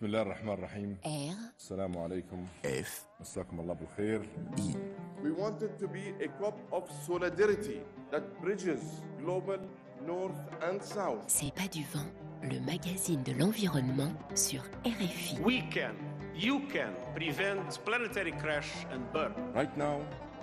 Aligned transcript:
بسم 0.00 0.06
الله 0.06 0.22
الرحمن 0.22 0.52
الرحيم 0.52 0.96
R, 1.04 1.36
السلام 1.58 1.98
عليكم 1.98 2.46
F, 2.64 2.88
مساكم 3.20 3.60
الله 3.60 3.74
بالخير 3.74 4.20
I, 4.58 4.76
We 5.22 5.30
wanted 5.32 5.78
to 5.78 5.88
be 5.88 6.12
a 6.24 6.28
COP 6.40 6.54
of 6.72 6.84
solidarity 7.06 7.80
that 8.12 8.22
bridges 8.42 8.82
global 9.22 9.58
north 10.06 10.40
and 10.62 10.82
south. 10.82 11.24
c'est 11.28 11.52
pas 11.54 11.68
du 11.68 11.82
vent, 11.84 12.10
le 12.42 12.60
magazine 12.60 13.22
de 13.22 13.32
l'environnement 13.32 14.12
sur 14.34 14.60
RFI. 14.84 15.40
We 15.42 15.62
can, 15.72 15.94
you 16.34 16.60
can 16.72 16.92
prevent 17.14 17.78
planetary 17.84 18.32
crash 18.32 18.70
and 18.92 19.00
burn. 19.12 19.32
Right 19.54 19.74
now 19.76 20.00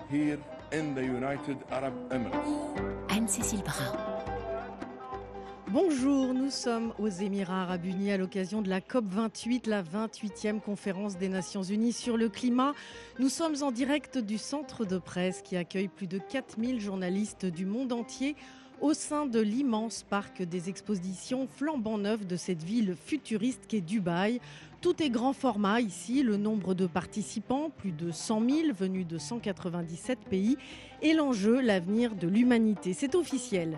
here 0.10 0.40
in 0.72 0.96
the 0.96 1.04
United 1.04 1.58
Arab 1.70 1.94
Emirates 2.12 2.82
Anne-Cécile 3.10 3.62
Brun. 3.64 4.27
Bonjour, 5.71 6.33
nous 6.33 6.49
sommes 6.49 6.95
aux 6.99 7.09
Émirats 7.09 7.65
arabes 7.65 7.85
unis 7.85 8.11
à 8.11 8.17
l'occasion 8.17 8.63
de 8.63 8.71
la 8.71 8.81
COP28, 8.81 9.69
la 9.69 9.83
28e 9.83 10.61
conférence 10.61 11.19
des 11.19 11.29
Nations 11.29 11.63
unies 11.63 11.93
sur 11.93 12.17
le 12.17 12.31
climat. 12.31 12.73
Nous 13.19 13.29
sommes 13.29 13.57
en 13.61 13.71
direct 13.71 14.17
du 14.17 14.39
centre 14.39 14.87
de 14.87 14.97
presse 14.97 15.43
qui 15.43 15.59
accueille 15.59 15.89
plus 15.89 16.07
de 16.07 16.19
4000 16.19 16.81
journalistes 16.81 17.45
du 17.45 17.67
monde 17.67 17.93
entier 17.93 18.35
au 18.81 18.95
sein 18.95 19.27
de 19.27 19.41
l'immense 19.41 20.05
parc 20.09 20.41
des 20.41 20.71
expositions 20.71 21.47
flambant 21.47 21.99
neuf 21.99 22.27
de 22.27 22.37
cette 22.37 22.63
ville 22.63 22.97
futuriste 22.97 23.67
qu'est 23.69 23.83
Dubaï. 23.83 24.41
Tout 24.81 25.03
est 25.03 25.11
grand 25.11 25.35
format 25.35 25.83
ici, 25.83 26.23
le 26.23 26.39
nombre 26.39 26.73
de 26.73 26.87
participants, 26.87 27.69
plus 27.77 27.93
de 27.93 28.11
100 28.11 28.49
000 28.49 28.59
venus 28.73 29.07
de 29.07 29.19
197 29.19 30.21
pays, 30.31 30.57
et 31.03 31.13
l'enjeu, 31.13 31.61
l'avenir 31.61 32.15
de 32.15 32.27
l'humanité. 32.27 32.95
C'est 32.95 33.15
officiel. 33.15 33.77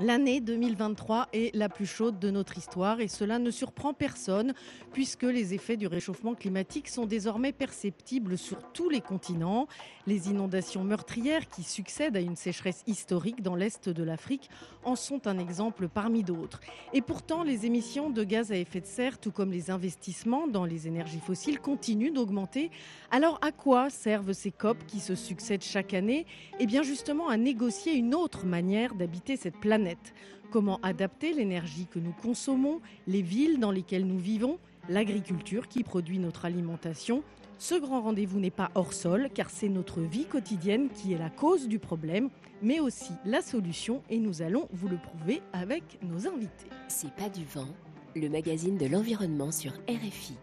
L'année 0.00 0.40
2023 0.40 1.26
est 1.32 1.52
la 1.56 1.68
plus 1.68 1.84
chaude 1.86 2.20
de 2.20 2.30
notre 2.30 2.56
histoire 2.56 3.00
et 3.00 3.08
cela 3.08 3.40
ne 3.40 3.50
surprend 3.50 3.94
personne 3.94 4.54
puisque 4.92 5.24
les 5.24 5.54
effets 5.54 5.76
du 5.76 5.88
réchauffement 5.88 6.36
climatique 6.36 6.86
sont 6.86 7.04
désormais 7.04 7.50
perceptibles 7.50 8.38
sur 8.38 8.58
tous 8.72 8.88
les 8.90 9.00
continents. 9.00 9.66
Les 10.08 10.30
inondations 10.30 10.84
meurtrières 10.84 11.50
qui 11.50 11.62
succèdent 11.62 12.16
à 12.16 12.20
une 12.20 12.34
sécheresse 12.34 12.82
historique 12.86 13.42
dans 13.42 13.54
l'est 13.54 13.90
de 13.90 14.02
l'Afrique 14.02 14.48
en 14.82 14.96
sont 14.96 15.26
un 15.26 15.38
exemple 15.38 15.86
parmi 15.86 16.22
d'autres. 16.22 16.62
Et 16.94 17.02
pourtant, 17.02 17.42
les 17.42 17.66
émissions 17.66 18.08
de 18.08 18.24
gaz 18.24 18.50
à 18.50 18.56
effet 18.56 18.80
de 18.80 18.86
serre, 18.86 19.18
tout 19.18 19.32
comme 19.32 19.52
les 19.52 19.70
investissements 19.70 20.48
dans 20.48 20.64
les 20.64 20.86
énergies 20.86 21.20
fossiles, 21.20 21.60
continuent 21.60 22.14
d'augmenter. 22.14 22.70
Alors 23.10 23.38
à 23.42 23.52
quoi 23.52 23.90
servent 23.90 24.32
ces 24.32 24.50
COP 24.50 24.78
qui 24.86 25.00
se 25.00 25.14
succèdent 25.14 25.62
chaque 25.62 25.92
année? 25.92 26.24
Eh 26.58 26.64
bien 26.64 26.82
justement 26.82 27.28
à 27.28 27.36
négocier 27.36 27.92
une 27.92 28.14
autre 28.14 28.46
manière 28.46 28.94
d'habiter 28.94 29.36
cette 29.36 29.60
planète. 29.60 30.14
Comment 30.50 30.80
adapter 30.82 31.34
l'énergie 31.34 31.86
que 31.86 31.98
nous 31.98 32.14
consommons, 32.22 32.80
les 33.06 33.20
villes 33.20 33.60
dans 33.60 33.72
lesquelles 33.72 34.06
nous 34.06 34.18
vivons, 34.18 34.58
l'agriculture 34.88 35.68
qui 35.68 35.82
produit 35.82 36.18
notre 36.18 36.44
alimentation. 36.44 37.22
Ce 37.58 37.74
grand 37.74 38.02
rendez-vous 38.02 38.40
n'est 38.40 38.50
pas 38.50 38.70
hors 38.74 38.92
sol 38.92 39.28
car 39.34 39.50
c'est 39.50 39.68
notre 39.68 40.00
vie 40.00 40.26
quotidienne 40.26 40.88
qui 40.90 41.12
est 41.12 41.18
la 41.18 41.30
cause 41.30 41.68
du 41.68 41.78
problème, 41.78 42.30
mais 42.62 42.80
aussi 42.80 43.12
la 43.24 43.42
solution 43.42 44.02
et 44.10 44.18
nous 44.18 44.42
allons 44.42 44.68
vous 44.72 44.88
le 44.88 44.96
prouver 44.96 45.42
avec 45.52 45.98
nos 46.02 46.26
invités. 46.26 46.70
C'est 46.88 47.12
pas 47.14 47.28
du 47.28 47.44
vent, 47.44 47.68
le 48.14 48.28
magazine 48.28 48.78
de 48.78 48.86
l'environnement 48.86 49.50
sur 49.50 49.72
RFI. 49.88 50.34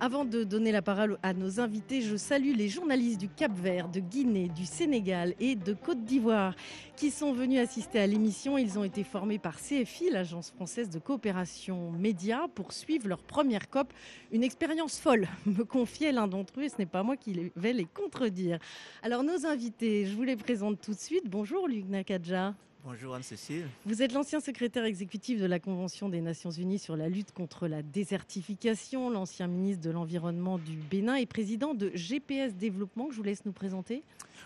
Avant 0.00 0.24
de 0.24 0.44
donner 0.44 0.70
la 0.70 0.80
parole 0.80 1.18
à 1.24 1.32
nos 1.34 1.58
invités, 1.58 2.02
je 2.02 2.14
salue 2.14 2.54
les 2.54 2.68
journalistes 2.68 3.18
du 3.18 3.28
Cap 3.28 3.50
Vert, 3.52 3.88
de 3.88 3.98
Guinée, 3.98 4.48
du 4.48 4.64
Sénégal 4.64 5.34
et 5.40 5.56
de 5.56 5.72
Côte 5.72 6.04
d'Ivoire 6.04 6.54
qui 6.94 7.10
sont 7.10 7.32
venus 7.32 7.58
assister 7.58 7.98
à 7.98 8.06
l'émission. 8.06 8.56
Ils 8.56 8.78
ont 8.78 8.84
été 8.84 9.02
formés 9.02 9.40
par 9.40 9.56
CFI, 9.56 10.10
l'agence 10.10 10.52
française 10.52 10.88
de 10.88 11.00
coopération 11.00 11.90
média, 11.90 12.46
pour 12.54 12.72
suivre 12.72 13.08
leur 13.08 13.24
première 13.24 13.68
COP. 13.68 13.92
Une 14.30 14.44
expérience 14.44 15.00
folle, 15.00 15.26
me 15.46 15.64
confiait 15.64 16.12
l'un 16.12 16.28
d'entre 16.28 16.60
eux, 16.60 16.62
et 16.62 16.68
ce 16.68 16.78
n'est 16.78 16.86
pas 16.86 17.02
moi 17.02 17.16
qui 17.16 17.50
vais 17.56 17.72
les 17.72 17.86
contredire. 17.86 18.60
Alors 19.02 19.24
nos 19.24 19.46
invités, 19.46 20.06
je 20.06 20.14
vous 20.14 20.22
les 20.22 20.36
présente 20.36 20.80
tout 20.80 20.92
de 20.92 21.00
suite. 21.00 21.24
Bonjour 21.28 21.66
Luc 21.66 21.88
Nakadja. 21.88 22.54
Bonjour 22.90 23.16
Anne-Cécile. 23.16 23.68
Vous 23.84 24.00
êtes 24.00 24.14
l'ancien 24.14 24.40
secrétaire 24.40 24.86
exécutif 24.86 25.38
de 25.38 25.44
la 25.44 25.58
Convention 25.58 26.08
des 26.08 26.22
Nations 26.22 26.50
Unies 26.50 26.78
sur 26.78 26.96
la 26.96 27.10
lutte 27.10 27.32
contre 27.32 27.68
la 27.68 27.82
désertification, 27.82 29.10
l'ancien 29.10 29.46
ministre 29.46 29.82
de 29.82 29.90
l'Environnement 29.90 30.56
du 30.56 30.74
Bénin 30.74 31.16
et 31.16 31.26
président 31.26 31.74
de 31.74 31.90
GPS 31.94 32.54
Développement, 32.54 33.08
que 33.08 33.12
je 33.12 33.18
vous 33.18 33.24
laisse 33.24 33.44
nous 33.44 33.52
présenter. 33.52 34.02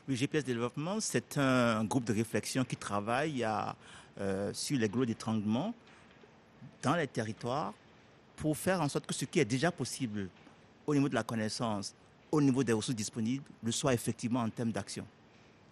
Oui, 0.09 0.17
GPS 0.17 0.43
Développement, 0.43 0.99
c'est 0.99 1.39
un 1.39 1.85
groupe 1.85 2.03
de 2.03 2.13
réflexion 2.13 2.65
qui 2.65 2.75
travaille 2.75 3.45
à, 3.45 3.77
euh, 4.19 4.53
sur 4.53 4.77
les 4.77 4.89
gros 4.89 5.05
d'étranglement 5.05 5.73
dans 6.83 6.97
les 6.97 7.07
territoires 7.07 7.73
pour 8.35 8.57
faire 8.57 8.83
en 8.83 8.89
sorte 8.89 9.07
que 9.07 9.15
ce 9.15 9.25
qui 9.25 9.39
est 9.39 9.45
déjà 9.45 9.71
possible 9.71 10.29
au 10.85 10.97
niveau 10.97 11.09
de 11.09 11.15
la 11.15 11.23
connaissance, 11.23 11.95
au 12.33 12.43
niveau 12.43 12.65
des 12.65 12.73
ressources 12.73 12.97
disponibles, 12.97 13.45
le 13.63 13.71
soit 13.71 13.95
effectivement 13.95 14.41
en 14.41 14.51
termes 14.51 14.73
d'action. 14.73 15.07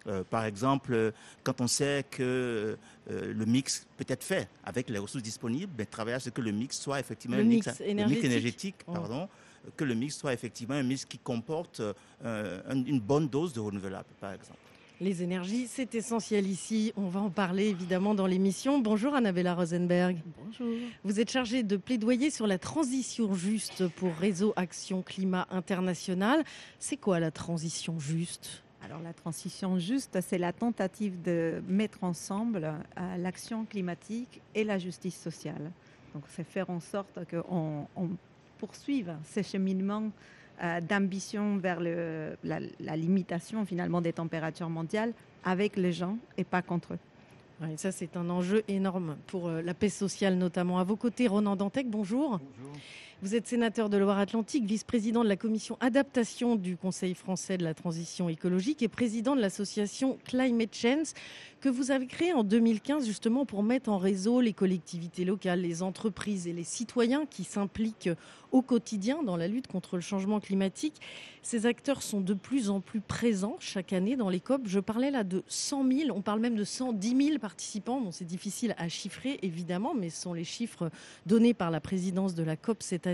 Euh, 0.07 0.23
par 0.23 0.45
exemple, 0.45 0.93
euh, 0.93 1.11
quand 1.43 1.61
on 1.61 1.67
sait 1.67 2.03
que 2.09 2.75
euh, 3.11 3.33
le 3.33 3.45
mix 3.45 3.85
peut 3.97 4.05
être 4.07 4.23
fait 4.23 4.47
avec 4.63 4.89
les 4.89 4.97
ressources 4.97 5.23
disponibles, 5.23 5.71
ben, 5.77 5.85
travailler 5.85 6.15
à 6.15 6.19
ce 6.19 6.29
que 6.31 6.41
le 6.41 6.51
mix 6.51 6.79
soit 6.79 6.99
effectivement 6.99 7.37
Le 7.37 7.43
un 7.43 7.45
mix 7.45 7.67
mix, 7.67 7.79
le 7.79 7.85
énergétique. 7.87 8.23
mix 8.23 8.25
énergétique, 8.31 8.75
Oh. 8.87 8.93
pardon, 8.93 9.29
que 9.77 9.83
le 9.83 9.93
mix 9.93 10.17
soit 10.17 10.33
effectivement 10.33 10.73
un 10.75 10.81
mix 10.83 11.05
qui 11.05 11.19
comporte 11.19 11.81
euh, 11.81 12.61
un- 12.67 12.83
une 12.83 12.99
bonne 12.99 13.27
dose 13.27 13.53
de 13.53 13.59
renouvelable, 13.59 14.07
par 14.19 14.33
exemple. 14.33 14.57
Les 14.99 15.23
énergies, 15.23 15.67
c'est 15.67 15.95
essentiel 15.95 16.45
ici. 16.47 16.93
On 16.95 17.07
va 17.09 17.19
en 17.21 17.31
parler 17.31 17.67
évidemment 17.69 18.13
dans 18.13 18.27
l'émission. 18.27 18.77
Bonjour 18.79 19.15
Annabella 19.15 19.55
Rosenberg. 19.55 20.17
Bonjour. 20.45 20.75
Vous 21.03 21.19
êtes 21.19 21.31
chargée 21.31 21.63
de 21.63 21.75
plaidoyer 21.77 22.29
sur 22.29 22.45
la 22.45 22.59
transition 22.59 23.33
juste 23.33 23.87
pour 23.87 24.13
Réseau 24.15 24.53
Action 24.55 25.01
Climat 25.01 25.47
International. 25.49 26.43
C'est 26.77 26.97
quoi 26.97 27.19
la 27.19 27.31
transition 27.31 27.99
juste? 27.99 28.61
Alors 28.83 28.99
la 29.01 29.13
transition 29.13 29.77
juste, 29.77 30.19
c'est 30.21 30.37
la 30.37 30.51
tentative 30.53 31.21
de 31.21 31.61
mettre 31.67 32.03
ensemble 32.03 32.63
euh, 32.97 33.17
l'action 33.17 33.65
climatique 33.65 34.41
et 34.55 34.63
la 34.63 34.77
justice 34.79 35.19
sociale. 35.19 35.71
Donc 36.13 36.23
c'est 36.29 36.43
faire 36.43 36.69
en 36.69 36.79
sorte 36.79 37.19
qu'on 37.29 37.87
on 37.95 38.09
poursuive 38.57 39.15
ces 39.23 39.43
cheminements 39.43 40.11
euh, 40.63 40.81
d'ambition 40.81 41.57
vers 41.57 41.79
le- 41.79 42.35
la, 42.43 42.59
la 42.79 42.95
limitation 42.97 43.65
finalement 43.65 44.01
des 44.01 44.13
températures 44.13 44.69
mondiales 44.69 45.13
avec 45.43 45.77
les 45.77 45.93
gens 45.93 46.17
et 46.37 46.43
pas 46.43 46.61
contre 46.61 46.93
eux. 46.93 46.99
Ouais, 47.61 47.77
Ça, 47.77 47.91
c'est 47.91 48.17
un 48.17 48.29
enjeu 48.31 48.63
énorme 48.67 49.15
pour 49.27 49.47
euh, 49.47 49.61
la 49.61 49.75
paix 49.75 49.89
sociale 49.89 50.35
notamment. 50.35 50.79
À 50.79 50.83
vos 50.83 50.95
côtés, 50.95 51.27
Ronan 51.27 51.55
Dantec, 51.55 51.87
bonjour. 51.89 52.39
Vous 53.23 53.35
êtes 53.35 53.45
sénateur 53.45 53.87
de 53.87 53.97
Loire-Atlantique, 53.97 54.65
vice-président 54.65 55.23
de 55.23 55.29
la 55.29 55.35
commission 55.35 55.77
adaptation 55.79 56.55
du 56.55 56.75
Conseil 56.75 57.13
français 57.13 57.55
de 57.55 57.63
la 57.63 57.75
transition 57.75 58.29
écologique 58.29 58.81
et 58.81 58.87
président 58.87 59.35
de 59.35 59.41
l'association 59.41 60.17
Climate 60.25 60.73
Change 60.73 61.09
que 61.59 61.69
vous 61.69 61.91
avez 61.91 62.07
créée 62.07 62.33
en 62.33 62.43
2015 62.43 63.05
justement 63.05 63.45
pour 63.45 63.61
mettre 63.61 63.91
en 63.91 63.99
réseau 63.99 64.41
les 64.41 64.53
collectivités 64.53 65.23
locales, 65.23 65.61
les 65.61 65.83
entreprises 65.83 66.47
et 66.47 66.53
les 66.53 66.63
citoyens 66.63 67.27
qui 67.27 67.43
s'impliquent 67.43 68.09
au 68.51 68.63
quotidien 68.63 69.21
dans 69.21 69.37
la 69.37 69.47
lutte 69.47 69.67
contre 69.67 69.97
le 69.97 70.01
changement 70.01 70.39
climatique. 70.39 70.95
Ces 71.43 71.67
acteurs 71.67 72.01
sont 72.01 72.21
de 72.21 72.33
plus 72.33 72.71
en 72.71 72.81
plus 72.81 73.01
présents 73.01 73.55
chaque 73.59 73.93
année 73.93 74.15
dans 74.15 74.29
les 74.29 74.39
COP. 74.39 74.63
Je 74.65 74.79
parlais 74.79 75.11
là 75.11 75.23
de 75.23 75.43
100 75.47 75.87
000, 75.87 76.17
on 76.17 76.21
parle 76.21 76.39
même 76.39 76.55
de 76.55 76.63
110 76.63 77.25
000 77.27 77.39
participants. 77.39 78.11
C'est 78.11 78.25
difficile 78.25 78.73
à 78.79 78.89
chiffrer 78.89 79.37
évidemment, 79.43 79.93
mais 79.93 80.09
ce 80.09 80.23
sont 80.23 80.33
les 80.33 80.43
chiffres 80.43 80.89
donnés 81.27 81.53
par 81.53 81.69
la 81.69 81.79
présidence 81.79 82.33
de 82.33 82.43
la 82.43 82.55
COP 82.55 82.81
cette 82.81 83.05
année. 83.05 83.10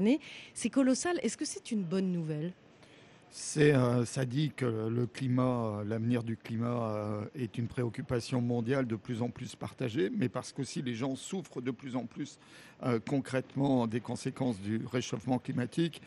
C'est 0.54 0.70
colossal. 0.70 1.20
Est-ce 1.24 1.38
que 1.38 1.46
c'est 1.46 1.72
une 1.72 1.84
bonne 1.84 2.12
nouvelle? 2.12 2.54
C'est, 3.30 3.74
euh, 3.74 4.06
ça 4.06 4.26
dit 4.26 4.52
que 4.56 4.66
le 4.66 5.06
climat, 5.06 5.80
euh, 5.80 5.84
l'avenir 5.84 6.24
du 6.24 6.38
climat 6.38 6.96
euh, 6.96 7.26
est 7.36 7.58
une 7.58 7.68
préoccupation 7.68 8.42
mondiale 8.42 8.88
de 8.88 8.96
plus 8.96 9.22
en 9.22 9.30
plus 9.30 9.56
partagée, 9.56 10.10
mais 10.16 10.30
parce 10.30 10.52
qu'aussi 10.54 10.82
les 10.82 10.96
gens 10.96 11.16
souffrent 11.16 11.62
de 11.62 11.72
plus 11.72 11.96
en 11.96 12.06
plus 12.06 12.40
concrètement 13.08 13.88
des 13.88 14.00
conséquences 14.00 14.60
du 14.62 14.82
réchauffement 14.92 15.40
climatique. 15.40 16.02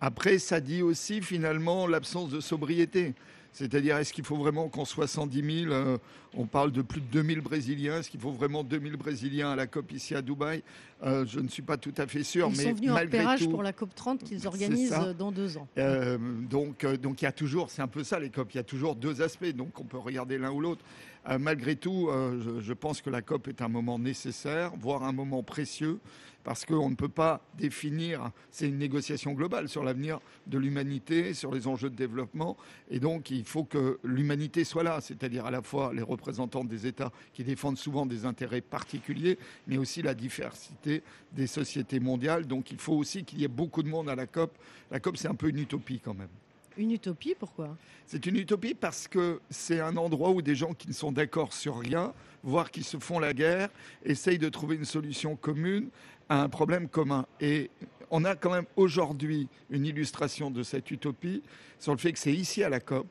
Après, 0.00 0.38
ça 0.38 0.60
dit 0.60 0.80
aussi 0.80 1.20
finalement 1.22 1.88
l'absence 1.88 2.30
de 2.30 2.38
sobriété. 2.38 3.14
C'est-à-dire, 3.54 3.96
est-ce 3.98 4.12
qu'il 4.12 4.24
faut 4.24 4.36
vraiment 4.36 4.68
qu'en 4.68 4.84
70 4.84 5.60
000, 5.62 5.72
euh, 5.72 5.96
on 6.36 6.44
parle 6.44 6.72
de 6.72 6.82
plus 6.82 7.00
de 7.00 7.06
2000 7.06 7.40
Brésiliens 7.40 8.00
Est-ce 8.00 8.10
qu'il 8.10 8.18
faut 8.18 8.32
vraiment 8.32 8.64
2000 8.64 8.96
Brésiliens 8.96 9.52
à 9.52 9.54
la 9.56 9.68
COP 9.68 9.92
ici 9.92 10.12
à 10.16 10.22
Dubaï? 10.22 10.64
Euh, 11.04 11.24
Je 11.24 11.38
ne 11.38 11.46
suis 11.46 11.62
pas 11.62 11.76
tout 11.76 11.94
à 11.96 12.08
fait 12.08 12.24
sûr, 12.24 12.48
Ils 12.50 12.56
mais 12.56 12.64
sont 12.64 12.72
venus 12.72 12.90
en 12.90 12.96
repérage 12.96 13.48
pour 13.48 13.62
la 13.62 13.72
COP 13.72 13.94
30 13.94 14.24
qu'ils 14.24 14.44
organisent 14.48 14.92
euh, 14.92 15.14
dans 15.14 15.30
deux 15.30 15.56
ans. 15.56 15.68
euh, 15.78 16.18
donc, 16.50 16.84
donc 16.84 17.22
il 17.22 17.26
y 17.26 17.28
a 17.28 17.32
toujours, 17.32 17.70
c'est 17.70 17.80
un 17.82 17.86
peu 17.86 18.02
ça 18.02 18.18
les 18.18 18.28
COP, 18.30 18.52
il 18.54 18.56
y 18.56 18.60
a 18.60 18.64
toujours 18.64 18.96
deux 18.96 19.22
aspects, 19.22 19.46
donc 19.54 19.78
on 19.78 19.84
peut 19.84 19.98
regarder 19.98 20.36
l'un 20.36 20.50
ou 20.50 20.60
l'autre. 20.60 20.84
Euh, 21.30 21.38
malgré 21.38 21.76
tout, 21.76 22.10
je, 22.12 22.60
je 22.60 22.72
pense 22.72 23.00
que 23.02 23.08
la 23.08 23.22
COP 23.22 23.46
est 23.48 23.62
un 23.62 23.68
moment 23.68 24.00
nécessaire, 24.00 24.72
voire 24.76 25.04
un 25.04 25.12
moment 25.12 25.44
précieux, 25.44 26.00
parce 26.44 26.64
qu'on 26.64 26.90
ne 26.90 26.94
peut 26.94 27.08
pas 27.08 27.40
définir, 27.58 28.30
c'est 28.50 28.68
une 28.68 28.78
négociation 28.78 29.32
globale 29.32 29.68
sur 29.68 29.82
l'avenir 29.82 30.20
de 30.46 30.58
l'humanité, 30.58 31.34
sur 31.34 31.52
les 31.52 31.66
enjeux 31.66 31.90
de 31.90 31.96
développement, 31.96 32.56
et 32.90 33.00
donc 33.00 33.30
il 33.30 33.44
faut 33.44 33.64
que 33.64 33.98
l'humanité 34.04 34.62
soit 34.64 34.82
là, 34.82 35.00
c'est-à-dire 35.00 35.46
à 35.46 35.50
la 35.50 35.62
fois 35.62 35.92
les 35.92 36.02
représentants 36.02 36.64
des 36.64 36.86
États 36.86 37.10
qui 37.32 37.42
défendent 37.42 37.78
souvent 37.78 38.06
des 38.06 38.26
intérêts 38.26 38.60
particuliers, 38.60 39.38
mais 39.66 39.78
aussi 39.78 40.02
la 40.02 40.14
diversité 40.14 41.02
des 41.32 41.46
sociétés 41.46 41.98
mondiales. 41.98 42.46
Donc 42.46 42.70
il 42.70 42.78
faut 42.78 42.94
aussi 42.94 43.24
qu'il 43.24 43.40
y 43.40 43.44
ait 43.44 43.48
beaucoup 43.48 43.82
de 43.82 43.88
monde 43.88 44.08
à 44.08 44.14
la 44.14 44.26
COP. 44.26 44.56
La 44.90 45.00
COP, 45.00 45.16
c'est 45.16 45.28
un 45.28 45.34
peu 45.34 45.48
une 45.48 45.58
utopie 45.58 45.98
quand 45.98 46.14
même. 46.14 46.28
Une 46.76 46.90
utopie, 46.90 47.34
pourquoi? 47.38 47.76
C'est 48.04 48.26
une 48.26 48.36
utopie 48.36 48.74
parce 48.74 49.06
que 49.06 49.40
c'est 49.48 49.80
un 49.80 49.96
endroit 49.96 50.30
où 50.30 50.42
des 50.42 50.56
gens 50.56 50.74
qui 50.74 50.88
ne 50.88 50.92
sont 50.92 51.12
d'accord 51.12 51.52
sur 51.52 51.78
rien, 51.78 52.12
voire 52.44 52.70
qui 52.70 52.82
se 52.82 52.98
font 52.98 53.18
la 53.18 53.32
guerre, 53.32 53.68
essayent 54.04 54.38
de 54.38 54.48
trouver 54.48 54.76
une 54.76 54.84
solution 54.84 55.34
commune 55.34 55.88
à 56.28 56.42
un 56.42 56.48
problème 56.48 56.88
commun. 56.88 57.26
Et 57.40 57.70
on 58.10 58.24
a 58.24 58.36
quand 58.36 58.52
même 58.52 58.66
aujourd'hui 58.76 59.48
une 59.70 59.86
illustration 59.86 60.50
de 60.50 60.62
cette 60.62 60.90
utopie 60.90 61.42
sur 61.78 61.92
le 61.92 61.98
fait 61.98 62.12
que 62.12 62.18
c'est 62.18 62.32
ici 62.32 62.62
à 62.62 62.68
la 62.68 62.80
COP 62.80 63.06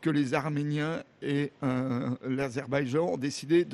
que 0.00 0.10
les 0.10 0.34
Arméniens 0.34 1.02
et 1.22 1.50
euh, 1.62 2.10
l'Azerbaïdjan 2.28 3.14
ont 3.14 3.16
décidé 3.16 3.66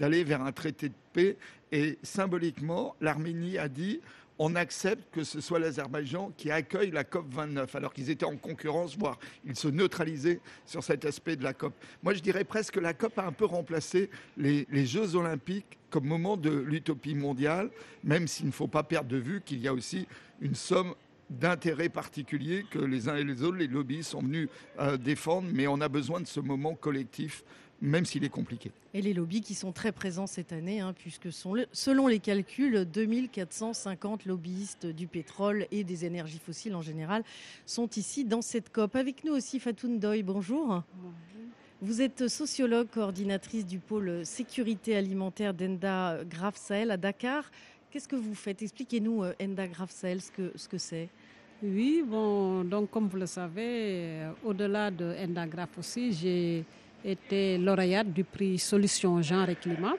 d'aller 0.00 0.24
vers 0.24 0.42
un 0.42 0.50
traité 0.50 0.88
de 0.88 0.94
paix. 1.12 1.36
Et 1.70 1.96
symboliquement, 2.02 2.96
l'Arménie 3.00 3.56
a 3.56 3.68
dit 3.68 4.00
on 4.38 4.54
accepte 4.54 5.14
que 5.14 5.24
ce 5.24 5.40
soit 5.40 5.58
l'Azerbaïdjan 5.58 6.32
qui 6.36 6.50
accueille 6.50 6.90
la 6.90 7.04
COP 7.04 7.32
29, 7.32 7.74
alors 7.74 7.92
qu'ils 7.92 8.10
étaient 8.10 8.26
en 8.26 8.36
concurrence, 8.36 8.96
voire 8.96 9.18
ils 9.44 9.56
se 9.56 9.68
neutralisaient 9.68 10.40
sur 10.66 10.84
cet 10.84 11.04
aspect 11.04 11.36
de 11.36 11.44
la 11.44 11.54
COP. 11.54 11.74
Moi, 12.02 12.14
je 12.14 12.20
dirais 12.20 12.44
presque 12.44 12.74
que 12.74 12.80
la 12.80 12.94
COP 12.94 13.18
a 13.18 13.26
un 13.26 13.32
peu 13.32 13.46
remplacé 13.46 14.10
les, 14.36 14.66
Jeux 14.86 15.16
olympiques 15.16 15.78
comme 15.90 16.06
moment 16.06 16.36
de 16.36 16.50
l'utopie 16.50 17.14
mondiale, 17.14 17.70
même 18.04 18.28
s'il 18.28 18.46
ne 18.46 18.52
faut 18.52 18.68
pas 18.68 18.82
perdre 18.82 19.08
de 19.08 19.16
vue 19.16 19.40
qu'il 19.44 19.58
y 19.60 19.68
a 19.68 19.72
aussi 19.72 20.06
une 20.40 20.54
somme 20.54 20.94
d'intérêts 21.28 21.88
particuliers 21.88 22.64
que 22.70 22.78
les 22.78 23.08
uns 23.08 23.16
et 23.16 23.24
les 23.24 23.42
autres, 23.42 23.56
les 23.56 23.66
lobbies 23.66 24.04
sont 24.04 24.20
venus 24.20 24.48
euh, 24.78 24.96
défendre, 24.96 25.48
mais 25.52 25.66
on 25.66 25.80
a 25.80 25.88
besoin 25.88 26.20
de 26.20 26.26
ce 26.26 26.38
moment 26.38 26.74
collectif 26.74 27.42
même 27.80 28.04
s'il 28.04 28.24
est 28.24 28.30
compliqué. 28.30 28.70
Et 28.94 29.02
les 29.02 29.12
lobbies 29.12 29.40
qui 29.40 29.54
sont 29.54 29.72
très 29.72 29.92
présents 29.92 30.26
cette 30.26 30.52
année, 30.52 30.80
hein, 30.80 30.94
puisque 30.96 31.32
sont, 31.32 31.54
selon 31.72 32.06
les 32.06 32.18
calculs, 32.18 32.84
2450 32.84 34.24
lobbyistes 34.24 34.86
du 34.86 35.06
pétrole 35.06 35.66
et 35.70 35.84
des 35.84 36.04
énergies 36.04 36.38
fossiles 36.38 36.74
en 36.74 36.82
général 36.82 37.22
sont 37.66 37.88
ici 37.96 38.24
dans 38.24 38.42
cette 38.42 38.70
COP. 38.72 38.96
Avec 38.96 39.24
nous 39.24 39.32
aussi 39.32 39.60
Fatoun 39.60 39.98
Doy, 39.98 40.22
bonjour. 40.22 40.82
Vous 41.82 42.00
êtes 42.00 42.28
sociologue, 42.28 42.88
coordinatrice 42.88 43.66
du 43.66 43.78
pôle 43.78 44.24
sécurité 44.24 44.96
alimentaire 44.96 45.52
d'Enda 45.52 46.24
Graf 46.24 46.56
Sahel 46.56 46.90
à 46.90 46.96
Dakar. 46.96 47.50
Qu'est-ce 47.90 48.08
que 48.08 48.16
vous 48.16 48.34
faites? 48.34 48.62
Expliquez-nous 48.62 49.24
euh, 49.24 49.32
Enda 49.40 49.66
Graf 49.66 49.90
Sahel 49.90 50.20
ce 50.20 50.30
que 50.30 50.52
ce 50.54 50.68
que 50.68 50.78
c'est. 50.78 51.08
Oui, 51.62 52.02
bon, 52.06 52.64
donc 52.64 52.90
comme 52.90 53.08
vous 53.08 53.16
le 53.16 53.26
savez, 53.26 53.64
euh, 53.64 54.32
au-delà 54.44 54.90
de 54.90 55.14
Enda 55.22 55.46
Graf 55.46 55.78
aussi, 55.78 56.12
j'ai 56.12 56.64
était 57.06 57.56
lauréate 57.58 58.12
du 58.12 58.24
prix 58.24 58.58
Solutions 58.58 59.22
Genre 59.22 59.48
et 59.48 59.54
Climat. 59.56 59.94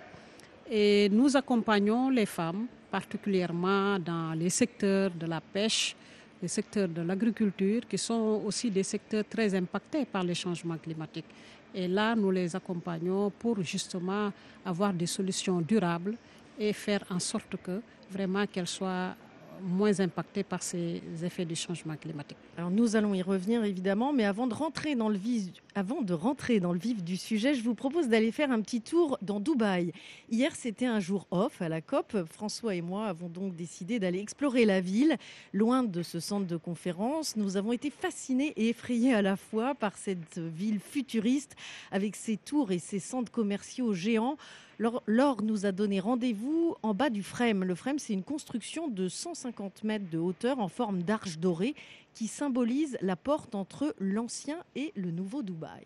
Et 0.69 1.07
nous 1.09 1.35
accompagnons 1.37 2.09
les 2.09 2.25
femmes, 2.25 2.67
particulièrement 2.91 3.97
dans 3.97 4.33
les 4.37 4.49
secteurs 4.49 5.11
de 5.11 5.25
la 5.25 5.39
pêche, 5.39 5.95
les 6.41 6.49
secteurs 6.49 6.89
de 6.89 7.01
l'agriculture, 7.01 7.87
qui 7.87 7.97
sont 7.97 8.41
aussi 8.45 8.69
des 8.69 8.83
secteurs 8.83 9.23
très 9.29 9.55
impactés 9.55 10.05
par 10.05 10.23
les 10.23 10.35
changements 10.35 10.77
climatiques. 10.77 11.25
Et 11.73 11.87
là, 11.87 12.15
nous 12.15 12.31
les 12.31 12.55
accompagnons 12.55 13.31
pour 13.31 13.61
justement 13.61 14.31
avoir 14.65 14.93
des 14.93 15.05
solutions 15.05 15.61
durables 15.61 16.15
et 16.59 16.73
faire 16.73 17.03
en 17.09 17.19
sorte 17.19 17.55
que 17.63 17.81
vraiment 18.11 18.45
qu'elles 18.47 18.67
soient 18.67 19.15
moins 19.61 19.99
impactés 19.99 20.43
par 20.43 20.63
ces 20.63 21.01
effets 21.23 21.45
du 21.45 21.55
changement 21.55 21.95
climatique. 21.95 22.37
Alors 22.57 22.71
nous 22.71 22.95
allons 22.95 23.13
y 23.13 23.21
revenir 23.21 23.63
évidemment, 23.63 24.13
mais 24.13 24.25
avant 24.25 24.47
de 24.47 24.53
rentrer 24.53 24.95
dans 24.95 25.09
le 25.09 25.17
vif, 25.17 25.51
avant 25.75 26.01
de 26.01 26.13
rentrer 26.13 26.59
dans 26.59 26.73
le 26.73 26.79
vif 26.79 27.03
du 27.03 27.17
sujet, 27.17 27.53
je 27.53 27.63
vous 27.63 27.75
propose 27.75 28.07
d'aller 28.07 28.31
faire 28.31 28.51
un 28.51 28.61
petit 28.61 28.81
tour 28.81 29.17
dans 29.21 29.39
Dubaï. 29.39 29.91
Hier, 30.29 30.55
c'était 30.55 30.85
un 30.85 30.99
jour 30.99 31.27
off 31.31 31.61
à 31.61 31.69
la 31.69 31.81
COP. 31.81 32.25
François 32.25 32.75
et 32.75 32.81
moi 32.81 33.05
avons 33.05 33.29
donc 33.29 33.55
décidé 33.55 33.99
d'aller 33.99 34.19
explorer 34.19 34.65
la 34.65 34.81
ville, 34.81 35.17
loin 35.53 35.83
de 35.83 36.01
ce 36.01 36.19
centre 36.19 36.47
de 36.47 36.57
conférence. 36.57 37.35
Nous 37.35 37.57
avons 37.57 37.71
été 37.71 37.89
fascinés 37.89 38.53
et 38.55 38.69
effrayés 38.69 39.13
à 39.13 39.21
la 39.21 39.35
fois 39.35 39.75
par 39.75 39.97
cette 39.97 40.37
ville 40.37 40.79
futuriste 40.79 41.55
avec 41.91 42.15
ses 42.15 42.37
tours 42.37 42.71
et 42.71 42.79
ses 42.79 42.99
centres 42.99 43.31
commerciaux 43.31 43.93
géants. 43.93 44.37
Laure 44.79 45.41
nous 45.41 45.65
a 45.65 45.71
donné 45.71 45.99
rendez-vous 45.99 46.75
en 46.83 46.93
bas 46.93 47.09
du 47.09 47.23
Frame. 47.23 47.63
Le 47.63 47.73
Frame, 47.73 47.97
c'est 47.97 48.13
une 48.13 48.23
construction 48.23 48.87
de 48.87 49.07
150 49.09 49.83
mètres 49.83 50.07
de 50.11 50.19
hauteur 50.19 50.59
en 50.59 50.67
forme 50.67 51.01
d'arche 51.01 51.39
dorée 51.39 51.73
qui 52.13 52.27
symbolise 52.27 52.95
la 53.01 53.15
porte 53.15 53.55
entre 53.55 53.95
l'ancien 53.99 54.63
et 54.75 54.93
le 54.95 55.09
nouveau 55.09 55.41
Dubaï. 55.41 55.83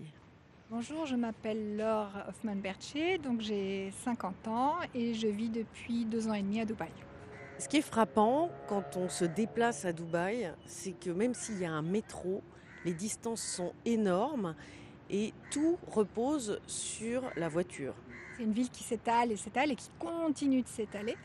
Bonjour, 0.69 1.05
je 1.05 1.15
m'appelle 1.15 1.77
Laure 1.77 2.11
Hoffman-Bercher, 2.27 3.17
donc 3.19 3.39
j'ai 3.39 3.93
50 4.03 4.47
ans 4.49 4.75
et 4.93 5.13
je 5.13 5.27
vis 5.27 5.49
depuis 5.49 6.03
deux 6.03 6.27
ans 6.27 6.33
et 6.33 6.41
demi 6.41 6.59
à 6.59 6.65
Dubaï. 6.65 6.91
Ce 7.59 7.69
qui 7.69 7.77
est 7.77 7.81
frappant 7.81 8.49
quand 8.67 8.97
on 8.97 9.07
se 9.07 9.23
déplace 9.23 9.85
à 9.85 9.93
Dubaï, 9.93 10.51
c'est 10.65 10.99
que 10.99 11.11
même 11.11 11.33
s'il 11.33 11.59
y 11.59 11.65
a 11.65 11.71
un 11.71 11.81
métro, 11.81 12.43
les 12.83 12.93
distances 12.93 13.41
sont 13.41 13.71
énormes 13.85 14.53
et 15.09 15.33
tout 15.49 15.77
repose 15.87 16.59
sur 16.67 17.23
la 17.37 17.47
voiture. 17.47 17.95
C'est 18.37 18.43
une 18.43 18.53
ville 18.53 18.69
qui 18.69 18.83
s'étale 18.83 19.31
et 19.31 19.37
s'étale 19.37 19.71
et 19.71 19.75
qui 19.75 19.89
continue 19.99 20.61
de 20.61 20.67
s'étaler. 20.67 21.15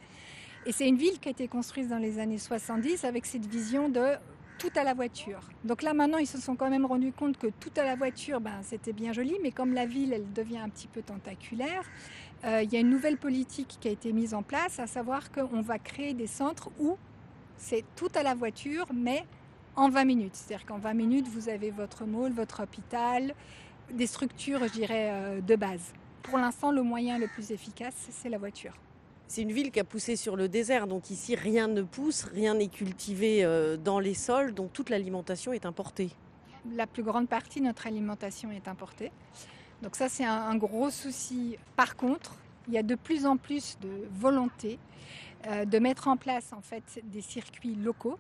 Et 0.67 0.73
c'est 0.73 0.89
une 0.89 0.97
ville 0.97 1.21
qui 1.21 1.29
a 1.29 1.31
été 1.31 1.47
construite 1.47 1.89
dans 1.89 1.99
les 1.99 2.19
années 2.19 2.39
70 2.39 3.05
avec 3.05 3.25
cette 3.27 3.47
vision 3.47 3.89
de 3.89 4.17
tout 4.59 4.71
à 4.75 4.85
la 4.85 4.95
voiture. 4.95 5.41
Donc 5.65 5.83
là 5.83 5.93
maintenant, 5.95 6.19
ils 6.19 6.27
se 6.27 6.41
sont 6.41 6.57
quand 6.57 6.71
même 6.71 6.87
rendus 6.87 7.13
compte 7.13 7.39
que 7.39 7.49
tout 7.61 7.71
à 7.77 7.85
la 7.85 7.95
voiture, 7.95 8.41
ben, 8.41 8.59
c'était 8.63 8.93
bien 8.93 9.13
joli, 9.13 9.37
mais 9.43 9.51
comme 9.51 9.75
la 9.75 9.87
ville, 9.87 10.13
elle 10.13 10.33
devient 10.33 10.59
un 10.59 10.69
petit 10.69 10.89
peu 10.89 11.03
tentaculaire, 11.03 11.83
euh, 12.45 12.63
il 12.63 12.73
y 12.73 12.77
a 12.77 12.81
une 12.81 12.91
nouvelle 12.91 13.17
politique 13.17 13.77
qui 13.81 13.89
a 13.89 13.91
été 13.91 14.13
mise 14.13 14.35
en 14.35 14.43
place, 14.43 14.79
à 14.79 14.87
savoir 14.87 15.31
qu'on 15.31 15.61
va 15.61 15.79
créer 15.79 16.15
des 16.15 16.27
centres 16.27 16.71
où 16.79 16.97
c'est 17.57 17.85
tout 17.95 18.11
à 18.15 18.23
la 18.23 18.35
voiture, 18.35 18.87
mais 18.95 19.25
en 19.75 19.89
20 19.89 20.05
minutes. 20.05 20.35
C'est-à-dire 20.35 20.67
qu'en 20.67 20.79
20 20.79 20.95
minutes, 20.95 21.29
vous 21.29 21.49
avez 21.49 21.71
votre 21.71 22.05
mall, 22.05 22.33
votre 22.33 22.63
hôpital, 22.63 23.35
des 23.93 24.07
structures, 24.07 24.65
je 24.65 24.73
dirais, 24.73 25.11
euh, 25.13 25.41
de 25.41 25.57
base 25.57 25.93
pour 26.27 26.39
l'instant, 26.39 26.71
le 26.71 26.83
moyen 26.83 27.19
le 27.19 27.29
plus 27.29 27.53
efficace, 27.53 27.95
c'est 28.11 28.29
la 28.29 28.39
voiture. 28.39 28.75
C'est 29.29 29.43
une 29.43 29.53
ville 29.53 29.71
qui 29.71 29.81
a 29.81 29.85
poussé 29.85 30.17
sur 30.17 30.37
le 30.37 30.49
désert, 30.49 30.87
donc 30.87 31.11
ici 31.11 31.35
rien 31.35 31.67
ne 31.67 31.83
pousse, 31.83 32.25
rien 32.25 32.55
n'est 32.55 32.69
cultivé 32.69 33.45
euh, 33.45 33.77
dans 33.77 33.99
les 33.99 34.15
sols, 34.15 34.53
donc 34.53 34.73
toute 34.73 34.91
l'alimentation 34.91 35.53
est 35.53 35.67
importée. 35.67 36.11
La 36.75 36.87
plus 36.87 37.03
grande 37.03 37.29
partie 37.29 37.61
de 37.61 37.67
notre 37.67 37.87
alimentation 37.87 38.51
est 38.51 38.69
importée. 38.69 39.11
Donc 39.83 39.97
ça 39.97 40.09
c'est 40.09 40.25
un, 40.25 40.57
gros 40.57 40.91
souci. 40.91 41.59
Par 41.75 41.97
contre, 41.97 42.37
il 42.69 42.75
y 42.75 42.79
a 42.79 42.83
de 42.83 42.95
plus 42.95 43.27
en 43.27 43.37
plus 43.37 43.79
de 43.81 44.09
volonté 44.11 44.79
euh, 45.47 45.65
de 45.65 45.79
mettre 45.79 46.09
en 46.09 46.17
place 46.17 46.53
en 46.53 46.63
fait 46.63 47.01
des 47.05 47.21
circuits 47.21 47.75
locaux 47.75 48.19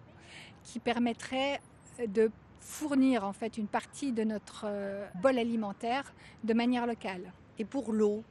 qui 0.64 0.80
permettraient 0.80 1.60
de 2.06 2.30
fournir 2.60 3.24
en 3.24 3.32
fait 3.32 3.58
une 3.58 3.68
partie 3.68 4.12
de 4.12 4.24
notre 4.24 4.64
euh, 4.64 5.06
bol 5.22 5.38
alimentaire 5.38 6.12
de 6.44 6.52
manière 6.52 6.86
locale. 6.86 7.32
Et 7.58 7.64
pour 7.64 7.92
l'eau, 7.92 8.22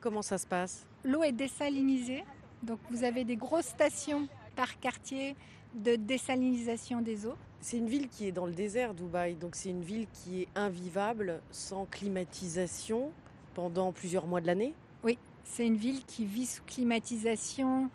comment 0.00 0.22
ça 0.22 0.38
se 0.38 0.46
passe? 0.46 0.86
L'eau 1.04 1.22
est 1.22 1.32
désalinisée. 1.32 2.24
Donc 2.62 2.78
vous 2.90 3.04
avez 3.04 3.24
des 3.24 3.36
grosses 3.36 3.66
stations 3.66 4.28
par 4.56 4.78
quartier 4.80 5.36
de 5.74 5.96
désalinisation 5.96 7.00
des 7.00 7.26
eaux. 7.26 7.34
C'est 7.60 7.78
une 7.78 7.88
ville 7.88 8.08
qui 8.08 8.28
est 8.28 8.32
dans 8.32 8.46
le 8.46 8.52
désert, 8.52 8.94
Dubaï. 8.94 9.34
Donc 9.34 9.54
c'est 9.54 9.70
une 9.70 9.82
ville 9.82 10.06
qui 10.12 10.42
est 10.42 10.48
invivable, 10.54 11.40
sans 11.50 11.86
climatisation 11.86 13.10
pendant 13.54 13.92
plusieurs 13.92 14.26
mois 14.26 14.40
de 14.40 14.46
l'année? 14.46 14.74
Oui, 15.02 15.18
c'est 15.44 15.66
une 15.66 15.76
ville 15.76 16.04
qui 16.04 16.24
vit 16.24 16.46
sous 16.46 16.62
climatisation, 16.64 17.90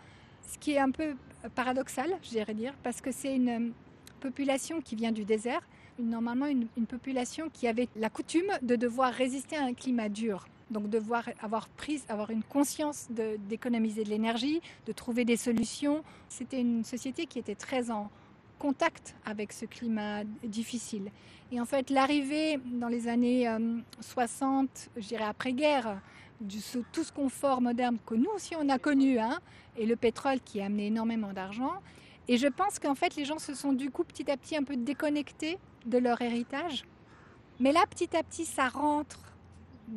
ce 0.47 0.57
qui 0.57 0.71
est 0.71 0.79
un 0.79 0.91
peu 0.91 1.15
paradoxal, 1.55 2.17
je 2.23 2.29
dirais 2.29 2.53
dire, 2.53 2.73
parce 2.83 3.01
que 3.01 3.11
c'est 3.11 3.35
une 3.35 3.73
population 4.19 4.81
qui 4.81 4.95
vient 4.95 5.11
du 5.11 5.25
désert, 5.25 5.61
normalement 5.99 6.45
une, 6.45 6.67
une 6.77 6.85
population 6.85 7.49
qui 7.51 7.67
avait 7.67 7.89
la 7.95 8.09
coutume 8.09 8.51
de 8.61 8.75
devoir 8.75 9.13
résister 9.13 9.55
à 9.57 9.63
un 9.63 9.73
climat 9.73 10.09
dur. 10.09 10.47
Donc 10.69 10.89
devoir 10.89 11.27
avoir 11.41 11.67
prise, 11.69 12.05
avoir 12.09 12.29
une 12.29 12.43
conscience 12.43 13.07
d'économiser 13.09 14.03
de, 14.03 14.09
l'énergie, 14.09 14.61
de 14.85 14.91
trouver 14.91 15.25
des 15.25 15.37
solutions. 15.37 16.03
C'était 16.27 16.61
une 16.61 16.83
société 16.83 17.25
qui 17.25 17.39
était 17.39 17.55
très 17.55 17.89
en 17.89 18.09
contact 18.59 19.15
avec 19.25 19.53
ce 19.53 19.65
climat 19.65 20.23
difficile. 20.43 21.09
Et 21.51 21.59
en 21.59 21.65
fait, 21.65 21.89
l'arrivée 21.89 22.59
dans 22.65 22.89
les 22.89 23.07
années 23.07 23.49
60, 24.01 24.69
euh, 24.69 25.01
je 25.01 25.07
dirais 25.07 25.23
après-guerre, 25.23 25.99
de 26.41 26.55
tout 26.91 27.03
ce 27.03 27.11
confort 27.11 27.61
moderne 27.61 27.97
que 28.05 28.15
nous 28.15 28.29
aussi 28.35 28.55
on 28.55 28.69
a 28.69 28.77
connu, 28.77 29.19
hein, 29.19 29.39
et 29.77 29.85
le 29.85 29.95
pétrole 29.95 30.39
qui 30.41 30.61
a 30.61 30.65
amené 30.65 30.87
énormément 30.87 31.33
d'argent. 31.33 31.73
Et 32.27 32.37
je 32.37 32.47
pense 32.47 32.77
qu'en 32.77 32.95
fait, 32.95 33.15
les 33.15 33.25
gens 33.25 33.39
se 33.39 33.55
sont 33.55 33.73
du 33.73 33.89
coup 33.89 34.03
petit 34.03 34.29
à 34.29 34.37
petit 34.37 34.55
un 34.55 34.63
peu 34.63 34.77
déconnectés 34.77 35.57
de 35.85 35.97
leur 35.97 36.21
héritage. 36.21 36.83
Mais 37.59 37.71
là, 37.71 37.81
petit 37.89 38.15
à 38.15 38.23
petit, 38.23 38.45
ça 38.45 38.69
rentre 38.69 39.28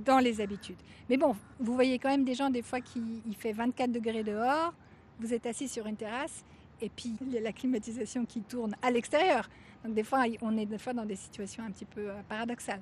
dans 0.04 0.18
les 0.18 0.40
habitudes. 0.40 0.76
Mais 1.08 1.16
bon, 1.16 1.36
vous 1.60 1.74
voyez 1.74 1.98
quand 1.98 2.08
même 2.08 2.24
des 2.24 2.34
gens 2.34 2.50
des 2.50 2.62
fois 2.62 2.80
qui 2.80 3.02
il 3.26 3.34
fait 3.34 3.52
24 3.52 3.92
degrés 3.92 4.22
dehors, 4.22 4.72
vous 5.20 5.32
êtes 5.34 5.46
assis 5.46 5.68
sur 5.68 5.86
une 5.86 5.96
terrasse 5.96 6.44
et 6.80 6.88
puis 6.88 7.16
la 7.30 7.52
climatisation 7.52 8.24
qui 8.24 8.40
tourne 8.40 8.74
à 8.82 8.90
l'extérieur. 8.90 9.48
Donc 9.84 9.94
des 9.94 10.04
fois, 10.04 10.24
on 10.40 10.56
est 10.56 10.66
des 10.66 10.78
fois 10.78 10.92
dans 10.92 11.04
des 11.04 11.16
situations 11.16 11.64
un 11.64 11.70
petit 11.70 11.84
peu 11.84 12.10
euh, 12.10 12.20
paradoxales. 12.28 12.80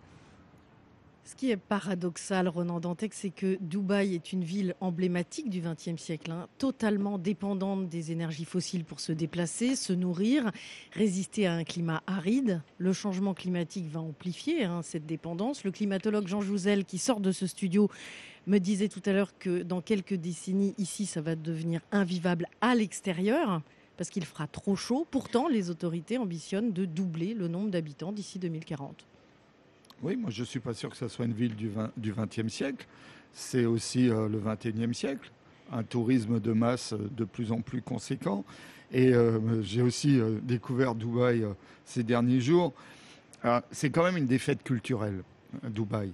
Ce 1.30 1.36
qui 1.36 1.52
est 1.52 1.56
paradoxal, 1.56 2.48
Ronan 2.48 2.80
Dantec, 2.80 3.14
c'est 3.14 3.30
que 3.30 3.56
Dubaï 3.60 4.16
est 4.16 4.32
une 4.32 4.42
ville 4.42 4.74
emblématique 4.80 5.48
du 5.48 5.60
XXe 5.60 5.94
siècle, 5.96 6.32
hein, 6.32 6.48
totalement 6.58 7.18
dépendante 7.18 7.88
des 7.88 8.10
énergies 8.10 8.44
fossiles 8.44 8.84
pour 8.84 8.98
se 8.98 9.12
déplacer, 9.12 9.76
se 9.76 9.92
nourrir, 9.92 10.50
résister 10.92 11.46
à 11.46 11.52
un 11.52 11.62
climat 11.62 12.02
aride. 12.08 12.62
Le 12.78 12.92
changement 12.92 13.32
climatique 13.32 13.86
va 13.88 14.00
amplifier 14.00 14.64
hein, 14.64 14.80
cette 14.82 15.06
dépendance. 15.06 15.62
Le 15.62 15.70
climatologue 15.70 16.26
Jean 16.26 16.40
Jouzel, 16.40 16.84
qui 16.84 16.98
sort 16.98 17.20
de 17.20 17.30
ce 17.30 17.46
studio, 17.46 17.88
me 18.48 18.58
disait 18.58 18.88
tout 18.88 19.02
à 19.06 19.12
l'heure 19.12 19.38
que 19.38 19.62
dans 19.62 19.80
quelques 19.80 20.14
décennies, 20.14 20.74
ici, 20.78 21.06
ça 21.06 21.20
va 21.20 21.36
devenir 21.36 21.80
invivable 21.92 22.48
à 22.60 22.74
l'extérieur 22.74 23.62
parce 23.96 24.10
qu'il 24.10 24.24
fera 24.24 24.48
trop 24.48 24.74
chaud. 24.74 25.06
Pourtant, 25.08 25.46
les 25.46 25.70
autorités 25.70 26.18
ambitionnent 26.18 26.72
de 26.72 26.86
doubler 26.86 27.34
le 27.34 27.46
nombre 27.46 27.70
d'habitants 27.70 28.10
d'ici 28.10 28.40
2040. 28.40 29.06
Oui, 30.02 30.16
moi 30.16 30.30
je 30.30 30.40
ne 30.40 30.46
suis 30.46 30.60
pas 30.60 30.72
sûr 30.72 30.90
que 30.90 30.96
ce 30.96 31.08
soit 31.08 31.26
une 31.26 31.34
ville 31.34 31.54
du, 31.54 31.68
20, 31.68 31.92
du 31.96 32.12
20e 32.12 32.48
siècle. 32.48 32.86
C'est 33.32 33.66
aussi 33.66 34.08
euh, 34.08 34.28
le 34.28 34.40
21e 34.40 34.92
siècle. 34.92 35.30
Un 35.72 35.82
tourisme 35.82 36.40
de 36.40 36.52
masse 36.52 36.94
euh, 36.94 37.08
de 37.16 37.24
plus 37.24 37.52
en 37.52 37.60
plus 37.60 37.82
conséquent. 37.82 38.44
Et 38.92 39.12
euh, 39.12 39.62
j'ai 39.62 39.82
aussi 39.82 40.20
découvert 40.42 40.94
Dubaï 40.94 41.44
ces 41.84 42.02
derniers 42.02 42.40
jours. 42.40 42.72
c'est 43.70 43.90
quand 43.90 44.02
même 44.02 44.16
une 44.16 44.26
défaite 44.26 44.64
culturelle, 44.64 45.22
Dubaï. 45.62 46.10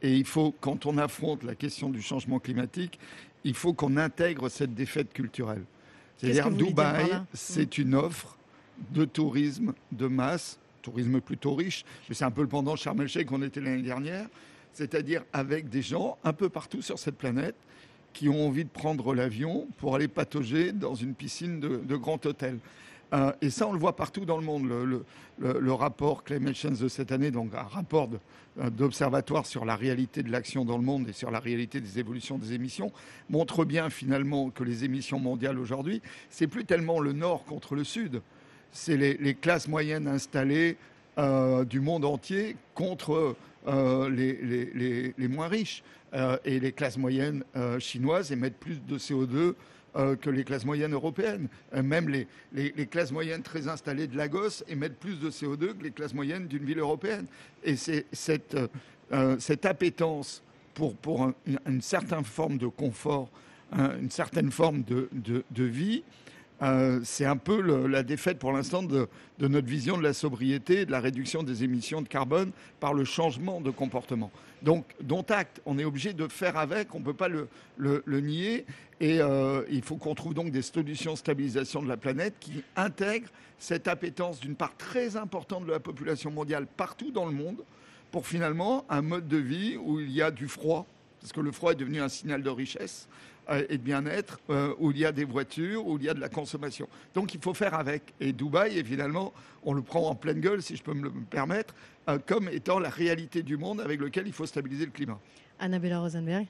et 0.00 0.16
il 0.16 0.24
faut, 0.24 0.54
quand 0.58 0.86
on 0.86 0.96
affronte 0.96 1.42
la 1.44 1.54
question 1.54 1.90
du 1.90 2.00
changement 2.00 2.38
climatique, 2.38 2.98
il 3.44 3.52
faut 3.52 3.74
qu'on 3.74 3.98
intègre 3.98 4.48
cette 4.48 4.74
défaite 4.74 5.12
culturelle. 5.12 5.64
C'est-à-dire 6.16 6.50
Dubaï, 6.50 7.10
c'est 7.34 7.76
une 7.76 7.94
offre 7.94 8.38
de 8.90 9.04
tourisme 9.04 9.74
de 9.92 10.06
masse 10.06 10.58
tourisme 10.82 11.20
plutôt 11.20 11.54
riche, 11.54 11.84
mais 12.08 12.14
c'est 12.14 12.24
un 12.24 12.30
peu 12.30 12.42
le 12.42 12.48
pendant 12.48 12.76
Sharm 12.76 13.00
el-Sheikh 13.00 13.26
qu'on 13.26 13.42
était 13.42 13.60
l'année 13.60 13.82
dernière, 13.82 14.26
c'est-à-dire 14.72 15.24
avec 15.32 15.68
des 15.68 15.82
gens 15.82 16.18
un 16.24 16.32
peu 16.32 16.48
partout 16.48 16.82
sur 16.82 16.98
cette 16.98 17.16
planète 17.16 17.56
qui 18.12 18.28
ont 18.28 18.46
envie 18.46 18.64
de 18.64 18.70
prendre 18.70 19.14
l'avion 19.14 19.68
pour 19.78 19.94
aller 19.94 20.08
patauger 20.08 20.72
dans 20.72 20.94
une 20.94 21.14
piscine 21.14 21.60
de, 21.60 21.96
grand 21.96 22.24
hôtel. 22.26 22.58
Euh, 23.12 23.32
et 23.40 23.48
ça, 23.48 23.66
on 23.66 23.72
le 23.72 23.78
voit 23.78 23.96
partout 23.96 24.24
dans 24.24 24.36
le 24.36 24.44
monde. 24.44 24.68
Le, 25.38 25.72
rapport 25.72 26.24
Climate 26.24 26.56
Change 26.56 26.80
de 26.80 26.88
cette 26.88 27.12
année, 27.12 27.30
donc 27.30 27.54
un 27.54 27.62
rapport 27.62 28.10
euh, 28.58 28.70
d'observatoire 28.70 29.46
sur 29.46 29.64
la 29.64 29.76
réalité 29.76 30.22
de 30.22 30.32
l'action 30.32 30.64
dans 30.64 30.76
le 30.76 30.82
monde 30.82 31.08
et 31.08 31.12
sur 31.12 31.30
la 31.30 31.38
réalité 31.38 31.80
des 31.80 32.00
évolutions 32.00 32.38
des 32.38 32.54
émissions, 32.54 32.90
montre 33.30 33.64
bien 33.64 33.88
finalement 33.88 34.50
que 34.50 34.64
les 34.64 34.84
émissions 34.84 35.20
mondiales 35.20 35.58
aujourd'hui, 35.58 36.02
c'est 36.28 36.48
plus 36.48 36.64
tellement 36.64 36.98
le 36.98 37.12
nord 37.12 37.44
contre 37.44 37.76
le 37.76 37.84
sud, 37.84 38.20
c'est 38.72 38.96
les, 38.96 39.34
classes 39.34 39.68
moyennes 39.68 40.08
installées 40.08 40.76
euh, 41.18 41.64
du 41.64 41.80
monde 41.80 42.04
entier 42.04 42.56
contre 42.74 43.36
euh, 43.66 44.08
les, 44.08 45.28
moins 45.28 45.48
riches. 45.48 45.82
Euh, 46.14 46.38
et 46.46 46.58
les 46.58 46.72
classes 46.72 46.96
moyennes 46.96 47.44
chinoises 47.78 48.32
émettent 48.32 48.58
plus 48.58 48.80
de 48.86 48.98
CO2 48.98 49.54
que 50.20 50.30
les 50.30 50.44
classes 50.44 50.64
moyennes 50.64 50.92
européennes. 50.92 51.48
même 51.72 52.08
les, 52.08 52.86
classes 52.86 53.10
moyennes 53.10 53.42
très 53.42 53.66
installées 53.66 54.06
de 54.06 54.16
Lagos 54.16 54.62
émettent 54.68 54.98
plus 54.98 55.18
de 55.18 55.28
CO2 55.28 55.76
que 55.76 55.82
les 55.82 55.90
classes 55.90 56.14
moyennes 56.14 56.46
d'une 56.46 56.64
ville 56.64 56.78
européenne. 56.78 57.26
Et 57.64 57.74
c'est 57.74 58.06
cette, 58.12 58.54
appétence 59.64 60.42
pour, 60.74 61.32
une, 61.66 61.82
certaine 61.82 62.24
forme 62.24 62.58
de 62.58 62.68
confort, 62.68 63.28
une 63.72 64.10
certaine 64.10 64.52
forme 64.52 64.84
de 64.84 65.64
vie, 65.64 66.04
euh, 66.62 67.00
c'est 67.04 67.24
un 67.24 67.36
peu 67.36 67.60
la 67.86 68.02
défaite 68.02 68.38
pour 68.38 68.52
l'instant 68.52 68.82
de, 68.82 69.08
notre 69.40 69.68
vision 69.68 69.96
de 69.96 70.02
la 70.02 70.12
sobriété 70.12 70.86
de 70.86 70.90
la 70.90 71.00
réduction 71.00 71.42
des 71.42 71.62
émissions 71.62 72.02
de 72.02 72.08
carbone 72.08 72.50
par 72.80 72.94
le 72.94 73.04
changement 73.04 73.60
de 73.60 73.70
comportement. 73.70 74.30
Donc, 74.62 74.84
dont 75.00 75.24
acte, 75.28 75.60
on 75.66 75.78
est 75.78 75.84
obligé 75.84 76.12
de 76.12 76.26
faire 76.26 76.56
avec, 76.56 76.94
on 76.94 76.98
ne 76.98 77.04
peut 77.04 77.14
pas 77.14 77.28
le, 77.28 78.20
nier, 78.20 78.66
et 79.00 79.20
euh, 79.20 79.62
il 79.70 79.82
faut 79.82 79.96
qu'on 79.96 80.16
trouve 80.16 80.34
donc 80.34 80.50
des 80.50 80.62
solutions 80.62 81.12
de 81.12 81.18
stabilisation 81.18 81.80
de 81.80 81.88
la 81.88 81.96
planète 81.96 82.34
qui 82.40 82.64
intègrent 82.74 83.30
cette 83.60 83.86
appétence 83.86 84.40
d'une 84.40 84.56
part 84.56 84.76
très 84.76 85.16
importante 85.16 85.64
de 85.64 85.70
la 85.70 85.80
population 85.80 86.30
mondiale 86.30 86.66
partout 86.66 87.12
dans 87.12 87.26
le 87.26 87.32
monde 87.32 87.62
pour 88.10 88.26
finalement 88.26 88.84
un 88.88 89.02
mode 89.02 89.28
de 89.28 89.36
vie 89.36 89.76
où 89.76 90.00
il 90.00 90.10
y 90.10 90.22
a 90.22 90.30
du 90.30 90.48
froid, 90.48 90.86
parce 91.20 91.32
que 91.32 91.40
le 91.40 91.52
froid 91.52 91.72
est 91.72 91.76
devenu 91.76 92.00
un 92.00 92.08
signal 92.08 92.42
de 92.42 92.50
richesse, 92.50 93.08
euh, 93.50 93.64
et 93.70 93.78
de 93.78 93.82
bien-être, 93.82 94.40
euh, 94.50 94.74
où 94.78 94.90
il 94.90 94.98
y 94.98 95.06
a 95.06 95.12
des 95.12 95.24
voitures, 95.24 95.86
où 95.86 95.96
il 95.96 96.04
y 96.04 96.08
a 96.10 96.14
de 96.14 96.20
la 96.20 96.28
consommation. 96.28 96.86
Donc 97.14 97.32
il 97.32 97.40
faut 97.40 97.54
faire 97.54 97.72
avec. 97.72 98.14
Et 98.20 98.34
Dubaï, 98.34 98.78
évidemment, 98.78 99.32
on 99.64 99.72
le 99.72 99.80
prend 99.80 100.06
en 100.08 100.14
pleine 100.14 100.40
gueule, 100.40 100.62
si 100.62 100.76
je 100.76 100.82
peux 100.82 100.92
me 100.92 101.04
le 101.04 101.10
permettre, 101.10 101.74
euh, 102.08 102.18
comme 102.26 102.50
étant 102.50 102.78
la 102.78 102.90
réalité 102.90 103.42
du 103.42 103.56
monde 103.56 103.80
avec 103.80 104.00
lequel 104.00 104.26
il 104.26 104.34
faut 104.34 104.44
stabiliser 104.44 104.84
le 104.84 104.90
climat. 104.90 105.18
Annabella 105.58 106.00
Rosenberg. 106.00 106.46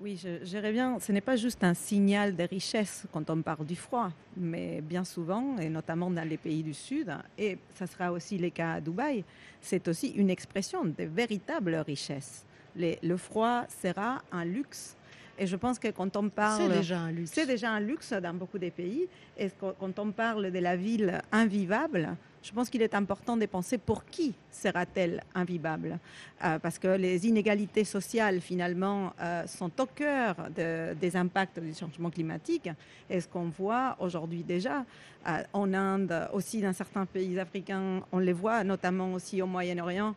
Oui, 0.00 0.16
je, 0.16 0.70
bien. 0.72 0.98
Ce 0.98 1.12
n'est 1.12 1.20
pas 1.20 1.36
juste 1.36 1.62
un 1.62 1.74
signal 1.74 2.34
de 2.34 2.44
richesse 2.44 3.04
quand 3.12 3.28
on 3.30 3.42
parle 3.42 3.66
du 3.66 3.76
froid, 3.76 4.10
mais 4.36 4.80
bien 4.80 5.04
souvent, 5.04 5.58
et 5.58 5.68
notamment 5.68 6.10
dans 6.10 6.26
les 6.26 6.38
pays 6.38 6.62
du 6.62 6.74
Sud, 6.74 7.14
et 7.38 7.58
ça 7.74 7.86
sera 7.86 8.10
aussi 8.10 8.38
le 8.38 8.48
cas 8.48 8.72
à 8.72 8.80
Dubaï, 8.80 9.24
c'est 9.60 9.86
aussi 9.88 10.08
une 10.08 10.30
expression 10.30 10.84
de 10.84 11.04
véritable 11.04 11.74
richesse. 11.76 12.44
Le 12.76 13.16
froid 13.16 13.64
sera 13.82 14.22
un 14.32 14.44
luxe 14.44 14.96
et 15.38 15.46
je 15.46 15.56
pense 15.56 15.78
que 15.78 15.88
quand 15.88 16.16
on 16.16 16.28
parle... 16.28 16.62
C'est 16.62 16.78
déjà 16.78 17.00
un 17.00 17.10
luxe. 17.10 17.30
C'est 17.32 17.46
déjà 17.46 17.70
un 17.70 17.80
luxe 17.80 18.12
dans 18.12 18.34
beaucoup 18.34 18.58
de 18.58 18.70
pays. 18.70 19.08
Et 19.36 19.50
quand 19.58 19.98
on 19.98 20.12
parle 20.12 20.50
de 20.50 20.58
la 20.58 20.76
ville 20.76 21.20
invivable, 21.32 22.16
je 22.44 22.52
pense 22.52 22.68
qu'il 22.68 22.82
est 22.82 22.94
important 22.94 23.36
de 23.36 23.46
penser 23.46 23.78
pour 23.78 24.04
qui 24.04 24.34
sera-t-elle 24.50 25.22
invivable 25.34 25.98
euh, 26.44 26.58
Parce 26.58 26.78
que 26.78 26.88
les 26.88 27.26
inégalités 27.26 27.84
sociales, 27.84 28.40
finalement, 28.40 29.12
euh, 29.20 29.46
sont 29.46 29.70
au 29.80 29.86
cœur 29.86 30.36
des 30.54 31.16
impacts 31.16 31.58
du 31.58 31.72
changement 31.74 32.10
climatique. 32.10 32.68
Et 33.08 33.20
ce 33.20 33.26
qu'on 33.26 33.48
voit 33.48 33.96
aujourd'hui 33.98 34.42
déjà, 34.44 34.84
euh, 35.26 35.42
en 35.54 35.72
Inde, 35.72 36.28
aussi 36.34 36.60
dans 36.60 36.74
certains 36.74 37.06
pays 37.06 37.38
africains, 37.40 38.02
on 38.12 38.18
les 38.18 38.34
voit, 38.34 38.62
notamment 38.62 39.14
aussi 39.14 39.40
au 39.40 39.46
Moyen-Orient, 39.46 40.14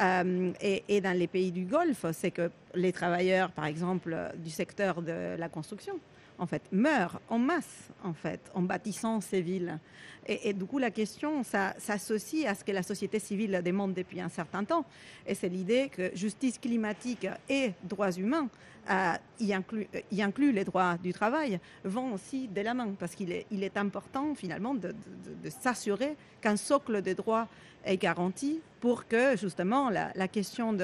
euh, 0.00 0.52
et, 0.60 1.00
dans 1.00 1.16
les 1.16 1.26
pays 1.26 1.50
du 1.50 1.64
Golfe, 1.64 2.06
c'est 2.12 2.30
que 2.30 2.50
les 2.74 2.92
travailleurs, 2.92 3.50
par 3.52 3.64
exemple, 3.64 4.16
du 4.36 4.50
secteur 4.50 5.02
de 5.02 5.36
la 5.38 5.48
construction, 5.48 5.98
en 6.38 6.46
fait, 6.46 6.62
meurent 6.72 7.20
en 7.28 7.38
masse, 7.38 7.88
en 8.04 8.12
fait, 8.12 8.40
en 8.54 8.62
bâtissant 8.62 9.20
ces 9.20 9.40
villes. 9.40 9.78
Et, 10.32 10.52
du 10.52 10.64
coup, 10.64 10.78
la 10.78 10.92
question 10.92 11.42
s'associe 11.42 12.46
à 12.46 12.54
ce 12.54 12.62
que 12.62 12.70
la 12.70 12.84
société 12.84 13.18
civile 13.18 13.60
demande 13.64 13.94
depuis 13.94 14.20
un 14.20 14.28
certain 14.28 14.62
temps. 14.62 14.84
Et 15.26 15.34
c'est 15.34 15.48
l'idée 15.48 15.88
que 15.88 16.12
justice 16.14 16.56
climatique 16.56 17.26
et 17.48 17.72
droits 17.82 18.12
humains, 18.12 18.48
euh, 18.90 19.14
y, 19.40 19.52
inclut, 19.52 19.88
inclut 20.20 20.52
les 20.52 20.62
droits 20.62 20.96
du 20.98 21.12
travail, 21.12 21.58
vont 21.82 22.14
aussi 22.14 22.46
de 22.46 22.60
la 22.60 22.74
main. 22.74 22.94
Parce 22.96 23.16
qu'il 23.16 23.32
est, 23.32 23.76
important, 23.76 24.36
finalement, 24.36 24.74
de, 24.74 24.94
s'assurer 25.48 26.16
qu'un 26.40 26.56
socle 26.56 27.02
de 27.02 27.12
droits 27.12 27.48
est 27.84 27.96
garanti 27.96 28.60
pour 28.78 29.08
que 29.08 29.36
justement 29.36 29.90
la, 29.90 30.28
question 30.28 30.76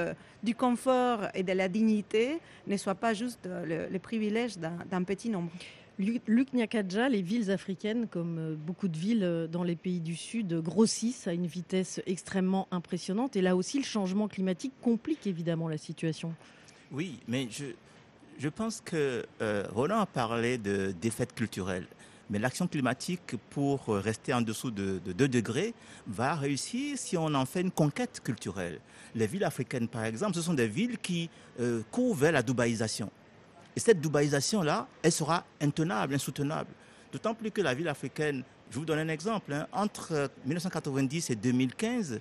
du 0.42 0.56
confort 0.56 1.20
et 1.34 1.44
de 1.44 1.52
la 1.52 1.68
dignité 1.68 2.40
ne 2.66 2.76
soit 2.76 2.96
pas 2.96 3.14
juste 3.14 3.48
le, 3.64 3.98
privilège 3.98 4.58
d'un 4.58 5.04
petit 5.04 5.28
nombre. 5.30 5.52
Luc 5.98 6.52
Nyakadja, 6.52 7.08
les 7.08 7.22
villes 7.22 7.50
africaines, 7.50 8.06
comme 8.06 8.38
euh, 8.38 8.54
beaucoup 8.54 8.88
de 8.88 8.98
villes 8.98 9.24
euh, 9.24 9.46
dans 9.46 9.62
les 9.62 9.76
pays 9.76 10.00
du 10.00 10.14
Sud, 10.14 10.60
grossissent 10.60 11.26
à 11.26 11.32
une 11.32 11.46
vitesse 11.46 12.02
extrêmement 12.06 12.68
impressionnante. 12.70 13.34
Et 13.34 13.40
là 13.40 13.56
aussi, 13.56 13.78
le 13.78 13.84
changement 13.84 14.28
climatique 14.28 14.74
complique 14.82 15.26
évidemment 15.26 15.68
la 15.68 15.78
situation. 15.78 16.34
Oui, 16.92 17.20
mais 17.28 17.48
je, 17.50 17.64
je 18.38 18.48
pense 18.50 18.82
que 18.82 19.24
euh, 19.40 19.64
Roland 19.70 20.00
a 20.00 20.06
parlé 20.06 20.58
de 20.58 20.92
défaite 21.00 21.34
culturelle. 21.34 21.86
Mais 22.28 22.38
l'action 22.40 22.66
climatique, 22.66 23.36
pour 23.50 23.86
rester 23.86 24.34
en 24.34 24.42
dessous 24.42 24.72
de, 24.72 24.98
2 24.98 25.28
degrés, 25.28 25.74
va 26.08 26.34
réussir 26.34 26.98
si 26.98 27.16
on 27.16 27.32
en 27.32 27.46
fait 27.46 27.60
une 27.60 27.70
conquête 27.70 28.20
culturelle. 28.22 28.80
Les 29.14 29.28
villes 29.28 29.44
africaines, 29.44 29.86
par 29.86 30.04
exemple, 30.04 30.34
ce 30.34 30.42
sont 30.42 30.54
des 30.54 30.66
villes 30.66 30.98
qui 30.98 31.30
courent 31.92 32.16
vers 32.16 32.32
la 32.32 32.42
dubaïsation. 32.42 33.12
Et 33.76 33.80
cette 33.80 34.00
dubaïsation-là, 34.00 34.88
elle 35.02 35.12
sera 35.12 35.44
intenable, 35.60 36.14
insoutenable. 36.14 36.70
D'autant 37.12 37.34
plus 37.34 37.50
que 37.50 37.60
la 37.60 37.74
ville 37.74 37.88
africaine, 37.88 38.42
je 38.70 38.78
vous 38.78 38.86
donne 38.86 38.98
un 38.98 39.08
exemple, 39.08 39.52
hein, 39.52 39.66
entre 39.70 40.30
1990 40.46 41.30
et 41.30 41.36
2015, 41.36 42.20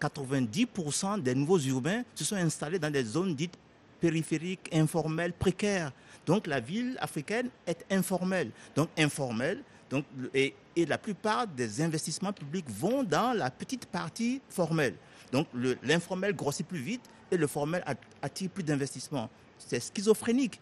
90% 0.00 1.20
des 1.20 1.34
nouveaux 1.34 1.58
urbains 1.58 2.02
se 2.14 2.24
sont 2.24 2.36
installés 2.36 2.78
dans 2.78 2.90
des 2.90 3.04
zones 3.04 3.34
dites 3.34 3.56
périphériques, 4.00 4.68
informelles, 4.74 5.32
précaires. 5.32 5.92
Donc 6.26 6.46
la 6.46 6.60
ville 6.60 6.96
africaine 7.00 7.50
est 7.66 7.84
informelle. 7.90 8.50
Donc 8.74 8.88
informelle. 8.98 9.62
Donc, 9.90 10.04
et, 10.34 10.54
la 10.74 10.96
plupart 10.96 11.46
des 11.46 11.82
investissements 11.82 12.32
publics 12.32 12.64
vont 12.68 13.02
dans 13.02 13.36
la 13.36 13.50
petite 13.50 13.86
partie 13.86 14.40
formelle. 14.48 14.94
Donc 15.30 15.46
l'informel 15.82 16.34
grossit 16.34 16.66
plus 16.66 16.80
vite 16.80 17.02
et 17.30 17.36
le 17.36 17.46
formel 17.46 17.84
attire 18.22 18.50
plus 18.50 18.62
d'investissements. 18.64 19.28
C'est 19.58 19.80
schizophrénique. 19.80 20.58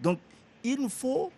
Donc 0.00 0.18
il 0.62 0.80
nous 0.80 0.88
faut 0.88 1.30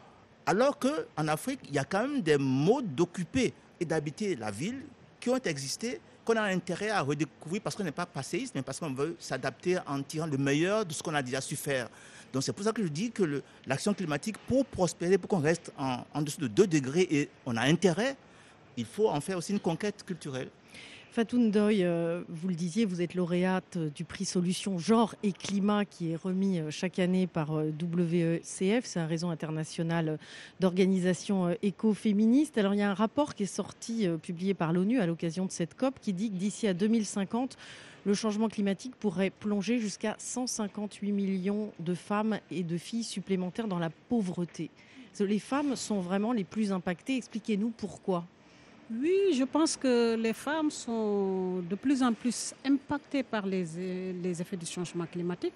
Alors 0.47 0.79
qu'en 0.79 1.29
Afrique, 1.29 1.61
il 1.69 1.75
y 1.75 1.79
a 1.79 1.85
quand 1.85 2.03
même 2.03 2.23
des 2.23 2.37
modes 2.37 2.95
d'occuper 2.95 3.53
et 3.79 3.85
d'habiter 3.85 4.35
la 4.35 4.51
ville 4.51 4.83
qui 5.21 5.29
ont 5.31 5.37
existé, 5.37 6.01
qu'on 6.25 6.35
a 6.35 6.43
intérêt 6.43 6.91
à 6.91 7.03
redécouvrir 7.03 7.63
parce 7.63 7.77
qu'on 7.77 7.85
n'est 7.85 7.93
pas 7.93 8.07
passéiste, 8.07 8.55
mais 8.57 8.63
parce 8.63 8.81
qu'on 8.81 8.93
veut 8.93 9.15
s'adapter 9.21 9.79
en 9.87 10.03
tirant 10.03 10.27
le 10.27 10.39
meilleur 10.39 10.85
de 10.85 10.93
ce 10.93 11.03
qu'on 11.03 11.15
a 11.15 11.23
déjà 11.23 11.41
su 11.41 11.55
faire. 11.55 11.89
Donc 12.33 12.43
c'est 12.43 12.53
pour 12.53 12.65
ça 12.65 12.73
que 12.73 12.83
je 12.83 12.89
dis 12.89 13.13
que 13.13 13.43
l'action 13.67 13.95
climatique, 13.95 14.39
pour 14.49 14.65
prospérer, 14.67 15.19
pour 15.19 15.29
qu'on 15.29 15.41
reste 15.41 15.73
en, 15.79 16.23
dessous 16.23 16.41
de 16.41 16.49
2 16.49 16.67
degrés 16.67 17.07
et 17.11 17.29
on 17.47 17.57
a 17.57 17.63
intérêt, 17.63 18.17
il 18.77 18.87
faut 18.87 19.09
en 19.09 19.21
faire 19.21 19.39
aussi 19.39 19.53
une 19.53 19.61
conquête 19.61 20.05
culturelle. 20.05 20.49
Fatou 21.13 21.39
Ndoye, 21.39 21.83
euh, 21.83 22.23
vous 22.29 22.47
le 22.47 22.55
disiez, 22.55 22.85
vous 22.85 23.03
êtes 23.03 23.15
lauréate 23.15 23.79
euh, 23.79 23.91
du 23.91 24.05
prix 24.05 24.25
Solutions 24.25 24.79
Genre 24.79 25.17
et 25.25 25.33
Climat 25.33 25.85
qui 25.85 26.13
est 26.13 26.17
remis 26.17 26.61
euh, 26.61 26.71
chaque 26.71 27.01
année 27.01 27.27
par 27.27 27.51
WCF, 27.51 28.85
c'est 28.85 29.01
un 29.01 29.09
réseau 29.09 29.27
international 29.29 30.21
d'organisations 30.61 31.57
écoféministes. 31.63 32.59
Alors 32.59 32.75
il 32.75 32.79
y 32.79 32.83
a 32.83 32.89
un 32.89 32.95
rapport 32.95 33.35
qui 33.35 33.43
est 33.43 33.47
sorti, 33.47 34.07
publié 34.23 34.55
par 34.55 34.73
l'ONU 34.73 35.01
à 35.01 35.07
l'occasion 35.07 35.47
de 35.47 35.51
cette 35.51 35.75
COP, 35.75 35.99
qui 36.01 36.13
dit 36.13 36.31
que 36.31 36.37
d'ici 36.37 36.69
à 36.69 36.75
2050, 36.75 37.59
le 38.05 38.15
changement 38.15 38.49
climatique 38.49 38.95
pourrait 38.95 39.31
plonger 39.31 39.81
jusqu'à 39.81 40.15
158 40.17 41.11
millions 41.11 41.73
de 41.81 41.95
femmes 41.95 42.39
et 42.53 42.63
de 42.63 42.79
filles 42.79 43.03
supplémentaires 43.03 43.67
dans 43.67 43.81
la 43.81 43.91
pauvreté. 43.91 44.71
Les 45.19 45.41
femmes 45.41 45.75
sont 45.75 46.01
vraiment 46.01 46.33
les 46.33 46.45
plus 46.45 46.71
impactées. 46.71 47.17
Expliquez-nous 47.17 47.71
pourquoi. 47.71 48.25
Oui, 48.93 49.35
je 49.35 49.45
pense 49.45 49.77
que 49.77 50.17
les 50.17 50.33
femmes 50.33 50.71
sont 50.71 51.61
de 51.61 51.77
plus 51.77 52.03
en 52.03 52.13
plus 52.13 52.53
impactées 52.65 53.23
par 53.23 53.47
les, 53.47 53.65
les 54.21 54.43
effets 54.43 54.57
du 54.57 54.67
changement 54.67 55.07
climatique, 55.07 55.55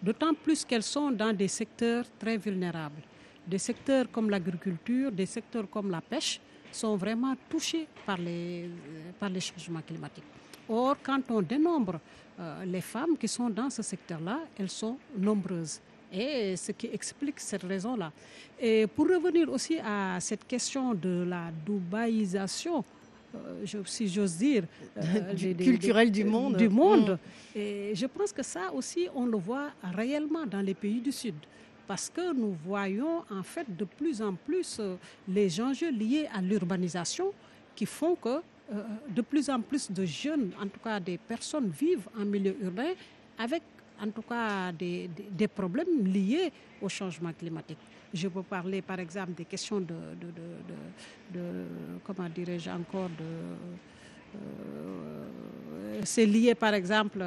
d'autant 0.00 0.32
plus 0.34 0.64
qu'elles 0.64 0.84
sont 0.84 1.10
dans 1.10 1.32
des 1.32 1.48
secteurs 1.48 2.04
très 2.16 2.36
vulnérables. 2.36 3.02
Des 3.44 3.58
secteurs 3.58 4.08
comme 4.12 4.30
l'agriculture, 4.30 5.10
des 5.10 5.26
secteurs 5.26 5.68
comme 5.68 5.90
la 5.90 6.00
pêche 6.00 6.40
sont 6.70 6.94
vraiment 6.96 7.34
touchés 7.48 7.88
par 8.04 8.18
les, 8.18 8.70
par 9.18 9.30
les 9.30 9.40
changements 9.40 9.82
climatiques. 9.82 10.24
Or, 10.68 10.96
quand 11.02 11.22
on 11.30 11.42
dénombre 11.42 11.98
euh, 12.38 12.64
les 12.64 12.80
femmes 12.80 13.16
qui 13.18 13.26
sont 13.26 13.50
dans 13.50 13.70
ce 13.70 13.82
secteur-là, 13.82 14.40
elles 14.56 14.70
sont 14.70 14.96
nombreuses. 15.16 15.80
Et 16.12 16.56
ce 16.56 16.72
qui 16.72 16.86
explique 16.92 17.40
cette 17.40 17.64
raison-là. 17.64 18.12
Et 18.60 18.86
pour 18.86 19.06
revenir 19.08 19.50
aussi 19.50 19.78
à 19.84 20.18
cette 20.20 20.46
question 20.46 20.94
de 20.94 21.24
la 21.28 21.50
dubaïsation, 21.64 22.84
euh, 23.34 23.82
si 23.84 24.08
j'ose 24.08 24.36
dire, 24.36 24.64
euh, 24.96 25.32
du, 25.34 25.54
culturel 25.54 26.10
du 26.10 26.24
monde. 26.24 26.56
Du 26.56 26.68
monde. 26.68 27.18
Mm. 27.54 27.58
Et 27.58 27.94
je 27.94 28.06
pense 28.06 28.32
que 28.32 28.42
ça 28.42 28.72
aussi, 28.72 29.08
on 29.14 29.26
le 29.26 29.38
voit 29.38 29.70
réellement 29.82 30.46
dans 30.46 30.60
les 30.60 30.74
pays 30.74 31.00
du 31.00 31.12
Sud. 31.12 31.34
Parce 31.86 32.10
que 32.10 32.32
nous 32.32 32.56
voyons 32.64 33.22
en 33.30 33.42
fait 33.42 33.66
de 33.76 33.84
plus 33.84 34.20
en 34.20 34.34
plus 34.34 34.78
euh, 34.80 34.96
les 35.28 35.60
enjeux 35.60 35.90
liés 35.90 36.28
à 36.34 36.40
l'urbanisation 36.40 37.32
qui 37.74 37.86
font 37.86 38.16
que 38.16 38.40
de 39.08 39.22
plus 39.22 39.48
en 39.48 39.60
plus 39.60 39.92
de 39.92 40.04
jeunes, 40.04 40.50
en 40.60 40.66
tout 40.66 40.80
cas 40.82 40.98
des 40.98 41.18
personnes, 41.18 41.68
vivent 41.68 42.08
en 42.18 42.24
milieu 42.24 42.56
urbain 42.60 42.94
avec 43.38 43.62
en 44.02 44.10
tout 44.10 44.22
cas 44.22 44.72
des, 44.72 45.48
problèmes 45.48 46.04
liés 46.06 46.52
au 46.80 46.88
changement 46.88 47.32
climatique. 47.32 47.78
Je 48.12 48.28
peux 48.28 48.42
parler 48.42 48.82
par 48.82 48.98
exemple 49.00 49.32
des 49.32 49.44
questions 49.44 49.80
de, 49.80 49.94
de, 51.32 51.64
comment 52.04 52.28
dirais-je 52.28 52.70
encore, 52.70 53.08
de, 53.10 53.24
euh, 54.34 56.00
c'est 56.04 56.26
lié 56.26 56.54
par 56.54 56.74
exemple 56.74 57.24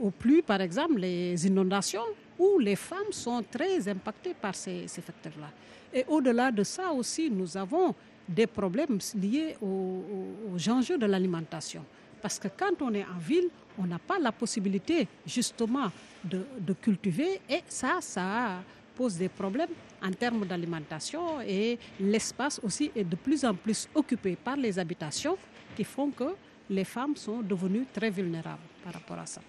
aux 0.00 0.10
pluies, 0.10 0.42
par 0.42 0.60
exemple, 0.60 0.98
les 1.00 1.46
inondations, 1.46 2.04
où 2.38 2.58
les 2.58 2.76
femmes 2.76 3.12
sont 3.12 3.42
très 3.50 3.88
impactées 3.88 4.34
par 4.34 4.54
ces, 4.54 4.86
facteurs-là. 4.86 5.50
Et 5.92 6.04
au-delà 6.08 6.50
de 6.50 6.62
ça 6.62 6.92
aussi, 6.92 7.30
nous 7.30 7.56
avons 7.56 7.94
des 8.28 8.46
problèmes 8.46 8.98
liés 9.16 9.56
aux, 9.60 10.04
aux 10.52 10.68
enjeux 10.68 10.96
de 10.96 11.06
l'alimentation. 11.06 11.84
Parce 12.20 12.38
que 12.38 12.48
quand 12.48 12.80
on 12.82 12.92
est 12.94 13.04
en 13.04 13.18
ville, 13.18 13.48
on 13.78 13.86
n'a 13.86 13.98
pas 13.98 14.18
la 14.18 14.32
possibilité 14.32 15.08
justement 15.26 15.90
de, 16.24 16.44
cultiver 16.80 17.40
et 17.48 17.60
ça, 17.68 17.98
ça 18.00 18.62
pose 18.94 19.16
des 19.16 19.28
problèmes 19.28 19.70
en 20.02 20.10
termes 20.12 20.44
d'alimentation 20.46 21.40
et 21.40 21.78
l'espace 21.98 22.60
aussi 22.62 22.90
est 22.94 23.04
de 23.04 23.16
plus 23.16 23.44
en 23.44 23.54
plus 23.54 23.88
occupé 23.94 24.36
par 24.36 24.56
les 24.56 24.78
habitations 24.78 25.36
qui 25.76 25.84
font 25.84 26.10
que 26.10 26.34
les 26.68 26.84
femmes 26.84 27.16
sont 27.16 27.40
devenues 27.40 27.86
très 27.92 28.10
vulnérables 28.10 28.60
par 28.84 28.92
rapport 28.94 29.18
à 29.18 29.26
ça. 29.26 29.40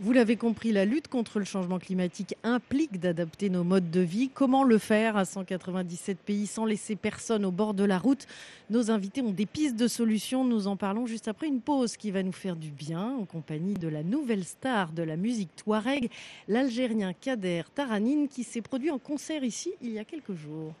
Vous 0.00 0.12
l'avez 0.12 0.36
compris, 0.36 0.70
la 0.70 0.84
lutte 0.84 1.08
contre 1.08 1.40
le 1.40 1.44
changement 1.44 1.80
climatique 1.80 2.36
implique 2.44 3.00
d'adapter 3.00 3.50
nos 3.50 3.64
modes 3.64 3.90
de 3.90 4.00
vie. 4.00 4.30
Comment 4.32 4.62
le 4.62 4.78
faire 4.78 5.16
à 5.16 5.24
197 5.24 6.18
pays 6.18 6.46
sans 6.46 6.64
laisser 6.64 6.94
personne 6.94 7.44
au 7.44 7.50
bord 7.50 7.74
de 7.74 7.82
la 7.82 7.98
route? 7.98 8.28
Nos 8.70 8.92
invités 8.92 9.22
ont 9.22 9.32
des 9.32 9.44
pistes 9.44 9.74
de 9.74 9.88
solutions. 9.88 10.44
Nous 10.44 10.68
en 10.68 10.76
parlons 10.76 11.06
juste 11.06 11.26
après 11.26 11.48
une 11.48 11.60
pause 11.60 11.96
qui 11.96 12.12
va 12.12 12.22
nous 12.22 12.30
faire 12.30 12.54
du 12.54 12.70
bien 12.70 13.16
en 13.20 13.24
compagnie 13.24 13.74
de 13.74 13.88
la 13.88 14.04
nouvelle 14.04 14.44
star 14.44 14.92
de 14.92 15.02
la 15.02 15.16
musique 15.16 15.50
touareg, 15.56 16.10
l'Algérien 16.46 17.12
Kader 17.12 17.62
Taranine, 17.74 18.28
qui 18.28 18.44
s'est 18.44 18.62
produit 18.62 18.92
en 18.92 18.98
concert 18.98 19.42
ici 19.42 19.72
il 19.82 19.90
y 19.90 19.98
a 19.98 20.04
quelques 20.04 20.34
jours. 20.34 20.74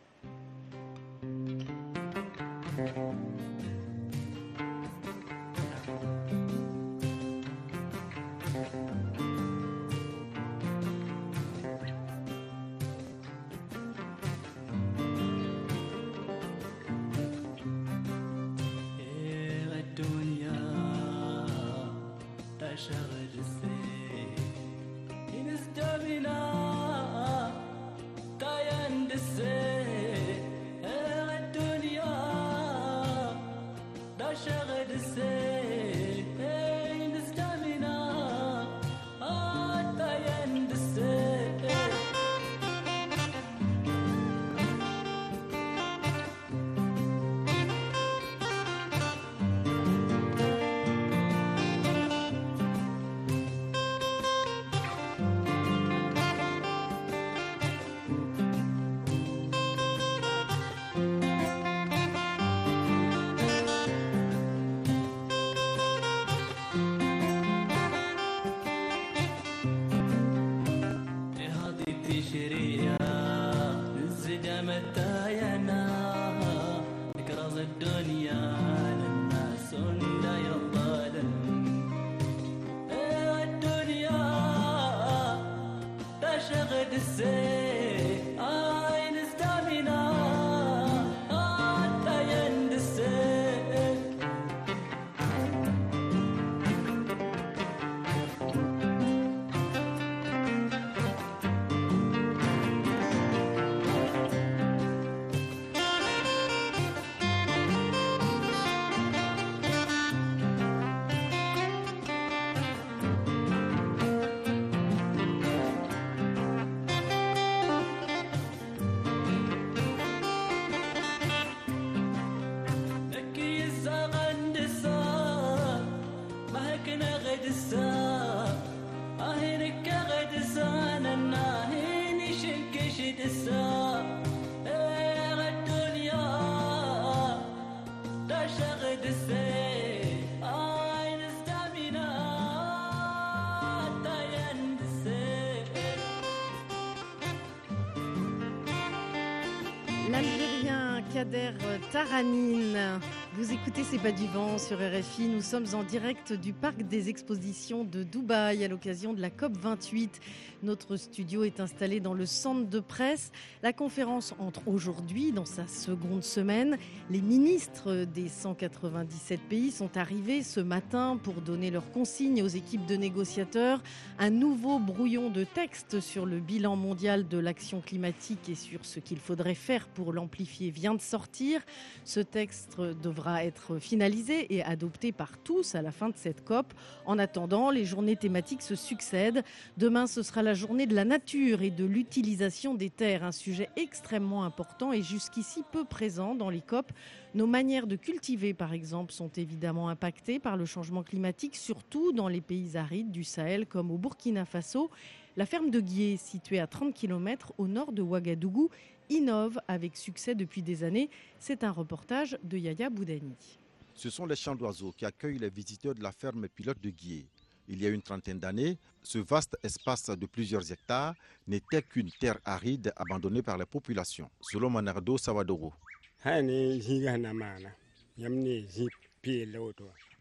Kader 151.18 151.58
Taranine. 151.90 153.02
Vous 153.38 153.52
écoutez 153.52 153.84
C'est 153.84 154.00
pas 154.00 154.10
du 154.10 154.26
vent 154.26 154.58
sur 154.58 154.78
RFI. 154.78 155.28
Nous 155.28 155.42
sommes 155.42 155.66
en 155.72 155.84
direct 155.84 156.32
du 156.32 156.52
parc 156.52 156.82
des 156.82 157.08
expositions 157.08 157.84
de 157.84 158.02
Dubaï 158.02 158.64
à 158.64 158.68
l'occasion 158.68 159.12
de 159.12 159.20
la 159.20 159.30
COP 159.30 159.56
28. 159.56 160.20
Notre 160.64 160.96
studio 160.96 161.44
est 161.44 161.60
installé 161.60 162.00
dans 162.00 162.14
le 162.14 162.26
centre 162.26 162.68
de 162.68 162.80
presse. 162.80 163.30
La 163.62 163.72
conférence 163.72 164.34
entre 164.40 164.66
aujourd'hui 164.66 165.30
dans 165.30 165.44
sa 165.44 165.68
seconde 165.68 166.24
semaine. 166.24 166.78
Les 167.10 167.20
ministres 167.20 168.04
des 168.12 168.26
197 168.26 169.40
pays 169.42 169.70
sont 169.70 169.96
arrivés 169.96 170.42
ce 170.42 170.58
matin 170.58 171.16
pour 171.22 171.34
donner 171.34 171.70
leurs 171.70 171.92
consignes 171.92 172.42
aux 172.42 172.48
équipes 172.48 172.86
de 172.86 172.96
négociateurs. 172.96 173.84
Un 174.18 174.30
nouveau 174.30 174.80
brouillon 174.80 175.30
de 175.30 175.44
texte 175.44 176.00
sur 176.00 176.26
le 176.26 176.40
bilan 176.40 176.74
mondial 176.74 177.28
de 177.28 177.38
l'action 177.38 177.80
climatique 177.82 178.48
et 178.48 178.56
sur 178.56 178.84
ce 178.84 178.98
qu'il 178.98 179.20
faudrait 179.20 179.54
faire 179.54 179.86
pour 179.86 180.12
l'amplifier 180.12 180.70
vient 180.70 180.96
de 180.96 181.00
sortir. 181.00 181.60
Ce 182.02 182.18
texte 182.18 182.80
devra 182.80 183.27
être 183.36 183.78
finalisé 183.78 184.54
et 184.54 184.62
adopté 184.62 185.12
par 185.12 185.38
tous 185.38 185.74
à 185.74 185.82
la 185.82 185.90
fin 185.90 186.08
de 186.08 186.16
cette 186.16 186.44
COP. 186.44 186.72
En 187.06 187.18
attendant, 187.18 187.70
les 187.70 187.84
journées 187.84 188.16
thématiques 188.16 188.62
se 188.62 188.74
succèdent. 188.74 189.42
Demain, 189.76 190.06
ce 190.06 190.22
sera 190.22 190.42
la 190.42 190.54
journée 190.54 190.86
de 190.86 190.94
la 190.94 191.04
nature 191.04 191.62
et 191.62 191.70
de 191.70 191.84
l'utilisation 191.84 192.74
des 192.74 192.90
terres, 192.90 193.24
un 193.24 193.32
sujet 193.32 193.68
extrêmement 193.76 194.44
important 194.44 194.92
et 194.92 195.02
jusqu'ici 195.02 195.62
peu 195.70 195.84
présent 195.84 196.34
dans 196.34 196.50
les 196.50 196.60
COP. 196.60 196.92
Nos 197.34 197.46
manières 197.46 197.86
de 197.86 197.96
cultiver, 197.96 198.54
par 198.54 198.72
exemple, 198.72 199.12
sont 199.12 199.30
évidemment 199.36 199.88
impactées 199.88 200.38
par 200.38 200.56
le 200.56 200.64
changement 200.64 201.02
climatique, 201.02 201.56
surtout 201.56 202.12
dans 202.12 202.28
les 202.28 202.40
pays 202.40 202.76
arides 202.76 203.10
du 203.10 203.24
Sahel 203.24 203.66
comme 203.66 203.90
au 203.90 203.98
Burkina 203.98 204.44
Faso. 204.44 204.90
La 205.36 205.46
ferme 205.46 205.70
de 205.70 205.80
Guier, 205.80 206.16
située 206.16 206.58
à 206.58 206.66
30 206.66 206.92
km 206.92 207.52
au 207.58 207.68
nord 207.68 207.92
de 207.92 208.02
Ouagadougou, 208.02 208.70
innove 209.10 209.60
avec 209.68 209.96
succès 209.96 210.34
depuis 210.34 210.62
des 210.62 210.84
années. 210.84 211.10
C'est 211.38 211.64
un 211.64 211.70
reportage 211.70 212.38
de 212.42 212.56
Yaya 212.56 212.90
Boudani. 212.90 213.58
Ce 213.94 214.10
sont 214.10 214.26
les 214.26 214.36
champs 214.36 214.54
d'oiseaux 214.54 214.92
qui 214.92 215.04
accueillent 215.04 215.38
les 215.38 215.50
visiteurs 215.50 215.94
de 215.94 216.02
la 216.02 216.12
ferme 216.12 216.48
pilote 216.48 216.80
de 216.80 216.90
Guier. 216.90 217.26
Il 217.70 217.82
y 217.82 217.86
a 217.86 217.90
une 217.90 218.00
trentaine 218.00 218.38
d'années, 218.38 218.78
ce 219.02 219.18
vaste 219.18 219.58
espace 219.62 220.06
de 220.06 220.26
plusieurs 220.26 220.72
hectares 220.72 221.14
n'était 221.46 221.82
qu'une 221.82 222.10
terre 222.12 222.38
aride 222.44 222.92
abandonnée 222.96 223.42
par 223.42 223.58
la 223.58 223.66
population, 223.66 224.30
selon 224.40 224.70
Manardo 224.70 225.18
Sawadoro. 225.18 225.74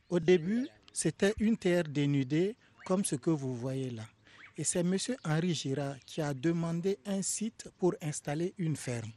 Au 0.10 0.20
début, 0.20 0.68
c'était 0.92 1.34
une 1.40 1.58
terre 1.58 1.84
dénudée 1.84 2.56
comme 2.86 3.06
ce 3.06 3.16
que 3.16 3.30
vous 3.30 3.56
voyez 3.56 3.92
là. 3.92 4.04
Et 4.60 4.64
c'est 4.64 4.80
M. 4.80 4.98
Henri 5.24 5.54
Girard 5.54 6.00
qui 6.06 6.20
a 6.20 6.34
demandé 6.34 6.98
un 7.06 7.22
site 7.22 7.70
pour 7.78 7.94
installer 8.02 8.56
une 8.58 8.76
ferme. 8.76 9.12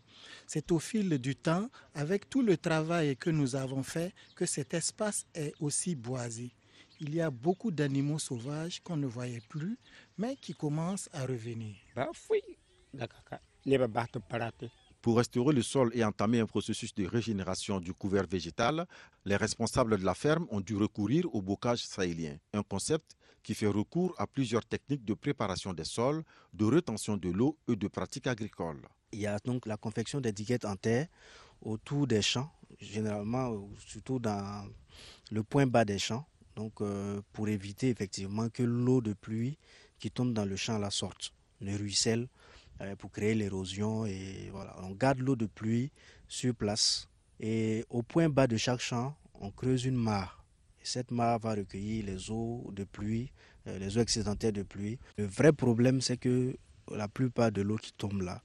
C'est 0.46 0.70
au 0.70 0.78
fil 0.78 1.18
du 1.18 1.34
temps, 1.34 1.70
avec 1.94 2.28
tout 2.28 2.42
le 2.42 2.58
travail 2.58 3.16
que 3.16 3.30
nous 3.30 3.56
avons 3.56 3.82
fait, 3.82 4.12
que 4.36 4.44
cet 4.44 4.74
espace 4.74 5.26
est 5.34 5.54
aussi 5.58 5.94
boisé. 5.94 6.50
Il 7.00 7.14
y 7.14 7.22
a 7.22 7.30
beaucoup 7.30 7.70
d'animaux 7.70 8.18
sauvages 8.18 8.80
qu'on 8.80 8.98
ne 8.98 9.06
voyait 9.06 9.40
plus, 9.48 9.78
mais 10.18 10.36
qui 10.36 10.52
commencent 10.52 11.08
à 11.14 11.24
revenir. 11.24 11.76
Pour 15.02 15.16
restaurer 15.16 15.54
le 15.54 15.62
sol 15.62 15.90
et 15.94 16.04
entamer 16.04 16.40
un 16.40 16.46
processus 16.46 16.94
de 16.94 17.06
régénération 17.06 17.80
du 17.80 17.94
couvert 17.94 18.26
végétal, 18.26 18.86
les 19.24 19.36
responsables 19.36 19.96
de 19.98 20.04
la 20.04 20.14
ferme 20.14 20.46
ont 20.50 20.60
dû 20.60 20.76
recourir 20.76 21.24
au 21.34 21.40
bocage 21.40 21.86
sahélien, 21.86 22.36
un 22.52 22.62
concept 22.62 23.16
qui 23.42 23.54
fait 23.54 23.66
recours 23.66 24.14
à 24.18 24.26
plusieurs 24.26 24.66
techniques 24.66 25.06
de 25.06 25.14
préparation 25.14 25.72
des 25.72 25.84
sols, 25.84 26.22
de 26.52 26.66
rétention 26.66 27.16
de 27.16 27.30
l'eau 27.30 27.56
et 27.66 27.76
de 27.76 27.88
pratiques 27.88 28.26
agricoles. 28.26 28.86
Il 29.12 29.20
y 29.20 29.26
a 29.26 29.38
donc 29.38 29.64
la 29.64 29.78
confection 29.78 30.20
d'étiquettes 30.20 30.66
en 30.66 30.76
terre 30.76 31.06
autour 31.62 32.06
des 32.06 32.20
champs, 32.20 32.50
généralement 32.78 33.70
surtout 33.86 34.18
dans 34.18 34.68
le 35.30 35.42
point 35.42 35.66
bas 35.66 35.86
des 35.86 35.98
champs, 35.98 36.26
euh, 36.82 37.22
pour 37.32 37.48
éviter 37.48 37.88
effectivement 37.88 38.50
que 38.50 38.62
l'eau 38.62 39.00
de 39.00 39.14
pluie 39.14 39.56
qui 39.98 40.10
tombe 40.10 40.34
dans 40.34 40.44
le 40.44 40.56
champ 40.56 40.76
la 40.78 40.90
sorte, 40.90 41.32
ne 41.62 41.74
ruisselle 41.76 42.22
euh, 42.24 42.39
pour 42.98 43.10
créer 43.10 43.34
l'érosion 43.34 44.06
et. 44.06 44.50
On 44.82 44.90
garde 44.90 45.20
l'eau 45.20 45.36
de 45.36 45.46
pluie 45.46 45.90
sur 46.28 46.54
place 46.54 47.08
et 47.38 47.84
au 47.90 48.02
point 48.02 48.28
bas 48.28 48.46
de 48.46 48.56
chaque 48.56 48.80
champ, 48.80 49.16
on 49.34 49.50
creuse 49.50 49.84
une 49.84 49.96
mare 49.96 50.40
cette 50.82 51.10
mare 51.10 51.38
va 51.38 51.54
recueillir 51.54 52.06
les 52.06 52.30
eaux 52.30 52.70
de 52.74 52.84
pluie, 52.84 53.30
euh, 53.66 53.78
les 53.78 53.96
eaux 53.96 54.00
excédentaires 54.00 54.52
de 54.52 54.62
pluie. 54.62 54.98
Le 55.16 55.26
vrai 55.26 55.52
problème, 55.52 56.00
c'est 56.00 56.16
que 56.16 56.56
la 56.90 57.08
plupart 57.08 57.52
de 57.52 57.62
l'eau 57.62 57.76
qui 57.76 57.92
tombe 57.92 58.22
là, 58.22 58.42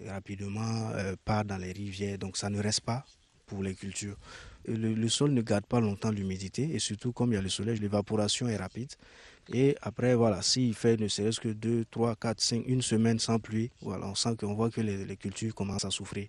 euh, 0.00 0.10
rapidement, 0.12 0.90
euh, 0.94 1.14
part 1.24 1.44
dans 1.44 1.56
les 1.56 1.72
rivières. 1.72 2.18
Donc 2.18 2.36
ça 2.36 2.50
ne 2.50 2.60
reste 2.60 2.80
pas 2.82 3.04
pour 3.46 3.62
les 3.62 3.74
cultures. 3.74 4.16
Le, 4.66 5.08
sol 5.08 5.32
ne 5.32 5.42
garde 5.42 5.66
pas 5.66 5.78
longtemps 5.80 6.10
l'humidité 6.10 6.74
et 6.74 6.78
surtout 6.78 7.12
comme 7.12 7.32
il 7.32 7.34
y 7.34 7.38
a 7.38 7.42
le 7.42 7.50
soleil, 7.50 7.78
l'évaporation 7.78 8.48
est 8.48 8.56
rapide. 8.56 8.90
Et 9.52 9.76
après, 9.82 10.14
voilà, 10.14 10.40
s'il 10.42 10.74
fait 10.74 10.98
ne 10.98 11.08
serait-ce 11.08 11.40
que 11.40 11.48
2, 11.48 11.84
3, 11.90 12.16
4, 12.16 12.40
5, 12.40 12.64
une 12.66 12.82
semaine 12.82 13.18
sans 13.18 13.38
pluie, 13.38 13.70
voilà, 13.82 14.06
on 14.06 14.14
sent 14.14 14.36
qu'on 14.40 14.54
voit 14.54 14.70
que 14.70 14.80
les, 14.80 15.16
cultures 15.16 15.54
commencent 15.54 15.84
à 15.84 15.90
souffrir. 15.90 16.28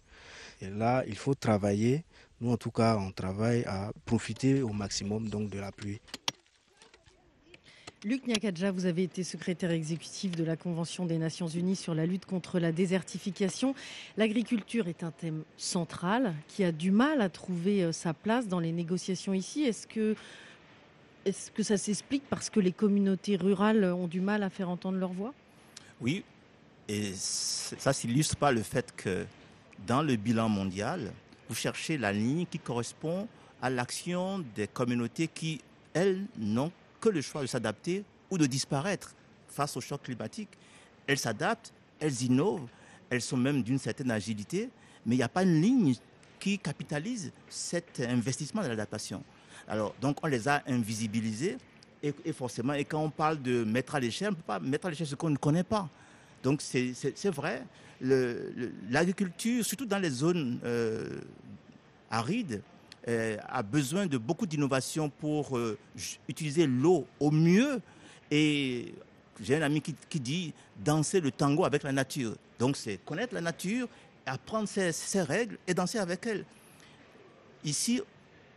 Et 0.61 0.69
là, 0.69 1.03
il 1.07 1.15
faut 1.15 1.33
travailler 1.33 2.03
nous, 2.41 2.51
en 2.51 2.57
tout 2.57 2.71
cas, 2.71 2.97
on 2.97 3.11
travaille 3.11 3.63
à 3.63 3.91
profiter 4.05 4.61
au 4.61 4.73
maximum 4.73 5.29
donc, 5.29 5.49
de 5.49 5.59
la 5.59 5.71
pluie. 5.71 6.01
Luc 8.03 8.27
Nyakadja, 8.27 8.71
vous 8.71 8.85
avez 8.85 9.03
été 9.03 9.23
secrétaire 9.23 9.71
exécutif 9.71 10.35
de 10.35 10.43
la 10.43 10.55
Convention 10.55 11.05
des 11.05 11.17
Nations 11.17 11.47
Unies 11.47 11.75
sur 11.75 11.95
la 11.95 12.05
lutte 12.05 12.25
contre 12.25 12.59
la 12.59 12.71
désertification. 12.71 13.73
L'agriculture 14.15 14.87
est 14.87 15.03
un 15.03 15.09
thème 15.09 15.43
central 15.57 16.35
qui 16.47 16.63
a 16.63 16.71
du 16.71 16.91
mal 16.91 17.21
à 17.21 17.29
trouver 17.29 17.83
euh, 17.83 17.91
sa 17.91 18.13
place 18.13 18.47
dans 18.47 18.59
les 18.59 18.71
négociations 18.71 19.33
ici. 19.33 19.63
Est-ce 19.63 19.87
que, 19.87 20.15
est 21.25 21.51
que 21.53 21.63
ça 21.63 21.77
s'explique 21.77 22.23
parce 22.29 22.49
que 22.49 22.59
les 22.59 22.71
communautés 22.71 23.35
rurales 23.35 23.83
ont 23.83 24.07
du 24.07 24.21
mal 24.21 24.43
à 24.43 24.49
faire 24.49 24.69
entendre 24.69 24.97
leur 24.97 25.11
voix? 25.11 25.33
Oui, 25.99 26.23
et 26.87 27.13
ça 27.15 27.93
s'illustre 27.93 28.35
par 28.35 28.51
le 28.51 28.61
fait 28.61 28.93
que 28.95 29.25
dans 29.87 30.01
le 30.01 30.15
bilan 30.15 30.49
mondial, 30.49 31.11
vous 31.49 31.55
cherchez 31.55 31.97
la 31.97 32.11
ligne 32.11 32.45
qui 32.45 32.59
correspond 32.59 33.27
à 33.61 33.69
l'action 33.69 34.43
des 34.55 34.67
communautés 34.67 35.27
qui, 35.27 35.61
elles, 35.93 36.25
n'ont 36.37 36.71
que 37.01 37.09
le 37.09 37.21
choix 37.21 37.41
de 37.41 37.47
s'adapter 37.47 38.03
ou 38.29 38.37
de 38.37 38.45
disparaître 38.45 39.13
face 39.47 39.75
au 39.77 39.81
choc 39.81 40.03
climatique. 40.03 40.49
Elles 41.07 41.17
s'adaptent, 41.17 41.71
elles 41.99 42.23
innovent, 42.23 42.67
elles 43.09 43.21
sont 43.21 43.37
même 43.37 43.63
d'une 43.63 43.79
certaine 43.79 44.11
agilité, 44.11 44.69
mais 45.05 45.15
il 45.15 45.17
n'y 45.19 45.23
a 45.23 45.29
pas 45.29 45.43
une 45.43 45.61
ligne 45.61 45.95
qui 46.39 46.59
capitalise 46.59 47.31
cet 47.49 47.99
investissement 48.01 48.61
de 48.61 48.67
l'adaptation. 48.67 49.23
Alors, 49.67 49.95
donc, 49.99 50.17
on 50.23 50.27
les 50.27 50.47
a 50.47 50.61
invisibilisés 50.67 51.57
et, 52.03 52.33
forcément, 52.33 52.73
et 52.73 52.85
quand 52.85 53.01
on 53.01 53.09
parle 53.09 53.41
de 53.41 53.63
mettre 53.63 53.95
à 53.95 53.99
l'échelle, 53.99 54.27
on 54.27 54.31
ne 54.31 54.35
peut 54.35 54.43
pas 54.45 54.59
mettre 54.59 54.85
à 54.85 54.89
l'échelle 54.91 55.07
ce 55.07 55.15
qu'on 55.15 55.31
ne 55.31 55.37
connaît 55.37 55.63
pas. 55.63 55.89
Donc, 56.43 56.61
c'est 56.61 57.29
vrai, 57.29 57.63
l'agriculture, 58.01 59.65
surtout 59.65 59.85
dans 59.85 59.97
les 59.97 60.11
zones 60.11 60.59
euh, 60.63 61.21
arides, 62.11 62.61
euh, 63.07 63.37
a 63.47 63.63
besoin 63.63 64.05
de 64.07 64.17
beaucoup 64.17 64.45
d'innovation 64.45 65.09
pour 65.09 65.57
euh, 65.57 65.77
utiliser 66.27 66.67
l'eau 66.67 67.07
au 67.19 67.31
mieux. 67.31 67.81
Et 68.29 68.93
j'ai 69.41 69.55
un 69.55 69.61
ami 69.61 69.81
qui, 69.81 70.19
dit 70.19 70.53
danser 70.83 71.19
le 71.19 71.31
tango 71.31 71.65
avec 71.65 71.83
la 71.83 71.91
nature. 71.91 72.35
Donc 72.57 72.77
c'est 72.77 72.97
connaître 73.05 73.33
la 73.33 73.41
nature, 73.41 73.87
apprendre 74.25 74.67
ses, 74.67 74.91
ses, 74.91 75.21
règles 75.21 75.57
et 75.67 75.73
danser 75.73 75.99
avec 75.99 76.25
elle. 76.25 76.45
Ici, 77.63 78.01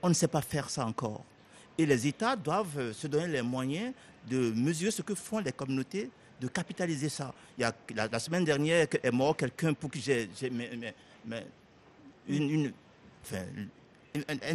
on 0.03 0.09
ne 0.09 0.15
sait 0.15 0.29
pas 0.29 0.43
faire 0.43 0.71
ça 0.71 0.87
encore. 0.87 1.25
Et 1.77 1.87
les 1.87 2.07
États 2.07 2.37
doivent 2.37 2.93
se 2.93 3.07
donner 3.07 3.29
les 3.29 3.43
moyens 3.43 3.93
de 4.29 4.53
mesurer 4.53 4.91
ce 4.91 5.03
que 5.03 5.15
font 5.15 5.39
les 5.39 5.53
communautés 5.53 6.11
de 6.41 6.49
capitaliser 6.49 7.09
ça. 7.09 7.33
La, 7.59 8.19
semaine 8.19 8.45
dernière 8.45 8.87
est 9.03 9.11
mort 9.11 9.37
quelqu'un 9.37 9.75
pour 9.75 9.91
qui 9.91 10.01
j'ai 10.01 10.29
une, 10.43 10.93
une, 12.29 12.73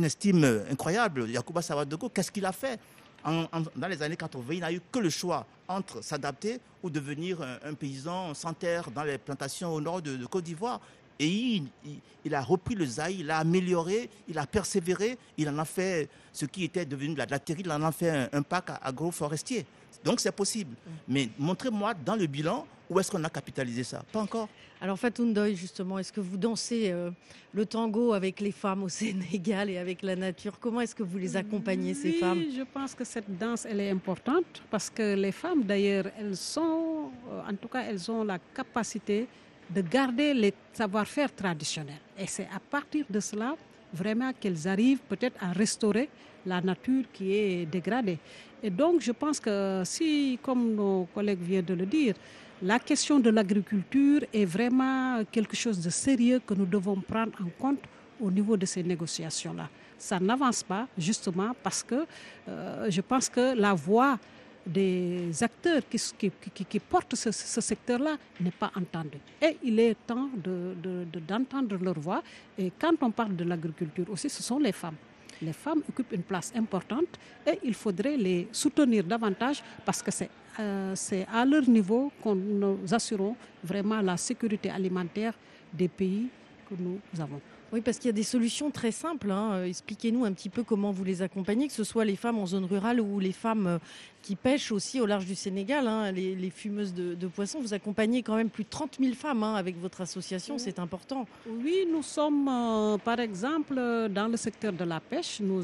estime 0.04 0.64
incroyable. 0.70 1.30
Yacouba 1.30 1.62
Sawadogo, 1.62 2.10
qu'est-ce 2.10 2.32
qu'il 2.32 2.46
a 2.46 2.52
fait? 2.52 2.80
Dans 3.24 3.88
les 3.88 4.02
années 4.02 4.18
80, 4.18 4.54
il 4.54 4.60
n'a 4.60 4.74
eu 4.74 4.82
que 4.92 5.00
le 5.00 5.10
choix 5.10 5.46
entre 5.68 6.04
s'adapter 6.04 6.60
ou 6.82 6.90
devenir 6.90 7.42
un, 7.42 7.74
paysan 7.74 8.34
sans 8.34 8.54
terre 8.54 8.92
dans 8.92 9.04
les 9.04 9.18
plantations 9.18 9.74
au 9.74 9.80
nord 9.80 10.02
de, 10.02 10.26
Côte 10.26 10.44
d'Ivoire. 10.44 10.82
Et 11.24 11.28
il, 11.28 11.64
il- 11.86 12.00
il 12.26 12.34
a 12.34 12.42
repris 12.42 12.74
le 12.76 12.86
Zaïre, 12.86 13.20
il 13.20 13.30
a 13.32 13.38
amélioré, 13.40 14.10
il 14.30 14.38
a 14.38 14.46
persévéré, 14.48 15.18
il 15.38 15.48
en 15.50 15.58
a 15.58 15.66
fait 15.66 16.08
ce 16.32 16.46
qui 16.46 16.64
était 16.64 16.86
devenu 16.86 17.14
de 17.16 17.20
la, 17.20 17.26
de 17.26 17.32
la 17.32 17.40
terre, 17.40 17.58
il 17.60 17.70
en 17.70 17.82
a 17.84 17.92
fait 17.92 18.10
un, 18.10 18.30
un 18.32 18.42
parc 18.42 18.70
agroforestier. 18.82 19.66
Donc 20.06 20.20
c'est 20.22 20.32
possible. 20.32 20.76
Mais 21.08 21.30
montrez-moi 21.38 21.94
dans 21.94 22.16
le 22.16 22.26
bilan 22.26 22.66
où 22.90 23.00
est-ce 23.00 23.10
qu'on 23.12 23.24
a 23.24 23.30
capitalisé 23.30 23.84
ça. 23.84 24.04
Pas 24.12 24.22
encore. 24.22 24.48
Alors 24.80 24.98
Fatou 25.00 25.26
Ndoye, 25.26 25.56
justement, 25.56 25.98
est-ce 26.00 26.12
que 26.14 26.20
vous 26.22 26.38
dansez 26.38 26.92
euh, 26.92 27.10
le 27.54 27.66
tango 27.66 28.14
avec 28.14 28.40
les 28.40 28.52
femmes 28.52 28.84
au 28.84 28.90
Sénégal 28.90 29.70
et 29.70 29.78
avec 29.78 30.02
la 30.02 30.16
nature? 30.16 30.58
Comment 30.60 30.82
est-ce 30.82 30.96
que 30.96 31.04
vous 31.04 31.18
les 31.18 31.36
accompagnez, 31.36 31.94
ces 31.94 32.12
oui, 32.12 32.20
femmes? 32.20 32.44
je 32.56 32.64
pense 32.64 32.94
que 32.96 33.04
cette 33.04 33.38
danse, 33.38 33.66
elle 33.70 33.80
est 33.82 33.90
importante 33.90 34.62
parce 34.72 34.90
que 34.90 35.16
les 35.16 35.32
femmes, 35.32 35.64
d'ailleurs, 35.64 36.06
elles 36.20 36.38
sont, 36.38 37.10
euh, 37.32 37.42
en 37.52 37.56
tout 37.56 37.68
cas, 37.70 37.84
elles 37.90 38.10
ont 38.12 38.24
la 38.24 38.40
capacité 38.40 39.28
de 39.70 39.82
garder 39.82 40.34
les 40.34 40.54
savoir-faire 40.72 41.34
traditionnels. 41.34 42.02
Et 42.18 42.28
c'est 42.28 42.48
à 42.54 42.60
partir 42.60 43.06
de 43.10 43.20
cela, 43.20 43.56
vraiment, 43.94 44.32
qu'elles 44.40 44.68
arrivent 44.68 45.02
peut-être 45.10 45.38
à 45.44 45.52
restaurer 45.52 46.10
la 46.46 46.62
nature 46.62 47.06
qui 47.14 47.34
est 47.34 47.66
dégradée. 47.66 48.18
Et 48.62 48.70
donc, 48.70 49.02
je 49.02 49.12
pense 49.12 49.40
que 49.40 49.82
si, 49.86 50.40
comme 50.42 50.76
nos 50.76 51.08
collègues 51.14 51.42
viennent 51.42 51.66
de 51.66 51.74
le 51.74 51.86
dire, 51.86 52.16
la 52.62 52.80
question 52.80 53.20
de 53.20 53.30
l'agriculture 53.30 54.22
est 54.34 54.46
vraiment 54.46 55.22
quelque 55.32 55.56
chose 55.56 55.80
de 55.82 55.90
sérieux 55.90 56.42
que 56.46 56.54
nous 56.54 56.66
devons 56.66 56.96
prendre 56.96 57.34
en 57.42 57.50
compte 57.62 57.80
au 58.22 58.32
niveau 58.32 58.56
de 58.56 58.66
ces 58.66 58.84
négociations-là. 58.84 59.70
Ça 59.98 60.20
n'avance 60.20 60.64
pas 60.64 60.88
justement 60.98 61.52
parce 61.62 61.84
que 61.84 62.06
euh, 62.48 62.90
je 62.90 63.02
pense 63.02 63.28
que 63.28 63.54
la 63.56 63.74
voix 63.74 64.18
des 64.66 65.44
acteurs 65.44 65.82
qui, 65.90 66.80
portent 66.80 67.16
ce, 67.16 67.32
secteur-là 67.62 68.18
n'est 68.40 68.52
pas 68.52 68.72
entendue. 68.76 69.18
Et 69.42 69.58
il 69.64 69.80
est 69.80 69.96
temps 70.08 70.30
de- 70.36 70.74
de- 70.82 71.20
d'entendre 71.20 71.78
leur 71.78 72.00
voix. 72.00 72.24
Et 72.58 72.72
quand 72.80 72.94
on 73.02 73.12
parle 73.12 73.36
de 73.36 73.44
l'agriculture 73.44 74.06
aussi, 74.10 74.30
ce 74.30 74.42
sont 74.42 74.60
les 74.60 74.72
femmes. 74.72 74.96
Les 75.42 75.54
femmes 75.54 75.82
occupent 75.90 76.14
une 76.14 76.24
place 76.24 76.54
importante 76.56 77.20
et 77.46 77.60
il 77.64 77.74
faudrait 77.74 78.16
les 78.16 78.48
soutenir 78.52 79.04
davantage 79.04 79.62
parce 79.86 80.02
que 80.02 80.12
c'est 80.12 80.30
euh, 80.60 80.96
à 81.34 81.44
leur 81.46 81.68
niveau 81.68 82.12
qu'on 82.22 82.36
nous 82.36 82.78
assurons 82.94 83.36
vraiment 83.64 84.00
la 84.02 84.16
sécurité 84.16 84.70
alimentaire 84.70 85.34
des 85.74 85.88
pays 85.88 86.28
que 86.70 86.76
nous 86.80 87.00
avons. 87.20 87.42
Oui, 87.74 87.82
parce 87.82 87.98
qu'il 87.98 88.06
y 88.06 88.10
a 88.10 88.14
des 88.14 88.22
solutions 88.22 88.70
très 88.70 88.92
simples. 88.92 89.32
hein. 89.32 89.54
Euh, 89.54 89.66
Expliquez-nous 89.66 90.26
un 90.26 90.32
petit 90.32 90.50
peu 90.50 90.62
comment 90.62 90.92
vous 90.92 91.04
les 91.04 91.24
accompagnez, 91.24 91.68
que 91.68 91.74
ce 91.74 91.84
soit 91.84 92.06
les 92.06 92.16
femmes 92.16 92.38
en 92.38 92.46
zone 92.46 92.66
rurale 92.66 93.02
ou 93.02 93.20
les 93.20 93.32
femmes 93.32 93.66
euh, 93.66 93.78
qui 94.22 94.36
pêchent 94.36 94.72
aussi 94.72 95.02
au 95.02 95.08
large 95.08 95.26
du 95.26 95.34
Sénégal, 95.34 95.88
hein, 95.88 96.12
les, 96.12 96.50
fumeuses 96.52 96.94
de, 96.94 97.28
poissons. 97.28 97.60
Vous 97.62 97.74
accompagnez 97.74 98.22
quand 98.22 98.36
même 98.36 98.52
plus 98.52 98.64
de 98.64 98.70
30 98.70 98.98
000 99.00 99.16
femmes 99.16 99.42
hein, 99.42 99.56
avec 99.56 99.76
votre 99.82 100.02
association, 100.02 100.60
c'est 100.60 100.78
important. 100.78 101.26
Oui, 101.48 101.88
nous 101.92 102.04
sommes, 102.04 102.48
euh, 102.48 103.00
par 103.00 103.20
exemple, 103.20 103.74
dans 104.12 104.28
le 104.28 104.38
secteur 104.38 104.72
de 104.72 104.84
la 104.84 105.00
pêche, 105.00 105.42
nous, 105.42 105.64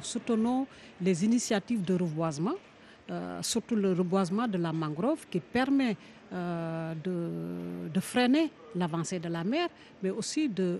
soutenons 0.00 0.68
les 1.00 1.24
initiatives 1.24 1.82
de 1.84 1.94
reboisement, 1.94 2.54
surtout 3.42 3.74
le 3.74 3.92
reboisement 3.92 4.46
de 4.46 4.58
la 4.58 4.72
mangrove 4.72 5.26
qui 5.28 5.40
permet 5.40 5.96
de, 6.30 8.00
freiner 8.00 8.50
l'avancée 8.76 9.18
de 9.18 9.28
la 9.28 9.44
mer, 9.44 9.68
mais 10.02 10.10
aussi 10.10 10.48
de, 10.48 10.78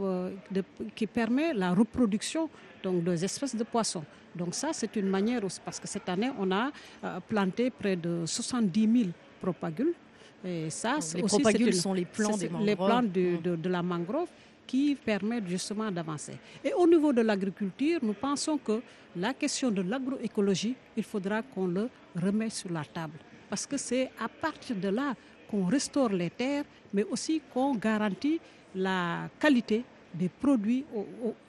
euh, 0.00 0.30
de- 0.50 0.64
qui 0.94 1.06
permet 1.06 1.52
la 1.54 1.72
reproduction 1.74 2.48
donc, 2.82 3.04
des 3.04 3.24
espèces 3.24 3.54
de 3.56 3.64
poissons. 3.64 4.04
Donc 4.34 4.54
ça, 4.54 4.70
c'est 4.72 4.94
une 4.96 5.08
manière 5.08 5.44
aussi, 5.44 5.60
parce 5.64 5.78
que 5.78 5.86
cette 5.86 6.08
année, 6.08 6.30
on 6.38 6.50
a 6.50 6.70
euh, 7.04 7.20
planté 7.28 7.70
près 7.70 7.96
de 7.96 8.24
70 8.26 8.92
000 9.04 9.10
propagules. 9.40 9.94
Et 10.44 10.68
ça, 10.70 10.96
c'est 11.00 11.18
les 11.18 11.24
aussi, 11.24 11.36
propagules 11.40 11.68
une- 11.68 11.72
sont 11.72 11.94
les 11.94 12.04
plants 12.04 12.36
des 12.36 12.50
Les 12.60 12.76
plants 12.76 13.02
de, 13.02 13.36
de- 13.42 13.56
de 13.56 13.68
la 13.68 13.82
mangrove 13.82 14.28
qui 14.66 14.94
permettent 14.94 15.46
justement 15.48 15.90
d'avancer. 15.90 16.36
Et 16.64 16.72
au 16.74 16.86
niveau 16.86 17.12
de 17.12 17.20
l'agriculture, 17.22 18.00
nous 18.02 18.14
pensons 18.14 18.58
que 18.58 18.80
la 19.16 19.32
question 19.32 19.70
de 19.70 19.82
l'agroécologie, 19.82 20.74
il 20.96 21.02
faudra 21.04 21.42
qu'on 21.42 21.66
le 21.68 21.88
remette 22.20 22.52
sur 22.52 22.70
la 22.72 22.84
table. 22.84 23.18
Parce 23.48 23.66
que 23.66 23.76
c'est 23.76 24.10
à 24.18 24.28
partir 24.28 24.74
de 24.76 24.88
là 24.88 25.14
qu'on 25.48 25.66
restaure 25.66 26.08
les 26.08 26.30
terres, 26.30 26.64
mais 26.92 27.04
aussi 27.04 27.40
qu'on 27.52 27.74
garantit 27.76 28.40
la 28.74 29.28
qualité 29.38 29.84
des 30.12 30.28
produits 30.28 30.84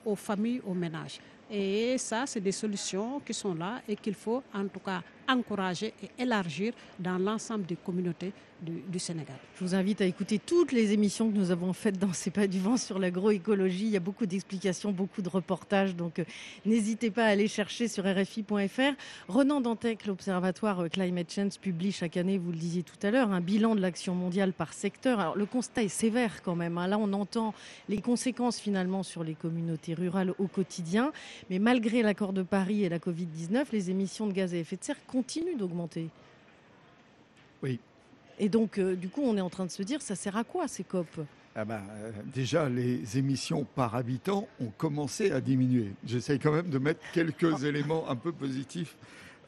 aux, 0.06 0.16
familles, 0.16 0.62
aux 0.66 0.74
ménages. 0.74 1.20
Et 1.50 1.98
ça, 1.98 2.24
c'est 2.26 2.40
des 2.40 2.52
solutions 2.52 3.20
qui 3.20 3.34
sont 3.34 3.54
là 3.54 3.82
et 3.88 3.96
qu'il 3.96 4.16
faut 4.16 4.42
en 4.54 4.68
tout 4.68 4.80
cas 4.80 5.02
encourager 5.28 5.94
et 6.04 6.22
élargir 6.22 6.74
dans 7.00 7.18
l'ensemble 7.18 7.66
des 7.66 7.76
communautés 7.76 8.34
du, 8.62 9.00
Sénégal. 9.00 9.36
Je 9.60 9.64
vous 9.64 9.76
invite 9.76 10.02
à 10.02 10.06
écouter 10.06 10.40
toutes 10.40 10.72
les 10.72 10.94
émissions 10.94 11.30
que 11.30 11.36
nous 11.36 11.52
avons 11.52 11.74
faites 11.74 12.00
dans 12.00 12.14
C'est 12.14 12.32
pas 12.32 12.48
du 12.48 12.60
vent 12.60 12.78
sur 12.78 13.00
l'agroécologie. 13.00 13.86
Il 13.86 13.92
y 13.92 13.98
a 13.98 14.00
beaucoup 14.02 14.26
d'explications, 14.26 14.92
beaucoup 14.92 15.22
de 15.22 15.30
reportages, 15.30 15.96
donc 15.96 16.20
euh, 16.20 16.26
n'hésitez 16.66 17.12
pas 17.12 17.26
à 17.26 17.28
aller 17.28 17.48
chercher 17.48 17.88
sur 17.88 18.06
RFI.fr. 18.06 18.94
Renan 19.28 19.62
Dantec, 19.62 20.06
l'Observatoire 20.06 20.80
euh, 20.82 20.88
Climate 20.88 21.32
Change, 21.32 21.60
publie 21.60 21.92
chaque 21.92 22.18
année, 22.18 22.38
vous 22.38 22.52
le 22.52 22.58
disiez 22.58 22.84
tout 22.84 22.96
à 23.04 23.12
l'heure, 23.12 23.32
un 23.32 23.42
bilan 23.42 23.76
de 23.76 23.82
l'action 23.82 24.16
mondiale 24.16 24.54
par 24.54 24.74
secteur. 24.74 25.20
Alors 25.20 25.36
le 25.36 25.46
constat 25.46 25.84
est 25.84 25.88
sévère 25.90 26.42
quand 26.42 26.56
même. 26.56 26.78
hein. 26.78 26.88
Là, 26.88 26.98
on 26.98 27.12
entend 27.14 27.54
les 27.90 28.00
conséquences 28.00 28.60
finalement 28.60 29.04
sur 29.04 29.24
les 29.24 29.36
communautés 29.36 29.94
rurales 29.94 30.34
au 30.40 30.48
quotidien. 30.48 31.12
Mais 31.50 31.60
malgré 31.60 32.02
l'accord 32.02 32.34
de 32.34 32.42
Paris 32.42 32.84
et 32.84 32.90
la 32.90 33.00
Covid-19, 33.00 33.66
les 33.74 33.90
émissions 33.92 34.28
de 34.28 34.34
gaz 34.34 34.54
à 34.54 34.58
effet 34.58 34.78
de 34.78 34.84
serre 34.84 35.06
continuent 35.16 35.58
d'augmenter. 35.58 36.10
Oui. 37.64 37.80
Et 38.38 38.50
donc, 38.50 38.78
euh, 38.78 38.96
du 38.96 39.08
coup, 39.08 39.22
on 39.24 39.38
est 39.38 39.42
en 39.42 39.50
train 39.50 39.66
de 39.66 39.72
se 39.72 39.82
dire, 39.82 40.02
ça 40.02 40.16
sert 40.16 40.36
à 40.36 40.44
quoi 40.44 40.68
ces 40.68 40.84
COP? 40.84 41.08
Ah 41.56 41.64
ben, 41.64 41.82
euh, 41.90 42.12
déjà, 42.34 42.68
les 42.68 43.18
émissions 43.18 43.66
par 43.76 43.96
habitant 43.96 44.46
ont 44.60 44.72
commencé 44.78 45.32
à 45.32 45.40
diminuer. 45.40 45.92
J'essaye 46.06 46.38
quand 46.38 46.52
même 46.52 46.70
de 46.70 46.80
mettre 46.80 47.00
quelques 47.14 47.64
éléments 47.64 48.10
un 48.10 48.18
peu 48.18 48.34
positifs 48.34 48.98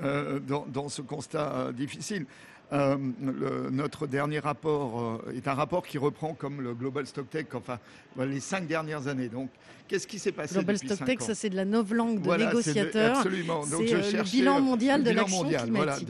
euh, 0.02 0.40
dans, 0.40 0.66
dans 0.68 0.88
ce 0.88 1.02
constat 1.02 1.74
difficile. 1.74 2.26
Euh, 2.74 2.98
le- 3.22 3.70
notre 3.70 4.08
dernier 4.08 4.40
rapport 4.40 5.22
euh, 5.26 5.32
est 5.34 5.48
un 5.48 5.54
rapport 5.54 5.88
qui 5.88 5.98
reprend 5.98 6.34
comme 6.34 6.60
le 6.62 6.74
Global 6.74 7.08
Stocktake, 7.08 7.56
enfin 7.56 7.80
voilà, 8.14 8.34
les 8.34 8.42
cinq 8.42 8.68
dernières 8.68 9.08
années. 9.08 9.30
Donc, 9.30 9.50
qu'est-ce 9.88 10.06
qui 10.06 10.20
s'est 10.20 10.34
passé 10.34 10.56
Global 10.56 10.78
cinq 10.78 11.22
ans 11.22 11.26
ça 11.26 11.34
c'est 11.34 11.50
de 11.50 11.56
la 11.56 11.64
novlangue 11.64 12.20
de 12.20 12.26
Voilà, 12.26 12.46
de- 12.46 12.50
négociateurs. 12.50 13.18
absolument. 13.20 13.66
Donc, 13.66 13.86
je 13.86 13.96
euh, 13.96 14.12
le 14.18 14.24
bilan 14.24 14.58
euh, 14.58 14.62
mondial 14.62 15.02
de 15.02 15.12
l'action 15.12 15.44
voilà, 15.44 15.94
climatique. 15.94 16.10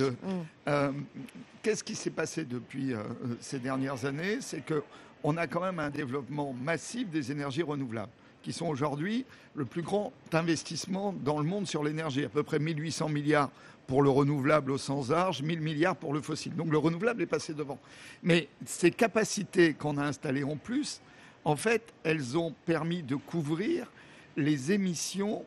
Qu'est-ce 1.61 1.83
qui 1.83 1.95
s'est 1.95 2.09
passé 2.11 2.43
depuis 2.45 2.93
ces 3.39 3.59
dernières 3.59 4.05
années? 4.05 4.37
C'est 4.41 4.61
que 4.65 4.81
on 5.23 5.35
a 5.37 5.45
quand 5.47 5.61
même 5.61 5.79
un 5.79 5.89
développement 5.89 6.53
massif 6.53 7.09
des 7.09 7.31
énergies 7.31 7.63
renouvelables, 7.63 8.11
qui 8.41 8.53
sont 8.53 8.67
aujourd'hui 8.67 9.25
le 9.53 9.65
plus 9.65 9.81
grand 9.81 10.13
investissement 10.31 11.13
dans 11.23 11.37
le 11.39 11.45
monde 11.45 11.67
sur 11.67 11.83
l'énergie, 11.83 12.23
à 12.23 12.29
peu 12.29 12.43
près 12.43 12.57
1800 12.59 13.09
milliards 13.09 13.49
pour 13.87 14.03
le 14.03 14.09
renouvelable 14.09 14.71
au 14.71 14.77
sens 14.77 15.09
large, 15.09 15.41
1000 15.41 15.61
milliards 15.61 15.95
pour 15.95 16.13
le 16.13 16.21
fossile. 16.21 16.53
Donc 16.55 16.69
le 16.69 16.77
renouvelable 16.77 17.23
est 17.23 17.27
passé 17.27 17.53
devant. 17.53 17.79
Mais 18.21 18.49
ces 18.65 18.91
capacités 18.91 19.73
qu'on 19.73 19.97
a 19.97 20.03
installées 20.03 20.43
en 20.43 20.57
plus, 20.57 21.01
en 21.45 21.55
fait, 21.55 21.93
elles 22.03 22.37
ont 22.37 22.53
permis 22.65 23.01
de 23.01 23.15
couvrir 23.15 23.89
les 24.35 24.71
émissions 24.73 25.45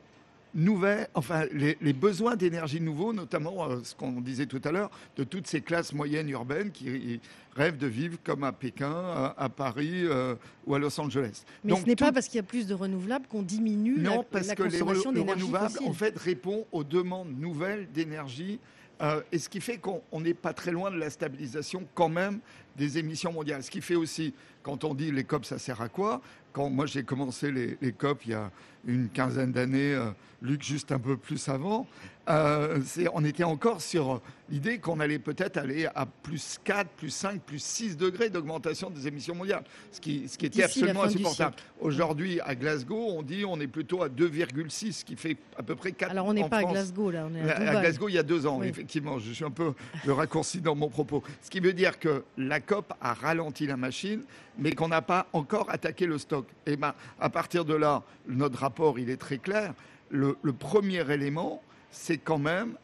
nouvelles, 0.54 1.08
enfin 1.14 1.44
les, 1.52 1.76
les 1.80 1.92
besoins 1.92 2.36
d'énergie 2.36 2.80
nouveaux, 2.80 3.12
notamment 3.12 3.68
euh, 3.70 3.80
ce 3.84 3.94
qu'on 3.94 4.20
disait 4.20 4.46
tout 4.46 4.60
à 4.64 4.72
l'heure, 4.72 4.90
de 5.16 5.24
toutes 5.24 5.46
ces 5.46 5.60
classes 5.60 5.92
moyennes 5.92 6.28
urbaines 6.28 6.70
qui 6.70 7.20
rêvent 7.54 7.76
de 7.78 7.86
vivre 7.86 8.18
comme 8.24 8.44
à 8.44 8.52
Pékin, 8.52 8.90
à, 8.92 9.34
à 9.38 9.48
Paris 9.48 10.04
euh, 10.04 10.34
ou 10.66 10.74
à 10.74 10.78
Los 10.78 10.98
Angeles. 11.00 11.44
Mais 11.64 11.70
Donc, 11.70 11.80
ce 11.80 11.86
n'est 11.86 11.96
pas 11.96 12.12
parce 12.12 12.26
qu'il 12.26 12.36
y 12.36 12.40
a 12.40 12.44
plus 12.44 12.66
de 12.66 12.74
renouvelables 12.74 13.26
qu'on 13.28 13.42
diminue 13.42 13.96
la, 14.00 14.10
non, 14.16 14.24
parce 14.30 14.48
la 14.48 14.54
que 14.56 14.62
les 14.64 14.80
re- 14.80 15.12
le 15.12 15.20
renouvelable, 15.20 15.70
fossile. 15.70 15.88
en 15.88 15.92
fait, 15.92 16.18
répond 16.18 16.66
aux 16.72 16.84
demandes 16.84 17.32
nouvelles 17.38 17.88
d'énergie. 17.92 18.58
euh, 19.02 19.22
et 19.32 19.38
ce 19.38 19.48
qui 19.48 19.60
fait 19.60 19.78
qu'on 19.78 20.02
on 20.12 20.20
n'est 20.20 20.34
pas 20.34 20.52
très 20.52 20.72
loin 20.72 20.90
de 20.90 20.96
la 20.96 21.10
stabilisation 21.10 21.86
quand 21.94 22.08
même 22.08 22.40
des 22.76 22.98
émissions 22.98 23.32
mondiales. 23.32 23.62
Ce 23.62 23.70
qui 23.70 23.80
fait 23.80 23.94
aussi, 23.96 24.34
quand 24.62 24.84
on 24.84 24.94
dit 24.94 25.10
les 25.10 25.24
COP, 25.24 25.44
ça 25.44 25.58
sert 25.58 25.80
à 25.80 25.88
quoi? 25.88 26.20
Quand 26.52 26.68
moi 26.70 26.86
j'ai 26.86 27.02
commencé 27.04 27.50
les, 27.52 27.78
les 27.80 27.92
COP 27.92 28.24
il 28.26 28.32
y 28.32 28.34
a 28.34 28.50
une 28.86 29.08
quinzaine 29.08 29.52
d'années, 29.52 29.94
euh, 29.94 30.10
Luc 30.42 30.62
juste 30.62 30.90
un 30.92 30.98
peu 30.98 31.16
plus 31.16 31.48
avant, 31.48 31.86
euh, 32.28 32.78
on 33.14 33.24
était 33.24 33.44
encore 33.44 33.80
sur 33.80 34.20
l'idée 34.50 34.78
qu'on 34.78 35.00
allait 35.00 35.18
peut-être 35.18 35.56
aller 35.56 35.86
à 35.94 36.06
plus 36.06 36.58
4, 36.62 36.88
plus 36.90 37.10
5, 37.10 37.40
plus 37.40 37.62
6 37.62 37.96
degrés 37.96 38.30
d'augmentation 38.30 38.88
des 38.90 39.06
émissions 39.08 39.34
mondiales, 39.34 39.64
ce 39.90 40.00
qui, 40.00 40.28
ce 40.28 40.38
qui 40.38 40.46
était 40.46 40.62
absolument 40.62 41.04
insupportable. 41.04 41.56
Aujourd'hui, 41.80 42.40
à 42.40 42.54
Glasgow, 42.54 43.08
on 43.16 43.22
dit 43.22 43.44
on 43.46 43.58
est 43.60 43.66
plutôt 43.66 44.02
à 44.02 44.08
2,6, 44.08 44.92
ce 44.92 45.04
qui 45.04 45.16
fait 45.16 45.36
à 45.58 45.62
peu 45.62 45.74
près 45.74 45.92
4 45.92 46.10
Alors 46.10 46.26
on 46.26 46.34
n'est 46.34 46.48
pas 46.48 46.58
à. 46.58 46.64
Glasgow 46.64 47.10
là, 47.10 47.26
on 47.30 47.34
est 47.34 47.50
à, 47.50 47.56
À 47.56 47.58
Dubaï. 47.58 47.80
Glasgow, 47.80 48.08
il 48.08 48.14
y 48.14 48.18
a 48.18 48.22
deux 48.22 48.46
ans, 48.46 48.58
Oui. 48.60 48.68
effectivement. 48.68 49.18
Je 49.18 49.32
suis 49.32 49.44
un 49.44 49.50
peu 49.50 49.72
le 50.04 50.12
raccourci 50.12 50.60
dans 50.60 50.74
mon 50.74 50.88
propos. 50.88 51.22
Ce 51.42 51.50
qui 51.50 51.60
veut 51.60 51.72
dire 51.72 51.98
que 51.98 52.22
la 52.38 52.60
COP 52.60 52.92
a 53.00 53.14
ralenti 53.14 53.66
la 53.66 53.76
machine, 53.76 54.22
mais 54.58 54.72
qu'on 54.72 54.88
n'a 54.88 55.02
pas 55.02 55.26
encore 55.32 55.70
attaqué 55.70 56.06
le 56.06 56.18
stock. 56.18 56.46
Et 56.66 56.76
ben, 56.76 56.94
à 57.18 57.30
partir 57.30 57.64
de 57.64 57.74
là, 57.74 58.02
notre 58.28 58.58
rapport, 58.60 58.69
il 58.98 59.10
est 59.10 59.16
très 59.16 59.38
clair. 59.38 59.74
Le, 60.10 60.36
le 60.42 60.52
premier 60.52 61.08
élément, 61.10 61.62
c'est 61.90 62.18
quand 62.18 62.38
même 62.38 62.74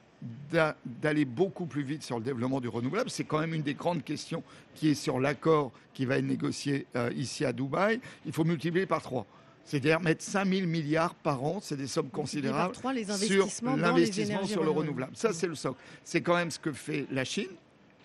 d'aller 1.01 1.25
beaucoup 1.25 1.66
plus 1.66 1.83
vite 1.83 2.03
sur 2.03 2.18
le 2.18 2.25
développement 2.25 2.61
du 2.61 2.68
renouvelable. 2.68 3.11
C'est 3.11 3.25
quand 3.25 3.38
même 3.38 3.55
une 3.55 3.62
des 3.62 3.75
grandes 3.75 4.03
questions 4.03 4.42
qui 4.75 4.88
est 4.90 4.94
sur 4.94 5.20
l'accord 5.20 5.72
qui 5.92 6.07
va 6.07 6.18
être 6.18 6.25
négocié 6.25 6.87
euh, 6.96 7.11
ici 7.14 7.44
à 7.44 7.53
Dubaï. 7.53 8.01
Il 8.25 8.33
faut 8.33 8.44
multiplier 8.44 8.87
par 8.87 9.03
trois. 9.03 9.27
C'est-à-dire 9.64 10.01
mettre 10.01 10.22
5 10.22 10.46
000 10.46 10.66
milliards 10.68 11.14
par 11.14 11.42
an, 11.42 11.59
c'est 11.61 11.77
des 11.77 11.88
sommes 11.88 12.09
considérables 12.09 12.75
sur 12.77 13.77
l'investissement 13.77 14.46
sur 14.46 14.62
le 14.62 14.70
renouvelable. 14.70 15.12
Ça, 15.16 15.33
c'est 15.33 15.49
le 15.49 15.57
socle. 15.57 15.81
C'est 16.05 16.20
quand 16.20 16.37
même 16.37 16.53
ce 16.53 16.59
que 16.61 16.72
fait 16.72 17.07
la 17.11 17.25
Chine, 17.25 17.51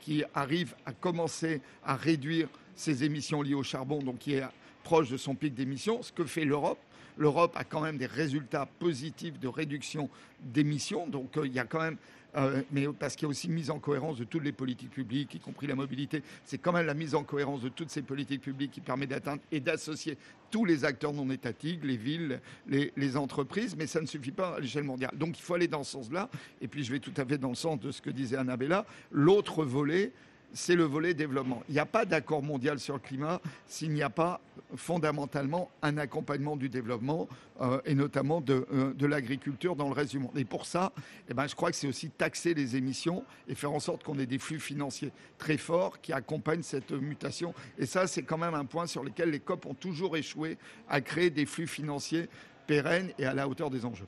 qui 0.02 0.24
arrive 0.34 0.74
à 0.88 0.92
commencer 0.92 1.62
à 1.86 1.96
réduire 1.96 2.50
ses 2.76 3.04
émissions 3.04 3.44
liées 3.44 3.54
au 3.54 3.62
charbon, 3.62 4.00
donc 4.00 4.18
qui 4.18 4.34
est 4.34 4.44
proche 4.84 5.12
de 5.12 5.18
son 5.18 5.36
pic 5.36 5.54
d'émissions. 5.54 6.02
Ce 6.02 6.12
que 6.12 6.26
fait 6.26 6.46
l'Europe, 6.46 6.80
l'Europe 7.18 7.54
a 7.56 7.64
quand 7.64 7.82
même 7.82 7.98
des 7.98 8.06
résultats 8.06 8.68
positifs 8.80 9.40
de 9.40 9.48
réduction 9.48 10.10
d'émissions. 10.42 11.08
Donc 11.08 11.38
euh, 11.38 11.46
il 11.46 11.54
y 11.54 11.60
a 11.60 11.66
quand 11.66 11.82
même 11.82 11.98
euh, 12.38 12.62
mais 12.72 12.88
parce 12.88 13.16
qu'il 13.16 13.26
y 13.26 13.28
a 13.28 13.30
aussi 13.30 13.50
mise 13.50 13.70
en 13.70 13.80
cohérence 13.80 14.18
de 14.18 14.24
toutes 14.24 14.44
les 14.44 14.52
politiques 14.52 14.92
publiques, 14.92 15.36
y 15.36 15.40
compris 15.40 15.68
la 15.68 15.76
mobilité. 15.76 16.24
C'est 16.46 16.58
quand 16.58 16.72
même 16.72 16.86
la 16.86 16.94
mise 16.94 17.16
en 17.16 17.24
cohérence 17.24 17.62
de 17.62 17.70
toutes 17.70 17.90
ces 17.90 18.02
politiques 18.02 18.42
publiques 18.42 18.72
qui 18.72 18.82
permet 18.82 19.08
d'atteindre 19.08 19.42
et 19.52 19.60
d'associer 19.60 20.18
tous 20.50 20.66
les 20.66 20.86
acteurs 20.86 21.14
non 21.14 21.30
étatiques, 21.30 21.84
les 21.84 21.98
villes, 21.98 22.40
les, 22.68 22.94
les, 22.96 23.18
entreprises, 23.18 23.76
mais 23.78 23.88
ça 23.88 24.02
ne 24.02 24.06
suffit 24.06 24.32
pas 24.32 24.56
à 24.56 24.60
l'échelle 24.60 24.84
mondiale. 24.84 25.12
Donc 25.16 25.38
il 25.38 25.42
faut 25.42 25.56
aller 25.56 25.68
dans 25.68 25.84
ce 25.84 25.92
sens-là. 25.92 26.30
Et 26.62 26.68
puis 26.68 26.84
je 26.84 26.92
vais 26.92 27.00
tout 27.00 27.14
à 27.18 27.26
fait 27.26 27.38
dans 27.38 27.50
le 27.50 27.56
sens 27.56 27.80
de 27.80 27.92
ce 27.92 28.02
que 28.02 28.10
disait 28.10 28.38
Annabella. 28.38 28.86
L'autre 29.12 29.64
volet, 29.66 30.12
c'est 30.54 30.76
le 30.76 30.84
volet 30.84 31.14
développement. 31.14 31.64
Il 31.70 31.74
n'y 31.74 31.80
a 31.80 31.86
pas 31.86 32.06
d'accord 32.06 32.44
mondial 32.44 32.80
sur 32.80 32.96
le 32.96 33.00
climat 33.00 33.42
s'il 33.68 33.92
n'y 33.92 34.04
a 34.04 34.10
pas 34.10 34.42
fondamentalement 34.76 35.70
un 35.82 35.98
accompagnement 35.98 36.56
du 36.56 36.70
développement 36.70 37.28
euh, 37.62 37.82
et 37.86 37.96
notamment 37.96 38.44
euh, 38.50 38.94
de, 38.94 39.06
l'agriculture 39.06 39.76
dans 39.76 39.88
le 39.88 39.94
reste 39.94 40.12
du 40.12 40.20
monde. 40.20 40.38
Et 40.38 40.46
pour 40.46 40.66
ça, 40.66 40.92
eh 41.30 41.34
ben, 41.34 41.48
je 41.48 41.56
crois 41.56 41.72
que 41.72 41.78
c'est 41.78 41.88
aussi 41.88 42.10
taxer 42.10 42.54
les 42.54 42.76
émissions 42.76 43.24
et 43.48 43.56
faire 43.56 43.72
en 43.72 43.80
sorte 43.80 44.04
qu'on 44.04 44.20
ait 44.20 44.26
des 44.26 44.40
flux 44.40 44.60
financiers 44.60 45.12
très 45.38 45.58
forts 45.58 46.02
qui 46.02 46.14
accompagnent 46.14 46.64
cette 46.64 46.92
mutation. 46.92 47.54
Et 47.78 47.86
ça, 47.86 48.08
c'est 48.08 48.24
quand 48.24 48.38
même 48.38 48.56
un 48.56 48.66
point 48.66 48.88
sur 48.88 49.04
lequel 49.04 49.32
les 49.32 49.40
COP 49.40 49.66
ont 49.66 49.74
toujours 49.74 50.18
échoué 50.18 50.58
à 50.90 51.02
créer 51.02 51.30
des 51.30 51.46
flux 51.46 51.68
financiers 51.68 52.30
pérennes 52.68 53.12
et 53.18 53.26
à 53.26 53.34
la 53.34 53.48
hauteur 53.48 53.70
des 53.70 53.86
enjeux. 53.86 54.08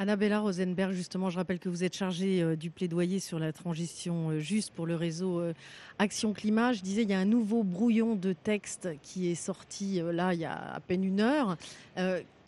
Annabella 0.00 0.38
Rosenberg, 0.38 0.92
justement, 0.92 1.28
je 1.28 1.36
rappelle 1.38 1.58
que 1.58 1.68
vous 1.68 1.82
êtes 1.82 1.96
chargée 1.96 2.40
euh, 2.40 2.54
du 2.54 2.70
plaidoyer 2.70 3.18
sur 3.18 3.40
la 3.40 3.52
transition 3.52 4.30
euh, 4.30 4.38
juste 4.38 4.72
pour 4.72 4.86
le 4.86 4.94
réseau 4.94 5.40
euh, 5.40 5.54
Action 5.98 6.32
Climat. 6.32 6.72
Je 6.72 6.82
disais, 6.82 7.02
il 7.02 7.10
y 7.10 7.14
a 7.14 7.18
un 7.18 7.24
nouveau 7.24 7.64
brouillon 7.64 8.14
de 8.14 8.32
texte 8.32 8.90
qui 9.02 9.28
est 9.28 9.34
sorti 9.34 10.00
là 10.12 10.34
il 10.34 10.40
y 10.40 10.44
a 10.44 10.74
à 10.74 10.78
peine 10.78 11.02
une 11.02 11.20
heure. 11.20 11.56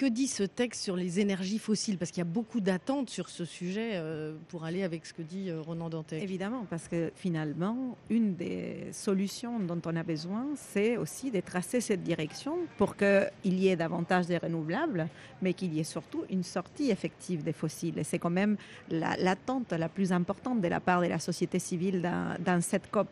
Que 0.00 0.06
dit 0.06 0.28
ce 0.28 0.44
texte 0.44 0.82
sur 0.82 0.96
les 0.96 1.20
énergies 1.20 1.58
fossiles? 1.58 1.98
Parce 1.98 2.10
qu'il 2.10 2.20
y 2.20 2.22
a 2.22 2.24
beaucoup 2.24 2.60
d'attentes 2.60 3.10
sur 3.10 3.28
ce 3.28 3.44
sujet 3.44 3.90
euh, 3.96 4.34
pour 4.48 4.64
aller 4.64 4.82
avec 4.82 5.04
ce 5.04 5.12
que 5.12 5.20
dit 5.20 5.50
euh, 5.50 5.60
Ronan 5.60 5.90
Dantec. 5.90 6.22
Évidemment, 6.22 6.64
parce 6.70 6.88
que 6.88 7.12
finalement, 7.14 7.98
une 8.08 8.34
des 8.34 8.86
solutions 8.92 9.58
dont 9.58 9.82
on 9.84 9.94
a 9.96 10.02
besoin, 10.02 10.46
c'est 10.56 10.96
aussi 10.96 11.30
de 11.30 11.40
tracer 11.40 11.82
cette 11.82 12.02
direction 12.02 12.56
pour 12.78 12.96
qu'il 12.96 13.28
y 13.44 13.68
ait 13.68 13.76
davantage 13.76 14.26
de 14.26 14.36
renouvelables, 14.36 15.06
mais 15.42 15.52
qu'il 15.52 15.74
y 15.74 15.80
ait 15.80 15.84
surtout 15.84 16.24
une 16.30 16.44
sortie 16.44 16.90
effective 16.90 17.42
des 17.42 17.52
fossiles. 17.52 17.98
Et 17.98 18.04
c'est 18.04 18.18
quand 18.18 18.30
même 18.30 18.56
l'attente 18.88 19.70
la, 19.74 19.90
plus 19.90 20.12
importante 20.12 20.62
de 20.62 20.68
la 20.68 20.80
part 20.80 21.02
de 21.02 21.08
la 21.08 21.18
société 21.18 21.58
civile 21.58 22.00
dans, 22.00 22.36
dans 22.42 22.62
cette 22.62 22.90
COP. 22.90 23.08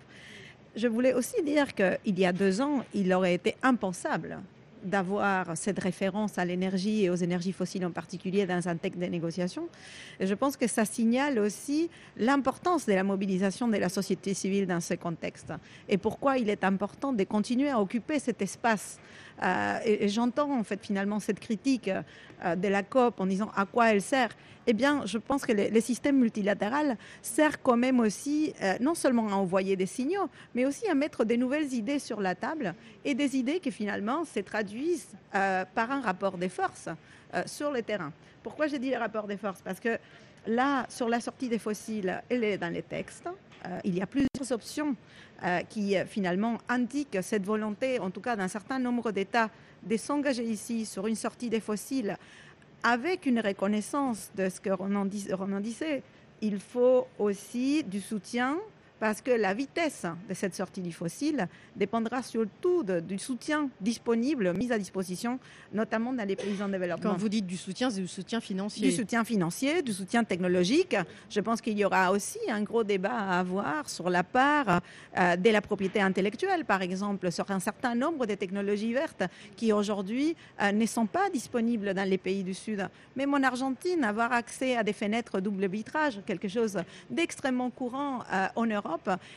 Je 0.75 0.89
voulais 0.89 1.13
aussi 1.13 1.43
dire 1.43 1.75
qu'il 1.75 2.19
y 2.19 2.25
a 2.25 2.33
deux 2.33 2.63
ans, 2.63 2.83
il 2.95 3.13
aurait 3.13 3.35
été 3.35 3.57
impensable 3.63 4.39
d'avoir 4.83 5.57
cette 5.57 5.79
référence 5.79 6.39
à 6.39 6.45
l'énergie 6.45 7.05
et 7.05 7.11
aux 7.11 7.15
énergies 7.15 7.53
fossiles 7.53 7.85
en 7.85 7.91
particulier 7.91 8.47
dans 8.47 8.69
un 8.69 8.77
texte 8.77 9.01
de 9.01 9.07
négociation. 9.07 9.69
Je 10.21 10.35
pense 10.35 10.57
que 10.57 10.67
ça 10.67 10.85
signale 10.85 11.39
aussi 11.39 11.91
l'importance 12.17 12.87
de 12.87 12.93
la 12.93 13.05
mobilisation 13.05 13.69
de 13.69 13.77
la 13.77 13.89
société 13.89 14.35
civile 14.35 14.67
dans 14.67 14.81
ce 14.81 14.95
contexte 14.95 15.53
et 15.89 15.99
pourquoi 15.99 16.39
il 16.39 16.49
est 16.49 16.65
important 16.65 17.13
de 17.13 17.25
continuer 17.25 17.71
à 17.71 17.81
occuper 17.81 18.19
cet 18.19 18.43
espace. 18.43 18.99
Euh, 19.43 19.79
et, 19.85 20.09
j'entends 20.09 20.53
en 20.53 20.65
fait 20.65 20.81
finalement 20.85 21.21
cette 21.21 21.41
critique 21.41 21.89
euh, 22.45 22.57
de 22.57 22.69
la 22.69 22.83
COP 22.83 23.21
en 23.21 23.27
disant 23.27 23.51
à 23.57 23.67
quoi 23.67 23.93
elle 23.93 24.03
sert 24.03 24.31
eh 24.71 24.75
bien, 24.75 25.07
je 25.07 25.17
pense 25.17 25.47
que 25.47 25.53
le, 25.53 25.81
système 25.81 26.19
multilatéral 26.19 26.99
sert 27.23 27.63
quand 27.63 27.79
même 27.79 28.01
aussi 28.01 28.53
euh, 28.63 28.75
non 28.81 28.95
seulement 28.95 29.27
à 29.29 29.33
envoyer 29.33 29.77
des 29.77 29.87
signaux, 29.87 30.29
mais 30.55 30.67
aussi 30.67 30.87
à 30.89 30.95
mettre 30.95 31.25
des 31.25 31.39
nouvelles 31.39 31.73
idées 31.73 31.99
sur 31.99 32.21
la 32.21 32.35
table 32.35 32.75
et 33.03 33.15
des 33.15 33.35
idées 33.37 33.61
qui 33.61 33.71
finalement 33.71 34.27
se 34.27 34.41
traduisent 34.41 35.17
par 35.33 35.91
un 35.91 36.03
rapport 36.03 36.37
des 36.37 36.51
forces 36.51 36.91
sur 37.47 37.71
le 37.71 37.81
terrain. 37.81 38.13
Pourquoi 38.43 38.67
j'ai 38.67 38.79
dit 38.79 38.91
le 38.91 38.99
rapport 38.99 39.27
des 39.27 39.39
forces? 39.39 39.63
Parce 39.63 39.81
que 39.81 39.97
là, 40.47 40.85
sur 40.91 41.09
la 41.09 41.21
sortie 41.21 41.49
des 41.49 41.59
fossiles, 41.59 42.23
elle 42.29 42.45
est 42.45 42.59
dans 42.59 42.73
les 42.73 42.83
textes. 42.83 43.27
Il 43.85 43.97
y 43.97 44.03
a 44.03 44.07
plusieurs 44.07 44.53
options 44.53 44.95
qui 45.69 45.97
finalement 46.07 46.59
indiquent 46.69 47.19
cette 47.23 47.45
volonté, 47.45 47.99
en 47.99 48.11
tout 48.11 48.21
cas 48.21 48.37
d'un 48.37 48.49
certain 48.49 48.79
nombre 48.79 49.13
d'États, 49.13 49.51
de 49.83 49.97
s'engager 49.97 50.45
ici 50.45 50.85
sur 50.85 51.07
une 51.07 51.15
sortie 51.15 51.49
des 51.49 51.61
fossiles 51.61 52.17
avec 52.83 53.27
une 53.27 53.41
reconnaissance 53.41 54.31
de 54.37 54.49
ce 54.49 54.61
que 54.61 54.71
Ronan, 54.71 55.05
disait, 55.05 56.03
il 56.41 56.61
faut 56.61 57.07
aussi 57.19 57.83
du 57.85 58.01
soutien 58.01 58.57
parce 59.01 59.21
que 59.21 59.31
la 59.31 59.55
vitesse 59.55 60.07
de 60.29 60.35
cette 60.35 60.55
sortie 60.55 60.81
du 60.81 60.93
fossile 60.93 61.49
dépendra 61.77 62.23
surtout 62.23 62.83
du 62.83 63.19
soutien 63.19 63.71
disponible, 63.81 64.53
mis 64.55 64.73
à 64.73 64.79
disposition, 64.79 65.39
notamment 65.73 66.13
dans 66.13 66.27
les 66.27 66.37
pays 66.37 66.63
en 66.63 66.69
développement. 66.69 67.11
Quand 67.11 67.17
vous 67.17 67.29
dites 67.29 67.47
du 67.47 67.57
soutien, 67.57 67.91
c'est 67.91 68.01
du 68.01 68.09
soutien 68.09 68.41
financier 68.41 68.89
Du 68.89 68.95
soutien 68.95 69.25
financier, 69.25 69.83
du 69.83 69.93
soutien 69.93 70.25
technologique. 70.25 70.97
Je 71.31 71.41
pense 71.41 71.61
qu'il 71.61 71.79
y 71.79 71.85
aura 71.85 72.11
aussi 72.11 72.39
un 72.49 72.63
gros 72.63 72.85
débat 72.85 73.13
à 73.13 73.41
avoir 73.41 73.89
sur 73.89 74.11
la 74.11 74.23
part 74.25 74.81
euh, 75.17 75.37
de 75.37 75.51
la 75.51 75.61
propriété 75.61 76.01
intellectuelle, 76.01 76.65
par 76.65 76.83
exemple, 76.83 77.31
sur 77.31 77.51
un 77.51 77.61
certain 77.61 77.95
nombre 77.95 78.27
de 78.27 78.35
technologies 78.35 78.93
vertes 78.93 79.25
qui 79.57 79.73
aujourd'hui 79.73 80.37
euh, 80.61 80.73
ne 80.73 80.87
sont 80.87 81.07
pas 81.07 81.31
disponibles 81.31 81.95
dans 81.95 82.09
les 82.09 82.19
pays 82.19 82.43
du 82.43 82.55
Sud. 82.55 82.89
Même 83.17 83.35
en 83.35 83.43
Argentine, 83.43 84.05
avoir 84.05 84.33
accès 84.33 84.77
à 84.77 84.83
des 84.83 84.93
fenêtres 84.93 85.41
double 85.41 85.69
vitrage, 85.69 86.21
quelque 86.27 86.49
chose 86.49 86.79
d'extrêmement 87.11 87.71
courant 87.71 88.21
euh, 88.33 88.47
en 88.57 88.67
Europe, 88.67 88.88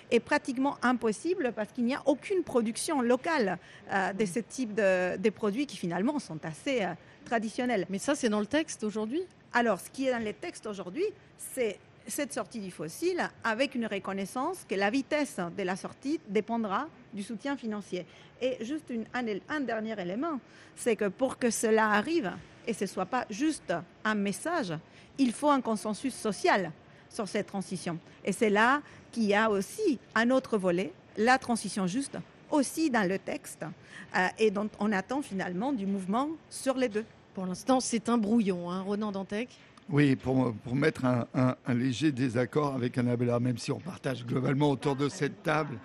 est 0.10 0.20
pratiquement 0.20 0.78
impossible 0.82 1.52
parce 1.56 1.72
qu'il 1.72 1.86
n'y 1.86 1.96
a 1.96 2.02
aucune 2.06 2.44
production 2.44 3.02
locale 3.02 3.58
euh, 3.92 4.14
de 4.14 4.26
ce 4.26 4.40
type 4.40 4.74
de, 4.74 5.30
produits 5.30 5.66
qui 5.66 5.78
finalement 5.78 6.20
sont 6.20 6.44
assez 6.46 6.84
euh, 6.84 6.94
traditionnels. 7.26 7.86
Mais 7.90 8.00
ça, 8.00 8.16
c'est 8.16 8.30
dans 8.30 8.40
le 8.40 8.46
texte 8.46 8.84
aujourd'hui? 8.84 9.22
Alors, 9.54 9.80
ce 9.80 9.90
qui 9.90 10.08
est 10.08 10.12
dans 10.12 10.24
les 10.24 10.34
textes 10.34 10.66
aujourd'hui, 10.68 11.06
c'est 11.38 11.78
cette 12.08 12.34
sortie 12.34 12.60
du 12.60 12.72
fossile 12.72 13.30
avec 13.44 13.76
une 13.76 13.86
reconnaissance 13.86 14.66
que 14.68 14.76
la 14.76 14.90
vitesse 14.90 15.38
de 15.58 15.64
la 15.64 15.76
sortie 15.76 16.20
dépendra 16.28 16.88
du 17.14 17.24
soutien 17.24 17.56
financier. 17.56 18.06
Et 18.42 18.58
juste 18.66 18.92
un, 19.14 19.26
un, 19.50 19.60
dernier 19.62 20.00
élément, 20.00 20.40
c'est 20.76 20.96
que 20.96 21.10
pour 21.10 21.38
que 21.38 21.50
cela 21.50 21.92
arrive 21.92 22.32
et 22.66 22.74
ce 22.74 22.86
ne 22.86 22.90
soit 22.90 23.06
pas 23.06 23.26
juste 23.30 23.74
un 24.04 24.16
message, 24.16 24.74
il 25.18 25.32
faut 25.32 25.50
un 25.50 25.62
consensus 25.62 26.16
social 26.16 26.72
sur 27.13 27.28
cette 27.28 27.47
transition. 27.47 27.97
Et 28.24 28.32
c'est 28.32 28.50
là 28.50 28.82
qu'il 29.12 29.24
y 29.24 29.34
a 29.34 29.50
aussi 29.50 30.00
un 30.15 30.30
autre 30.32 30.58
volet, 30.58 30.93
la 31.17 31.38
transition 31.38 31.88
juste, 31.88 32.17
aussi 32.50 32.89
dans 32.89 33.08
le 33.08 33.17
texte, 33.19 33.65
euh, 34.15 34.28
et 34.39 34.52
dont 34.52 34.69
on 34.80 34.91
attend 34.91 35.21
finalement 35.21 35.74
du 35.74 35.86
mouvement 35.86 36.30
sur 36.50 36.76
les 36.76 36.89
deux. 36.89 37.06
Pour 37.34 37.45
l'instant, 37.45 37.80
c'est 37.80 38.10
un 38.10 38.17
brouillon, 38.17 38.69
hein, 38.69 38.82
Ronan 38.82 39.12
Dantec? 39.12 39.50
Oui, 39.89 40.15
pour, 40.15 40.54
pour 40.63 40.76
mettre 40.76 41.06
un, 41.06 41.56
léger 41.74 42.12
désaccord 42.12 42.76
avec 42.76 42.97
Annabella, 42.97 43.39
même 43.39 43.58
si 43.58 43.71
on 43.71 43.80
partage 43.80 44.26
globalement 44.26 44.69
autour 44.69 44.95
de 44.95 45.10
cette 45.10 45.43
table 45.43 45.80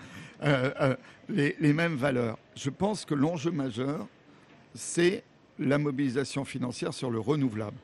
euh, 0.45 0.71
euh, 0.81 0.97
les, 1.29 1.57
les, 1.59 1.73
mêmes 1.73 1.97
valeurs. 1.97 2.39
Je 2.55 2.71
pense 2.71 3.05
que 3.05 3.15
l'enjeu 3.15 3.51
majeur, 3.51 4.07
c'est 4.75 5.25
la 5.59 5.79
mobilisation 5.79 6.45
financière 6.45 6.93
sur 6.95 7.11
le 7.11 7.19
renouvelable. 7.19 7.79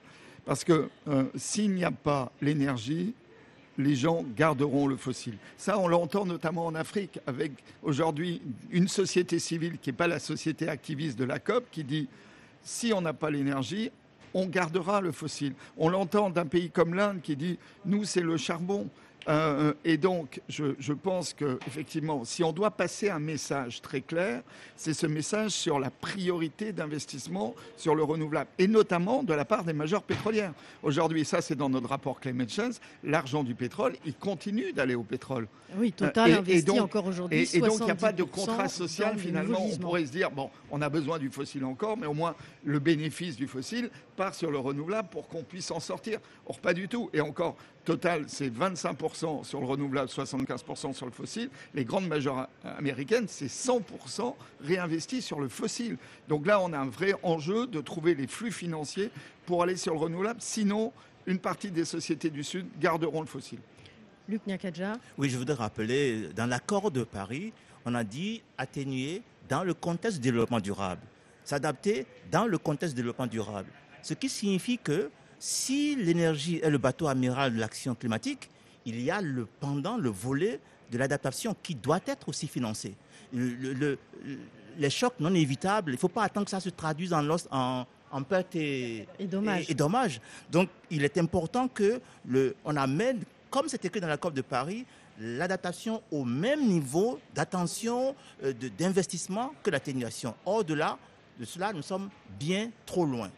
Parce 0.44 0.64
que 0.64 0.90
s'il 1.36 1.72
n'y 1.72 1.84
a 1.84 1.92
pas 1.92 2.30
l'énergie, 2.40 3.14
les 3.82 3.94
gens 3.94 4.24
garderont 4.36 4.86
le 4.86 4.96
fossile. 4.96 5.36
Ça, 5.58 5.78
on 5.78 5.88
l'entend 5.88 6.24
notamment 6.24 6.66
en 6.66 6.74
Afrique, 6.74 7.18
avec 7.26 7.52
aujourd'hui 7.82 8.40
une 8.70 8.88
société 8.88 9.38
civile 9.38 9.78
qui 9.78 9.90
n'est 9.90 9.96
pas 9.96 10.06
la 10.06 10.18
société 10.18 10.68
activiste 10.68 11.18
de 11.18 11.24
la 11.24 11.38
COP, 11.38 11.64
qui 11.70 11.84
dit 11.84 12.08
si 12.62 12.92
on 12.92 13.00
n'a 13.00 13.12
pas 13.12 13.30
l'énergie, 13.30 13.90
on 14.34 14.46
gardera 14.46 15.00
le 15.00 15.12
fossile. 15.12 15.54
On 15.76 15.88
l'entend 15.88 16.30
d'un 16.30 16.46
pays 16.46 16.70
comme 16.70 16.94
l'Inde 16.94 17.20
qui 17.22 17.36
dit 17.36 17.58
nous, 17.84 18.04
c'est 18.04 18.22
le 18.22 18.36
charbon. 18.36 18.88
Euh, 19.28 19.72
et 19.84 19.96
donc, 19.96 20.40
je, 20.48 20.74
je 20.78 20.92
pense 20.92 21.32
que 21.32 21.58
effectivement, 21.66 22.24
si 22.24 22.42
on 22.42 22.52
doit 22.52 22.70
passer 22.70 23.10
un 23.10 23.18
message 23.18 23.80
très 23.80 24.00
clair, 24.00 24.42
c'est 24.76 24.94
ce 24.94 25.06
message 25.06 25.52
sur 25.52 25.78
la 25.78 25.90
priorité 25.90 26.72
d'investissement 26.72 27.54
sur 27.76 27.94
le 27.94 28.02
renouvelable, 28.02 28.50
et 28.58 28.66
notamment 28.66 29.22
de 29.22 29.34
la 29.34 29.44
part 29.44 29.64
des 29.64 29.72
majeures 29.72 30.02
pétrolières. 30.02 30.52
Aujourd'hui, 30.82 31.24
ça 31.24 31.40
c'est 31.40 31.54
dans 31.54 31.68
notre 31.68 31.88
rapport 31.88 32.20
Climate 32.20 32.50
Change, 32.50 32.74
l'argent 33.04 33.44
du 33.44 33.54
pétrole, 33.54 33.94
il 34.04 34.14
continue 34.14 34.72
d'aller 34.72 34.94
au 34.94 35.02
pétrole. 35.04 35.46
Oui, 35.76 35.92
Total 35.92 36.30
Euh, 36.32 36.38
investit 36.38 36.80
encore 36.80 37.06
aujourd'hui 37.06 37.38
Et, 37.38 37.56
et 37.56 37.60
donc, 37.60 37.78
il 37.80 37.84
n'y 37.84 37.90
a 37.90 37.94
pas 37.94 38.12
de 38.12 38.22
70% 38.22 38.26
contrat 38.28 38.68
social 38.68 39.14
le 39.14 39.20
finalement. 39.20 39.58
On 39.64 39.76
pourrait 39.76 40.06
se 40.06 40.12
dire, 40.12 40.30
bon, 40.30 40.50
on 40.70 40.82
a 40.82 40.88
besoin 40.88 41.18
du 41.18 41.30
fossile 41.30 41.64
encore, 41.64 41.96
mais 41.96 42.06
au 42.06 42.14
moins 42.14 42.34
le 42.64 42.78
bénéfice 42.78 43.36
du 43.36 43.46
fossile 43.46 43.90
part 44.16 44.34
sur 44.34 44.50
le 44.50 44.58
renouvelable 44.58 45.08
pour 45.10 45.28
qu'on 45.28 45.42
puisse 45.42 45.70
en 45.70 45.80
sortir. 45.80 46.18
Or, 46.46 46.58
pas 46.58 46.74
du 46.74 46.88
tout. 46.88 47.08
Et 47.12 47.20
encore, 47.20 47.56
Total, 47.84 48.24
c'est 48.28 48.48
25% 48.48 49.42
sur 49.42 49.60
le 49.60 49.66
renouvelable, 49.66 50.08
75% 50.08 50.92
sur 50.92 51.06
le 51.06 51.12
fossile. 51.12 51.50
Les 51.74 51.84
grandes 51.84 52.06
majeures 52.06 52.46
américaines, 52.64 53.26
c'est 53.26 53.46
100% 53.46 54.34
réinvesti 54.60 55.20
sur 55.20 55.40
le 55.40 55.48
fossile. 55.48 55.96
Donc 56.28 56.46
là, 56.46 56.60
on 56.60 56.72
a 56.72 56.78
un 56.78 56.88
vrai 56.88 57.14
enjeu 57.24 57.66
de 57.66 57.80
trouver 57.80 58.14
les 58.14 58.28
flux 58.28 58.52
financiers 58.52 59.10
pour 59.46 59.64
aller 59.64 59.76
sur 59.76 59.94
le 59.94 59.98
renouvelable. 59.98 60.40
Sinon, 60.40 60.92
une 61.26 61.40
partie 61.40 61.72
des 61.72 61.84
sociétés 61.84 62.30
du 62.30 62.44
Sud 62.44 62.66
garderont 62.80 63.20
le 63.20 63.26
fossile. 63.26 63.58
Luc 64.28 64.46
Nyakadja. 64.46 64.94
Oui, 65.18 65.28
je 65.28 65.36
voudrais 65.36 65.54
rappeler, 65.54 66.28
dans 66.36 66.46
l'accord 66.46 66.92
de 66.92 67.02
Paris, 67.02 67.52
on 67.84 67.96
a 67.96 68.04
dit 68.04 68.42
atténuer 68.58 69.22
dans 69.48 69.64
le 69.64 69.74
contexte 69.74 70.18
du 70.18 70.28
développement 70.28 70.60
durable, 70.60 71.02
s'adapter 71.42 72.06
dans 72.30 72.46
le 72.46 72.58
contexte 72.58 72.94
du 72.94 73.02
développement 73.02 73.26
durable. 73.26 73.68
Ce 74.02 74.14
qui 74.14 74.28
signifie 74.28 74.78
que 74.78 75.10
si 75.42 75.96
l'énergie 75.96 76.60
est 76.62 76.70
le 76.70 76.78
bateau 76.78 77.08
amiral 77.08 77.52
de 77.52 77.58
l'action 77.58 77.96
climatique, 77.96 78.48
il 78.86 79.00
y 79.00 79.10
a 79.10 79.20
le 79.20 79.44
pendant, 79.58 79.96
le 79.96 80.08
volet 80.08 80.60
de 80.92 80.98
l'adaptation 80.98 81.56
qui 81.64 81.74
doit 81.74 81.98
être 82.06 82.28
aussi 82.28 82.46
financé. 82.46 82.94
Le- 83.32 83.48
le- 83.48 83.72
le- 83.72 83.98
les 84.78 84.88
chocs 84.90 85.14
non 85.18 85.34
évitables, 85.34 85.90
il 85.90 85.94
ne 85.94 85.98
faut 85.98 86.08
pas 86.08 86.22
attendre 86.22 86.44
que 86.44 86.50
ça 86.52 86.60
se 86.60 86.68
traduise 86.70 87.12
en, 87.12 87.22
loss- 87.22 87.48
en, 87.50 87.84
en 88.12 88.22
pertes 88.22 88.54
et, 88.54 89.08
Et 89.18 89.26
dommages. 89.26 89.64
et- 89.68 89.72
et 89.72 89.74
dommages. 89.74 90.20
Donc, 90.48 90.68
il 90.90 91.02
est 91.04 91.18
important 91.18 91.66
que 91.66 92.00
le, 92.24 92.54
on 92.64 92.76
amène, 92.76 93.18
comme 93.50 93.68
c'est 93.68 93.84
écrit 93.84 94.00
dans 94.00 94.06
la 94.06 94.18
COP 94.18 94.34
de 94.34 94.42
Paris, 94.42 94.86
l'adaptation 95.18 96.02
au 96.12 96.24
même 96.24 96.68
niveau 96.68 97.18
d'attention, 97.34 98.14
euh, 98.44 98.52
d'investissement 98.78 99.52
que 99.64 99.70
l'atténuation. 99.70 100.34
Au-delà 100.46 100.98
de 101.40 101.44
cela, 101.44 101.72
nous 101.72 101.82
sommes 101.82 102.10
bien 102.38 102.70
trop 102.86 103.04
loin. 103.04 103.28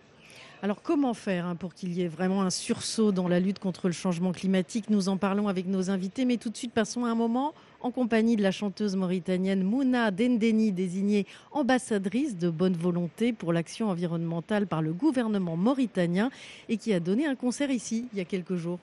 Alors 0.65 0.81
comment 0.81 1.13
faire 1.13 1.45
hein, 1.45 1.57
pour 1.57 1.75
qu'il 1.75 1.93
y 1.93 2.01
ait 2.01 2.09
vraiment 2.09 2.41
un 2.41 2.49
sursaut 2.49 3.13
dans 3.13 3.29
la 3.29 3.39
lutte 3.39 3.59
contre 3.59 3.87
le 3.87 3.93
changement 3.93 4.33
climatique? 4.33 4.89
Nous 4.89 5.11
en 5.11 5.19
parlons 5.19 5.49
avec 5.49 5.67
nos 5.67 5.91
invités, 5.91 6.25
mais 6.25 6.39
tout 6.39 6.49
de 6.49 6.57
suite 6.57 6.73
passons 6.73 7.05
à 7.05 7.11
un 7.11 7.15
moment 7.15 7.53
en 7.83 7.91
compagnie 7.91 8.35
de 8.35 8.43
la 8.43 8.51
chanteuse 8.51 8.97
mauritanienne 8.97 9.63
Mouna 9.63 10.11
Dendeni, 10.11 10.73
désignée 10.73 11.27
ambassadrice 11.53 12.39
de 12.39 12.49
bonne 12.49 12.73
volonté 12.73 13.35
pour 13.35 13.53
l'action 13.53 13.91
environnementale 13.91 14.67
par 14.67 14.81
le 14.81 14.95
gouvernement 14.95 15.59
mauritanien 15.59 16.31
et 16.71 16.79
qui 16.79 16.95
a 16.95 17.01
donné 17.01 17.27
un 17.27 17.35
concert 17.35 17.71
ici 17.71 18.09
il 18.15 18.19
y 18.19 18.23
a 18.23 18.25
quelques 18.25 18.57
jours. 18.57 18.79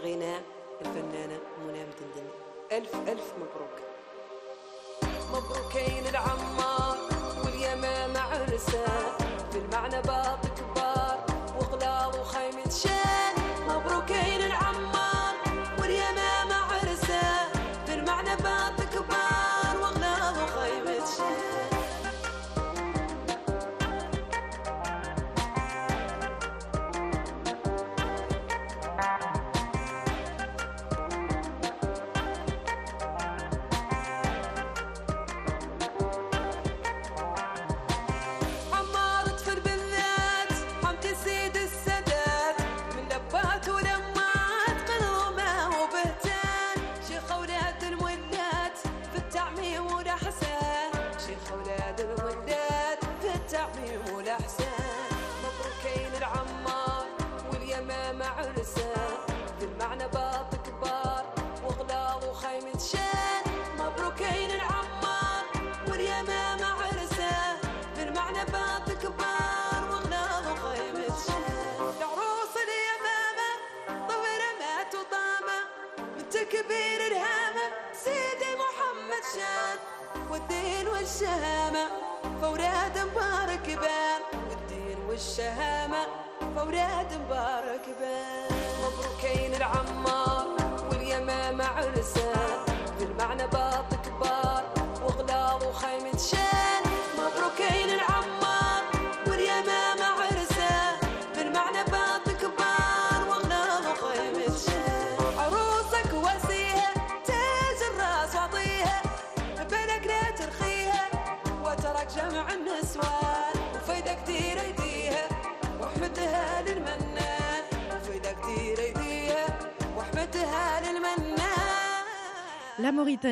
غناء 0.00 0.42
الفنانة 0.80 1.38
منى 1.66 1.84
مدندن. 1.84 2.28
ألف 2.72 2.94
ألف 2.94 3.32
مبروك. 3.36 3.76
مبروكين 5.32 6.06
العمار 6.06 6.96
واليمامة 7.44 8.20
عرسة. 8.20 8.86
في 9.50 9.58
المعنى 9.58 10.02
باطك 10.02 10.65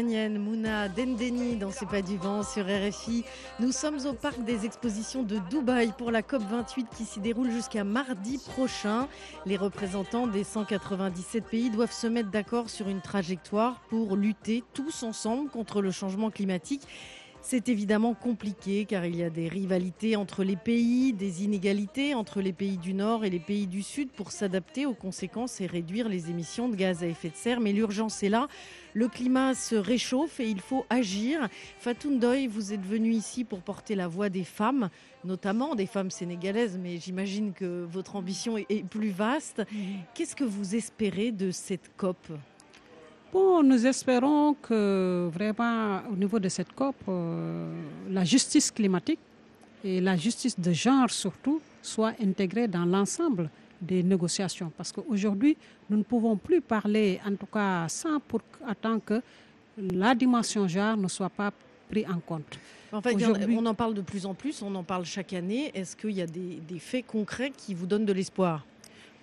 Mouna 0.03 0.89
Dendeni 0.89 1.55
dans 1.55 1.71
C'est 1.71 1.87
pas 1.87 2.03
du 2.03 2.17
vent 2.17 2.43
sur 2.43 2.65
RFI. 2.65 3.25
Nous 3.61 3.71
sommes 3.71 4.05
au 4.07 4.13
parc 4.13 4.43
des 4.43 4.65
expositions 4.65 5.23
de 5.23 5.39
Dubaï 5.49 5.93
pour 5.97 6.11
la 6.11 6.23
COP28 6.23 6.87
qui 6.97 7.05
s'y 7.05 7.21
déroule 7.21 7.53
jusqu'à 7.53 7.85
mardi 7.85 8.39
prochain. 8.39 9.07
Les 9.47 9.57
représentants 9.57 10.27
des 10.27 10.43
197 10.43 11.45
pays 11.45 11.71
doivent 11.71 11.93
se 11.93 12.09
mettre 12.09 12.31
d'accord 12.33 12.71
sur 12.71 12.89
une 12.89 13.03
trajectoire 13.03 13.79
pour 13.89 14.17
lutter 14.17 14.65
tous 14.75 15.05
ensemble 15.05 15.49
contre 15.49 15.81
le 15.81 15.93
changement 15.93 16.31
climatique. 16.31 16.89
C'est 17.47 17.69
évidemment 17.69 18.15
compliqué 18.15 18.87
car 18.87 19.05
il 19.05 19.17
y 19.17 19.23
a 19.23 19.29
des 19.29 19.49
rivalités 19.49 20.17
entre 20.17 20.45
les 20.45 20.57
pays, 20.57 21.13
des 21.13 21.45
inégalités 21.45 22.15
entre 22.15 22.41
les 22.41 22.55
pays 22.55 22.79
du 22.79 22.95
Nord 22.95 23.23
et 23.23 23.29
les 23.29 23.39
pays 23.39 23.67
du 23.67 23.83
Sud 23.83 24.11
pour 24.11 24.33
s'adapter 24.33 24.87
aux 24.87 24.95
conséquences 24.95 25.61
et 25.61 25.67
réduire 25.67 26.09
les 26.09 26.31
émissions 26.31 26.71
de 26.71 26.75
gaz 26.75 27.03
à 27.03 27.07
effet 27.07 27.29
de 27.29 27.37
serre. 27.37 27.61
Mais 27.61 27.75
l'urgence 27.75 28.23
est 28.23 28.31
là. 28.31 28.49
Le 28.95 29.09
climat 29.09 29.53
se 29.53 29.75
réchauffe 29.75 30.41
et 30.41 30.49
il 30.49 30.59
faut 30.59 30.87
agir. 30.89 31.51
Fatou 31.79 32.13
Ndoye, 32.13 32.49
vous 32.49 32.73
êtes 32.73 32.85
venu 32.85 33.11
ici 33.11 33.45
pour 33.45 33.61
porter 33.61 33.95
la 33.95 34.09
voix 34.09 34.31
des 34.31 34.45
femmes, 34.45 34.89
notamment 35.23 35.75
des 35.75 35.87
femmes 35.87 36.11
sénégalaises, 36.11 36.79
mais 36.83 36.97
j'imagine 36.97 37.53
que 37.53 37.85
votre 37.85 38.17
ambition 38.17 38.57
est 38.57 38.89
plus 38.89 39.11
vaste. 39.11 39.63
Qu'est-ce 40.15 40.35
que 40.35 40.45
vous 40.45 40.77
espérez 40.77 41.31
de 41.31 41.51
cette 41.51 41.95
COP? 41.99 42.27
Bon, 43.35 43.65
nous 43.65 43.85
espérons 43.85 44.55
que 44.55 45.29
vraiment, 45.33 46.03
au 46.09 46.15
niveau 46.15 46.39
de 46.39 46.49
cette 46.49 46.73
COP, 46.73 46.95
euh, 47.09 47.69
la 48.09 48.23
justice 48.23 48.71
climatique 48.71 49.19
et 49.83 50.01
la 50.01 50.17
justice 50.17 50.57
de 50.57 50.73
genre 50.73 51.11
surtout 51.11 51.61
soient 51.83 52.13
intégrées 52.23 52.69
dans 52.69 52.85
l'ensemble 52.85 53.51
des 53.83 54.05
négociations. 54.05 54.71
Parce 54.77 54.93
qu'aujourd'hui, 54.93 55.57
nous 55.91 55.97
ne 55.97 56.05
pouvons 56.05 56.37
plus 56.37 56.61
parler, 56.61 57.21
en 57.27 57.35
tout 57.35 57.47
cas 57.53 57.89
sans 57.89 58.21
pour 58.21 58.41
autant 58.71 59.01
que 59.01 59.21
la 59.79 60.15
dimension 60.15 60.69
genre 60.69 60.97
ne 60.97 61.09
soit 61.09 61.29
pas 61.29 61.53
pris 61.91 62.07
en 62.07 62.21
compte. 62.21 62.57
En 62.93 63.03
fait, 63.03 63.17
on 63.49 63.67
en 63.67 63.75
parle 63.75 63.95
de 63.95 64.03
plus 64.03 64.27
en 64.27 64.35
plus, 64.35 64.63
on 64.63 64.73
en 64.77 64.85
parle 64.85 65.05
chaque 65.05 65.33
année. 65.33 65.73
Est-ce 65.75 65.97
qu'il 65.97 66.13
y 66.13 66.23
a 66.23 66.27
des, 66.27 66.61
des 66.69 66.79
faits 66.79 67.05
concrets 67.09 67.51
qui 67.51 67.75
vous 67.75 67.87
donnent 67.87 68.07
de 68.07 68.13
l'espoir? 68.13 68.65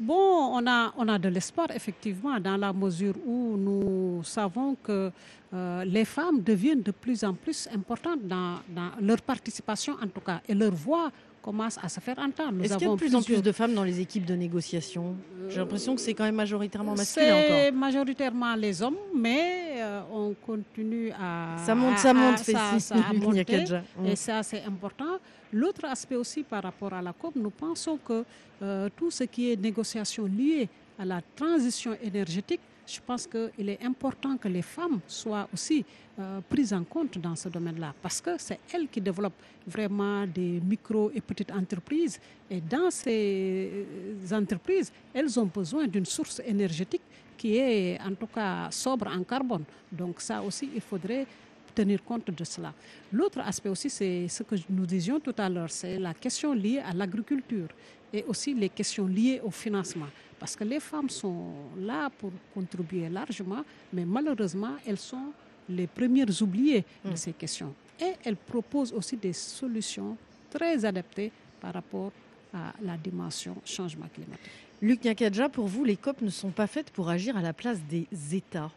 Bon, 0.02 0.58
on 0.58 0.66
a, 0.66 0.92
on 0.98 1.08
a 1.10 1.20
de 1.20 1.30
l'espoir, 1.30 1.68
effectivement, 1.76 2.40
dans 2.40 2.58
la 2.58 2.74
mesure 2.74 3.14
où 3.24 3.56
nous 3.56 4.24
savons 4.24 4.74
que 4.82 5.12
euh, 5.54 5.86
les 5.86 6.06
femmes 6.06 6.42
deviennent 6.42 6.82
de 6.82 6.90
plus 6.90 7.24
en 7.24 7.36
plus 7.36 7.70
importantes 7.72 8.24
dans, 8.24 8.56
dans, 8.70 8.90
leur 9.00 9.22
participation, 9.22 9.94
en 10.02 10.08
tout 10.08 10.22
cas, 10.22 10.42
et 10.50 10.56
leur 10.56 10.72
voix 10.74 11.12
commence 11.42 11.78
à 11.82 11.90
se 11.90 12.00
faire 12.00 12.20
entendre. 12.20 12.64
Est-ce 12.64 12.78
qu'il 12.78 12.88
y 12.88 12.90
a 12.90 12.94
de 12.94 12.98
plus 13.00 13.16
en 13.16 13.22
plus 13.22 13.42
de 13.42 13.52
femmes 13.52 13.74
dans 13.74 13.84
les 13.84 14.00
équipes 14.00 14.26
de 14.26 14.36
négociation 14.36 15.16
J'ai 15.50 15.58
l'impression 15.60 15.96
que 15.96 16.02
c'est 16.02 16.14
quand 16.14 16.24
même 16.24 16.36
majoritairement 16.36 16.96
masculin 16.96 17.36
encore. 17.36 17.48
C'est 17.50 17.72
majoritairement 17.72 18.56
les 18.56 18.82
hommes, 18.82 18.98
mais 19.16 19.74
euh, 19.78 20.02
on 20.14 20.34
continue 20.46 21.12
à... 21.12 21.56
Ça 21.66 21.76
monte, 21.76 21.98
ça 21.98 22.14
monte, 22.14 22.40
fait 22.40 22.54
ça, 22.54 22.80
ça, 22.80 22.96
a 22.96 23.14
monté, 23.14 23.46
Et 24.06 24.16
ça, 24.16 24.44
c'est 24.44 24.64
important. 24.64 25.18
L'autre 25.54 25.86
aspect 25.86 26.16
aussi 26.16 26.44
par 26.44 26.64
rapport 26.64 26.94
à 26.94 27.02
la 27.02 27.14
COP, 27.14 27.36
nous 27.36 27.50
pensons 27.50 27.98
que 27.98 28.24
euh, 28.62 28.90
tout 28.96 29.12
ce 29.12 29.24
qui 29.26 29.52
est 29.52 29.56
négociation 29.62 30.26
liée 30.26 30.70
à 30.98 31.06
la 31.06 31.22
transition 31.36 31.98
énergétique, 32.02 32.62
je 32.92 33.00
pense 33.06 33.26
qu'il 33.26 33.70
est 33.70 33.84
important 33.84 34.36
que 34.38 34.48
les 34.48 34.62
femmes 34.62 35.00
soient 35.08 35.48
aussi 35.54 35.86
euh, 36.20 36.42
prises 36.50 36.74
en 36.74 36.84
compte 36.84 37.18
dans 37.18 37.36
ce 37.36 37.48
domaine-là, 37.50 37.94
parce 38.02 38.20
que 38.20 38.32
c'est 38.38 38.60
elles 38.74 38.88
qui 38.90 39.00
développent 39.00 39.42
vraiment 39.66 40.26
des 40.28 40.60
micro 40.60 41.10
et 41.14 41.22
petites 41.22 41.52
entreprises. 41.52 42.20
Et 42.50 42.60
dans 42.60 42.92
ces 42.92 43.86
entreprises, 44.32 44.92
elles 45.14 45.40
ont 45.40 45.46
besoin 45.46 45.88
d'une 45.88 46.06
source 46.06 46.42
énergétique 46.46 47.02
qui 47.38 47.58
est 47.58 48.00
en 48.02 48.14
tout 48.14 48.28
cas 48.28 48.70
sobre 48.72 49.08
en 49.08 49.24
carbone. 49.24 49.64
Donc 49.92 50.20
ça 50.22 50.42
aussi, 50.44 50.70
il 50.76 50.82
faudrait 50.82 51.26
tenir 51.74 52.04
compte 52.04 52.30
de 52.30 52.44
cela. 52.44 52.74
L'autre 53.12 53.40
aspect 53.40 53.70
aussi, 53.70 53.90
c'est 53.90 54.28
ce 54.28 54.44
que 54.44 54.56
nous 54.70 54.86
disions 54.86 55.20
tout 55.20 55.34
à 55.38 55.48
l'heure, 55.50 55.70
c'est 55.72 55.98
la 55.98 56.14
question 56.14 56.54
liée 56.54 56.80
à 56.80 56.94
l'agriculture 56.94 57.70
et 58.14 58.24
aussi 58.28 58.54
les 58.54 58.70
questions 58.70 59.08
liées 59.08 59.40
au 59.44 59.50
financement. 59.52 60.08
Parce 60.42 60.56
que 60.56 60.64
les 60.64 60.80
femmes 60.80 61.08
sont 61.08 61.54
là 61.78 62.10
pour 62.10 62.32
contribuer 62.52 63.08
largement, 63.10 63.64
mais 63.94 64.06
malheureusement, 64.06 64.76
elles 64.88 64.98
sont 64.98 65.32
les 65.70 65.86
premières 65.86 66.42
oubliées 66.42 66.84
de 67.06 67.16
ces 67.16 67.32
questions. 67.34 67.72
Et 68.00 68.14
elles 68.26 68.36
proposent 68.36 68.92
aussi 68.92 69.16
des 69.18 69.34
solutions 69.34 70.18
très 70.50 70.84
adaptées 70.84 71.32
par 71.62 71.76
rapport 71.76 72.12
à 72.56 72.74
la 72.82 72.98
dimension 72.98 73.56
changement 73.64 74.08
climatique. 74.12 74.50
Luc 74.82 75.04
Nyakadja, 75.04 75.48
pour 75.48 75.68
vous, 75.68 75.84
les 75.84 75.96
COP 75.96 76.22
ne 76.22 76.32
sont 76.32 76.50
pas 76.50 76.66
faites 76.66 76.90
pour 76.90 77.08
agir 77.08 77.38
à 77.38 77.42
la 77.44 77.54
place 77.54 77.78
des 77.88 78.08
États. 78.32 78.72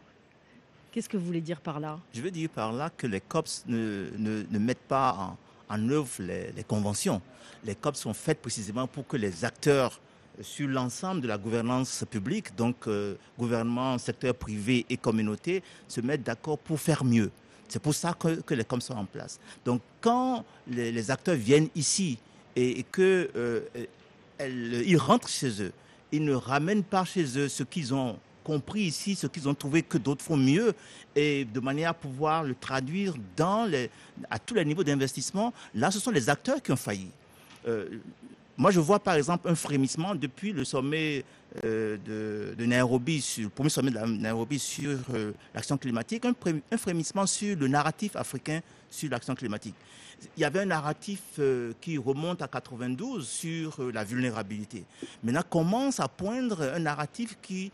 Qu'est-ce 0.91 1.09
que 1.09 1.17
vous 1.17 1.25
voulez 1.25 1.41
dire 1.41 1.61
par 1.61 1.79
là? 1.79 1.99
Je 2.13 2.21
veux 2.21 2.29
dire 2.29 2.51
par 2.51 2.73
là 2.73 2.91
que 2.95 3.07
les 3.07 3.21
COPs 3.21 3.65
ne, 3.65 4.11
ne, 4.19 4.43
ne 4.47 4.59
mettent 4.59 4.87
pas 4.87 5.35
en, 5.67 5.75
en 5.75 5.89
œuvre 5.89 6.11
les, 6.19 6.51
les, 6.51 6.63
conventions. 6.63 7.23
Les 7.63 7.73
COPs 7.73 7.95
sont 7.95 8.13
faites 8.13 8.39
précisément 8.39 8.85
pour 8.85 9.07
que 9.07 9.17
les 9.17 9.43
acteurs 9.43 9.99
sur 10.41 10.67
l'ensemble 10.67 11.21
de 11.21 11.27
la 11.27 11.37
gouvernance 11.37 12.03
publique, 12.09 12.55
donc 12.55 12.87
euh, 12.87 13.15
gouvernement, 13.37 13.97
secteur 13.97 14.35
privé 14.35 14.85
et 14.89 14.97
communauté, 14.97 15.63
se 15.87 16.01
mettent 16.01 16.23
d'accord 16.23 16.57
pour 16.57 16.79
faire 16.79 17.03
mieux. 17.03 17.31
C'est 17.67 17.81
pour 17.81 17.95
ça 17.95 18.13
que, 18.13 18.53
les 18.53 18.63
COPs 18.63 18.81
sont 18.81 18.95
en 18.95 19.05
place. 19.05 19.39
Donc 19.63 19.81
quand 20.01 20.45
les, 20.67 21.11
acteurs 21.11 21.35
viennent 21.35 21.69
ici 21.75 22.17
et, 22.55 22.79
et 22.79 22.85
euh, 22.99 23.61
rentrent 24.97 25.29
chez 25.29 25.61
eux, 25.61 25.71
ils 26.11 26.23
ne 26.23 26.33
ramènent 26.33 26.83
pas 26.83 27.05
chez 27.05 27.37
eux 27.37 27.47
ce 27.47 27.63
qu'ils 27.63 27.93
ont 27.93 28.17
compris 28.45 28.81
ici 28.81 29.15
ce 29.15 29.27
qu'ils 29.27 29.49
ont 29.49 29.55
trouvé 29.55 29.81
que 29.81 29.97
d'autres 29.97 30.23
font 30.23 30.37
mieux 30.37 30.73
et 31.15 31.43
de 31.45 31.59
manière 31.59 31.89
à 31.89 31.93
pouvoir 31.93 32.43
le 32.43 32.53
traduire 32.55 33.15
à 34.29 34.39
tous 34.39 34.53
les 34.53 34.63
niveaux 34.63 34.83
d'investissement. 34.83 35.51
Là, 35.73 35.89
ce 35.91 35.99
sont 35.99 36.11
les 36.11 36.29
acteurs 36.29 36.61
qui 36.61 36.71
ont 36.71 36.77
failli. 36.77 37.09
Euh, 37.67 37.99
moi, 38.57 38.71
je 38.71 38.79
vois 38.79 38.99
par 38.99 39.15
exemple 39.15 39.49
un 39.49 39.55
frémissement 39.55 40.15
depuis 40.15 40.53
le 40.53 40.63
sommet 40.63 41.25
euh, 41.63 41.97
de, 42.57 42.65
Nairobi, 42.65 43.21
sur, 43.21 43.43
le 43.43 43.49
premier 43.49 43.69
sommet 43.69 43.91
de 43.91 43.99
Nairobi 43.99 44.59
sur 44.59 44.97
euh, 45.13 45.33
l'action 45.53 45.77
climatique, 45.77 46.23
un, 46.25 46.77
frémissement 46.77 47.25
sur 47.25 47.57
le 47.57 47.67
narratif 47.67 48.15
africain 48.15 48.61
sur 48.89 49.09
l'action 49.09 49.35
climatique. 49.35 49.75
Il 50.37 50.41
y 50.41 50.45
avait 50.45 50.61
un 50.61 50.65
narratif 50.65 51.21
euh, 51.39 51.73
qui 51.81 51.97
remonte 51.97 52.41
à 52.41 52.47
92 52.47 53.27
sur 53.27 53.91
la 53.93 54.05
vulnérabilité. 54.05 54.85
Maintenant, 55.21 55.43
commence 55.49 55.99
à 55.99 56.07
poindre 56.07 56.61
un 56.61 56.79
narratif 56.79 57.37
qui 57.41 57.71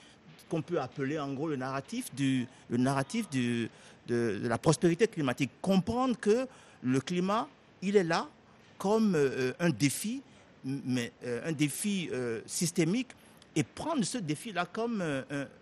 qu'on 0.50 0.62
peut 0.62 0.82
appeler 0.82 1.18
en 1.18 1.32
gros 1.32 1.48
le 1.48 1.56
narratif, 1.56 2.14
du, 2.14 2.46
le 2.70 2.76
narratif 2.76 3.30
de, 3.30 3.70
de, 4.08 4.42
la 4.44 4.58
prospérité 4.58 5.08
climatique? 5.08 5.50
Comprendre 5.62 6.18
que 6.20 6.46
le 6.84 7.00
climat, 7.00 7.48
il 7.82 7.96
est 7.96 8.04
là 8.04 8.28
comme 8.78 9.16
un 9.60 9.70
défi, 9.70 10.22
mais 10.64 11.12
euh, 11.24 11.50
un 11.50 11.52
défi 11.52 12.10
euh, 12.12 12.42
systémique, 12.46 13.10
et 13.56 13.64
prendre 13.64 14.04
ce 14.04 14.18
défi-là 14.18 14.66
comme 14.66 15.04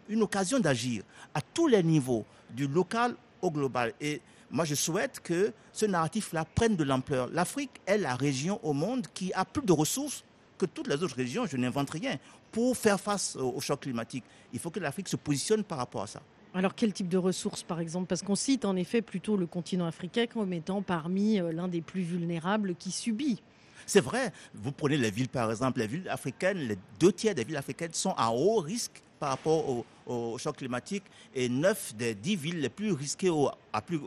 une 0.10 0.22
occasion 0.22 0.60
d'agir 0.60 1.02
à 1.34 1.42
tous 1.42 1.68
les 1.68 1.82
niveaux, 1.82 2.24
du 2.52 2.68
local 2.68 3.16
au 3.42 3.50
global. 3.50 3.94
Et 4.00 4.22
moi, 4.52 4.64
je 4.64 4.76
souhaite 4.76 5.20
que 5.22 5.52
ce 5.74 5.88
narratif-là 5.88 6.46
prenne 6.46 6.76
de 6.76 6.84
l'ampleur. 6.84 7.30
L'Afrique 7.32 7.72
est 7.88 7.98
la 7.98 8.16
région 8.16 8.60
au 8.64 8.74
monde 8.74 9.08
qui 9.12 9.34
a 9.34 9.44
plus 9.44 9.64
de 9.64 9.74
ressources 9.74 10.24
que 10.60 10.68
toutes 10.68 10.88
les 10.88 11.02
autres 11.02 11.16
régions, 11.16 11.48
je 11.48 11.58
n'invente 11.58 11.90
rien, 11.90 12.18
pour 12.52 12.78
faire 12.78 13.00
face 13.00 13.36
au, 13.36 13.56
au 13.56 13.60
choc 13.60 13.80
climatique. 13.80 14.24
Il 14.54 14.60
faut 14.60 14.70
que 14.70 14.80
l'Afrique 14.80 15.08
se 15.08 15.16
positionne 15.16 15.64
par 15.64 15.80
rapport 15.80 16.04
à 16.04 16.08
ça. 16.08 16.22
Alors 16.54 16.74
quel 16.74 16.94
type 16.94 17.10
de 17.10 17.18
ressources 17.18 17.64
par 17.64 17.80
exemple? 17.80 18.08
Parce 18.08 18.24
qu'on 18.24 18.36
cite 18.36 18.66
en 18.66 18.76
effet 18.76 19.02
plutôt 19.02 19.38
le 19.38 19.46
continent 19.46 19.86
africain 19.86 20.26
comme 20.26 20.52
étant 20.52 20.82
parmi 20.82 21.40
euh, 21.40 21.52
l'un 21.52 21.68
des 21.68 21.82
plus 21.82 22.02
vulnérables 22.02 22.76
qui 22.76 22.92
subit. 22.92 23.42
C'est 23.90 24.02
vrai, 24.02 24.32
vous 24.54 24.72
prenez 24.72 24.98
les 24.98 25.10
villes 25.10 25.30
par 25.30 25.50
exemple, 25.50 25.80
les 25.80 25.88
villes 25.88 26.08
africaines, 26.10 26.60
les 26.60 26.78
deux 27.00 27.12
tiers 27.12 27.34
des 27.34 27.44
villes 27.44 27.58
africaines 27.58 27.92
sont 27.92 28.14
à 28.16 28.30
haut 28.30 28.60
risque 28.60 29.02
par 29.20 29.30
rapport 29.30 29.84
au, 30.06 30.38
choc 30.38 30.58
climatique 30.58 31.06
et 31.34 31.50
neuf 31.50 31.96
des 31.96 32.14
dix 32.14 32.36
villes 32.36 32.62
les 32.62 32.70
plus 32.70 32.92
risquées 32.92 33.32
au, 33.32 33.50
à, 33.74 33.82
plus, 33.82 34.00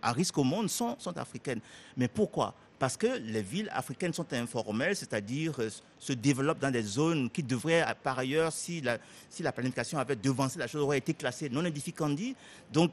à 0.00 0.12
risque 0.12 0.38
au 0.38 0.44
monde 0.44 0.70
sont, 0.70 0.96
sont 0.98 1.16
africaines. 1.18 1.60
Mais 1.94 2.08
pourquoi? 2.08 2.54
Parce 2.78 2.96
que 2.96 3.18
les 3.18 3.42
villes 3.42 3.68
africaines 3.74 4.14
sont 4.14 4.32
informelles, 4.32 4.96
c'est-à-dire 4.96 5.60
euh, 5.60 5.68
se 5.98 6.14
développent 6.14 6.60
dans 6.60 6.70
des 6.70 6.82
zones 6.82 7.28
qui 7.28 7.42
devraient, 7.42 7.84
par 8.02 8.18
ailleurs, 8.18 8.50
si 8.50 8.80
la, 8.80 8.96
si 9.28 9.42
la 9.42 9.52
planification 9.52 9.98
avait 9.98 10.16
devancé 10.16 10.58
la 10.58 10.66
chose, 10.66 10.80
aurait 10.80 10.98
été 10.98 11.12
classée 11.12 11.50
non 11.50 11.66
édificandi. 11.66 12.34
Donc, 12.72 12.92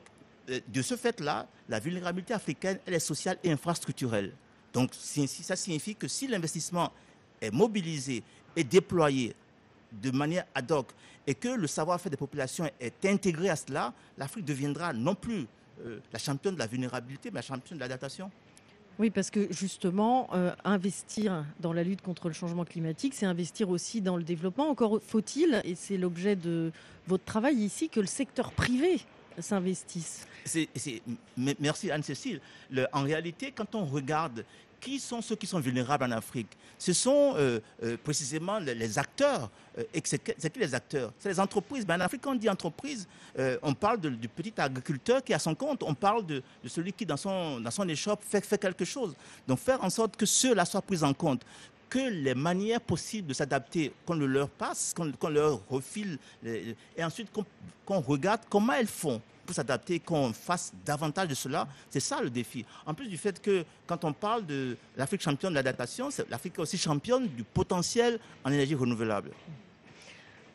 euh, 0.49 0.59
de 0.67 0.81
ce 0.81 0.97
fait-là, 0.97 1.47
la 1.69 1.79
vulnérabilité 1.79 2.33
africaine, 2.33 2.77
elle 2.85 2.95
est 2.95 2.99
sociale 2.99 3.37
et 3.41 3.51
infrastructurelle. 3.53 4.33
Donc, 4.75 4.93
ça 4.93 5.55
signifie 5.55 5.95
que 5.95 6.09
si 6.09 6.27
l'investissement 6.27 6.91
est 7.39 7.49
mobilisé 7.49 8.21
et 8.57 8.63
déployé 8.65 9.33
de 9.89 10.11
manière 10.11 10.43
ad 10.53 10.69
hoc 10.69 10.87
et 11.25 11.33
que 11.33 11.47
le 11.47 11.65
savoir-faire 11.65 12.09
des 12.09 12.17
populations 12.17 12.69
est 12.77 13.05
intégré 13.05 13.49
à 13.49 13.55
cela, 13.55 13.93
l'Afrique 14.17 14.43
deviendra 14.43 14.91
non 14.91 15.15
plus 15.15 15.47
euh, 15.85 15.99
la 16.11 16.19
championne 16.19 16.55
de 16.55 16.59
la 16.59 16.67
vulnérabilité, 16.67 17.31
mais 17.31 17.37
la 17.37 17.41
championne 17.41 17.77
de 17.77 17.83
l'adaptation. 17.83 18.29
Oui, 18.99 19.11
parce 19.11 19.29
que 19.29 19.47
justement, 19.49 20.27
euh, 20.33 20.53
investir 20.65 21.45
dans 21.61 21.71
la 21.71 21.83
lutte 21.83 22.01
contre 22.01 22.27
le 22.27 22.33
changement 22.33 22.65
climatique, 22.65 23.13
c'est 23.13 23.25
investir 23.25 23.69
aussi 23.69 24.01
dans 24.01 24.17
le 24.17 24.23
développement. 24.23 24.67
Encore 24.69 24.99
faut-il, 25.01 25.61
et 25.63 25.75
c'est 25.75 25.97
l'objet 25.97 26.35
de 26.35 26.73
votre 27.07 27.23
travail 27.23 27.55
ici, 27.55 27.87
que 27.87 28.01
le 28.01 28.07
secteur 28.07 28.51
privé 28.51 28.99
s'investisse. 29.39 30.27
Merci 31.37 31.91
Anne-Cécile. 31.91 32.39
En 32.93 33.03
réalité, 33.03 33.51
quand 33.51 33.75
on 33.75 33.85
regarde 33.85 34.45
qui 34.85 34.99
sont 34.99 35.19
ceux 35.19 35.35
qui 35.35 35.47
sont 35.47 35.59
vulnérables 35.59 36.03
en 36.03 36.11
Afrique? 36.11 36.49
Ce 36.77 36.93
sont 36.93 37.33
euh, 37.37 37.59
euh, 37.81 37.97
précisément 38.03 38.59
les, 38.59 38.99
acteurs. 38.99 39.49
Euh, 39.79 39.83
c'est 40.03 40.53
qui 40.53 40.59
les 40.59 40.75
acteurs? 40.75 41.11
C'est 41.17 41.29
les 41.29 41.39
entreprises. 41.39 41.83
Ben, 41.87 41.99
en 41.99 42.01
Afrique, 42.01 42.21
quand 42.21 42.33
on 42.33 42.35
dit 42.35 42.47
entreprise, 42.47 43.07
on 43.63 43.73
parle 43.73 43.99
du 43.99 44.27
petit 44.27 44.53
agriculteur 44.57 45.23
qui 45.23 45.33
a 45.33 45.39
son 45.39 45.55
compte. 45.55 45.81
On 45.81 45.95
parle 45.95 46.23
de, 46.25 46.43
celui 46.67 46.93
qui, 46.93 47.03
dans 47.05 47.17
son, 47.17 47.59
dans 47.59 47.71
son 47.71 47.87
échoppe, 47.89 48.21
fait, 48.23 48.45
fait 48.45 48.59
quelque 48.59 48.85
chose. 48.85 49.15
Donc, 49.47 49.57
faire 49.57 49.83
en 49.83 49.89
sorte 49.89 50.15
que 50.15 50.27
ceux-là 50.27 50.65
soient 50.65 50.83
pris 50.83 51.01
en 51.03 51.13
compte 51.13 51.41
que 51.89 52.09
les 52.09 52.35
manières 52.35 52.81
possibles 52.81 53.29
de 53.29 53.33
s'adapter, 53.33 53.91
qu'on 54.05 54.15
le 54.15 54.27
leur 54.27 54.49
passe, 54.49 54.93
qu'on 54.95 55.11
qu 55.11 55.29
leur 55.29 55.61
refile, 55.67 56.19
et 56.45 57.03
ensuite 57.03 57.31
qu'on 57.31 57.43
qu 58.01 58.07
regarde 58.07 58.41
comment 58.49 58.73
elles 58.73 58.87
font 58.87 59.19
pour 59.45 59.55
s'adapter, 59.55 59.99
qu'on 59.99 60.33
fasse 60.33 60.73
davantage 60.85 61.27
de 61.27 61.35
cela, 61.35 61.67
c'est 61.89 61.99
ça 61.99 62.21
le 62.21 62.29
défi. 62.29 62.65
En 62.85 62.93
plus 62.93 63.07
du 63.07 63.17
fait 63.17 63.41
que 63.41 63.63
quand 63.87 64.03
on 64.03 64.13
parle 64.13 64.45
de 64.45 64.77
l'Afrique 64.97 65.21
championne 65.21 65.51
de 65.51 65.55
l'adaptation, 65.55 66.09
l'Afrique 66.29 66.59
aussi 66.59 66.77
championne 66.77 67.27
du 67.27 67.43
potentiel 67.43 68.19
en 68.43 68.51
énergie 68.51 68.75
renouvelable. 68.75 69.31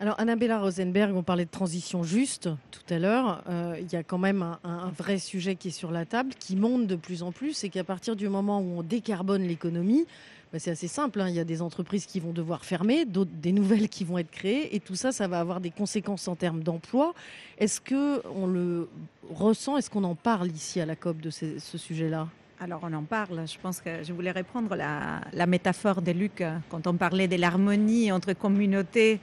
Alors, 0.02 0.18
Annabella 0.18 0.58
Rosenberg, 0.58 1.14
on 1.14 1.22
parlait 1.22 1.44
de 1.44 1.50
transition 1.50 2.02
juste 2.02 2.48
tout 2.70 2.94
à 2.94 2.98
l'heure. 2.98 3.42
Euh, 3.50 3.76
il 3.78 3.92
y 3.92 3.96
a 3.96 4.02
quand 4.02 4.16
même 4.16 4.40
un, 4.40 4.58
un, 4.64 4.88
vrai 4.88 5.18
sujet 5.18 5.56
qui 5.56 5.68
est 5.68 5.72
sur 5.72 5.90
la 5.90 6.06
table, 6.06 6.32
qui 6.38 6.56
monte 6.56 6.86
de 6.86 6.96
plus 6.96 7.22
en 7.22 7.32
plus, 7.32 7.52
c'est 7.52 7.68
qu'à 7.68 7.84
partir 7.84 8.16
du 8.16 8.30
moment 8.30 8.60
où 8.60 8.78
on 8.78 8.82
décarbone 8.82 9.42
l'économie, 9.42 10.06
bah, 10.52 10.58
c'est 10.58 10.70
assez 10.70 10.88
simple. 10.88 11.20
hein. 11.20 11.28
Il 11.28 11.34
y 11.34 11.40
a 11.40 11.44
des 11.44 11.62
entreprises 11.62 12.06
qui 12.06 12.18
vont 12.18 12.32
devoir 12.32 12.64
fermer, 12.64 13.04
des 13.04 13.52
nouvelles 13.52 13.88
qui 13.88 14.04
vont 14.04 14.18
être 14.18 14.30
créées, 14.30 14.74
et 14.74 14.80
tout 14.80 14.96
ça, 14.96 15.12
ça 15.12 15.28
va 15.28 15.40
avoir 15.40 15.60
des 15.60 15.70
conséquences 15.70 16.26
en 16.26 16.34
termes 16.36 16.62
d'emploi. 16.62 17.14
Est-ce 17.58 17.80
que 17.80 18.22
on 18.34 18.46
le 18.46 18.88
ressent 19.30 19.76
Est-ce 19.76 19.90
qu'on 19.90 20.04
en 20.04 20.16
parle 20.16 20.48
ici 20.48 20.80
à 20.80 20.86
la 20.86 20.96
COP 20.96 21.20
de 21.20 21.30
ce, 21.30 21.78
sujet-là? 21.78 22.28
Alors 22.58 22.80
on 22.82 22.92
en 22.92 23.04
parle. 23.04 23.46
Je 23.48 23.58
pense 23.58 23.80
que 23.80 24.02
je 24.02 24.12
voulais 24.12 24.32
reprendre 24.32 24.74
la, 24.74 25.20
la 25.32 25.46
métaphore 25.46 26.02
de 26.02 26.12
Luc 26.12 26.40
euh, 26.40 26.56
quand 26.68 26.86
on 26.86 26.94
parlait 26.94 27.26
de 27.26 27.36
l'harmonie 27.36 28.12
entre 28.12 28.34
communauté 28.34 29.18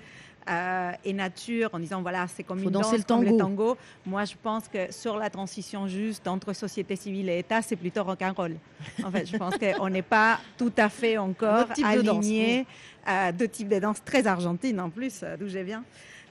euh, 0.50 0.92
et 1.04 1.14
nature, 1.14 1.70
en 1.74 1.80
disant 1.80 2.02
voilà 2.02 2.26
c'est 2.28 2.44
comme 2.44 2.60
Faut 2.60 2.66
une 2.66 2.72
danse, 2.72 2.92
le 2.94 3.04
comme 3.04 3.26
tango. 3.26 3.38
tango. 3.38 3.78
Moi 4.06 4.26
je 4.26 4.36
pense 4.42 4.68
que 4.68 4.92
sur 4.92 5.18
la 5.18 5.30
transition 5.30 5.88
juste 5.88 6.28
entre 6.28 6.54
société 6.54 6.96
civile 6.96 7.30
et 7.30 7.40
État, 7.40 7.62
c'est 7.62 7.76
plutôt 7.76 8.04
rock'n'roll. 8.04 8.56
En 9.04 9.12
fait, 9.12 9.26
je 9.26 9.36
pense 9.38 9.56
qu'on 9.58 9.90
n'est 9.90 10.02
pas 10.02 10.40
tout 10.58 10.72
à 10.78 10.90
fait 10.90 11.18
encore 11.18 11.68
aligné. 11.84 12.66
euh, 13.10 13.32
deux 13.32 13.48
types 13.48 13.70
de 13.70 13.80
danse 13.80 14.04
très 14.04 14.26
argentines 14.28 14.80
en 14.80 14.90
plus, 14.90 15.22
euh, 15.24 15.36
d'où 15.38 15.48
je 15.48 15.60
viens. 15.60 15.84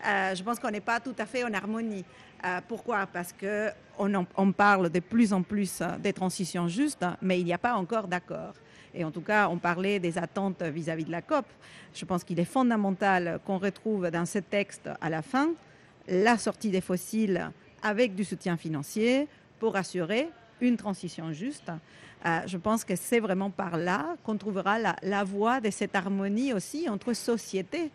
Euh, 0.07 0.35
je 0.35 0.43
pense 0.43 0.59
qu'on 0.59 0.71
n'est 0.71 0.81
pas 0.81 1.01
tout 1.01 1.15
à 1.19 1.25
fait 1.27 1.43
en 1.45 1.53
harmonie. 1.55 2.05
Euh, 2.45 2.61
pourquoi? 2.69 3.07
Parce 3.07 3.33
que 3.33 3.71
on, 3.99 4.15
en- 4.15 4.27
on 4.37 4.53
parle 4.53 4.91
de 4.91 5.01
plus 5.01 5.33
en 5.33 5.43
plus 5.43 5.83
des 6.01 6.13
transitions 6.13 6.69
justes, 6.69 7.05
mais 7.23 7.41
il 7.41 7.45
n'y 7.47 7.55
a 7.55 7.59
pas 7.59 7.75
encore 7.75 8.07
d'accord. 8.07 8.53
Et 8.97 9.05
en 9.05 9.11
tout 9.11 9.21
cas, 9.21 9.49
on 9.49 9.59
parlait 9.59 10.01
des 10.01 10.17
attentes 10.17 10.63
vis-à-vis 10.63 11.05
de 11.05 11.11
la 11.13 11.21
COP. 11.21 11.45
Je 11.95 12.05
pense 12.05 12.25
qu'il 12.25 12.41
est 12.41 12.47
fondamental 12.47 13.39
qu'on 13.45 13.59
retrouve 13.59 14.11
dans 14.11 14.25
ce 14.25 14.39
texte 14.39 14.89
à 15.01 15.11
la 15.11 15.23
fin 15.23 15.51
la 16.09 16.39
sortie 16.39 16.71
des 16.71 16.81
fossiles 16.81 17.51
avec 17.83 18.15
du 18.15 18.25
soutien 18.25 18.57
financier 18.57 19.29
pour 19.59 19.77
assurer 19.77 20.29
une 20.61 20.77
transition 20.77 21.33
juste. 21.33 21.71
Euh, 22.25 22.41
je 22.47 22.57
pense 22.57 22.85
que 22.85 22.97
c'est 22.97 23.21
vraiment 23.21 23.51
par 23.51 23.77
là 23.77 24.17
qu'on 24.25 24.37
trouvera 24.37 24.79
la, 24.79 24.97
la 25.03 25.25
voie 25.25 25.61
de 25.61 25.71
cette 25.71 25.95
harmonie 25.95 26.55
aussi 26.55 26.89
entre 26.89 27.13
société 27.13 27.91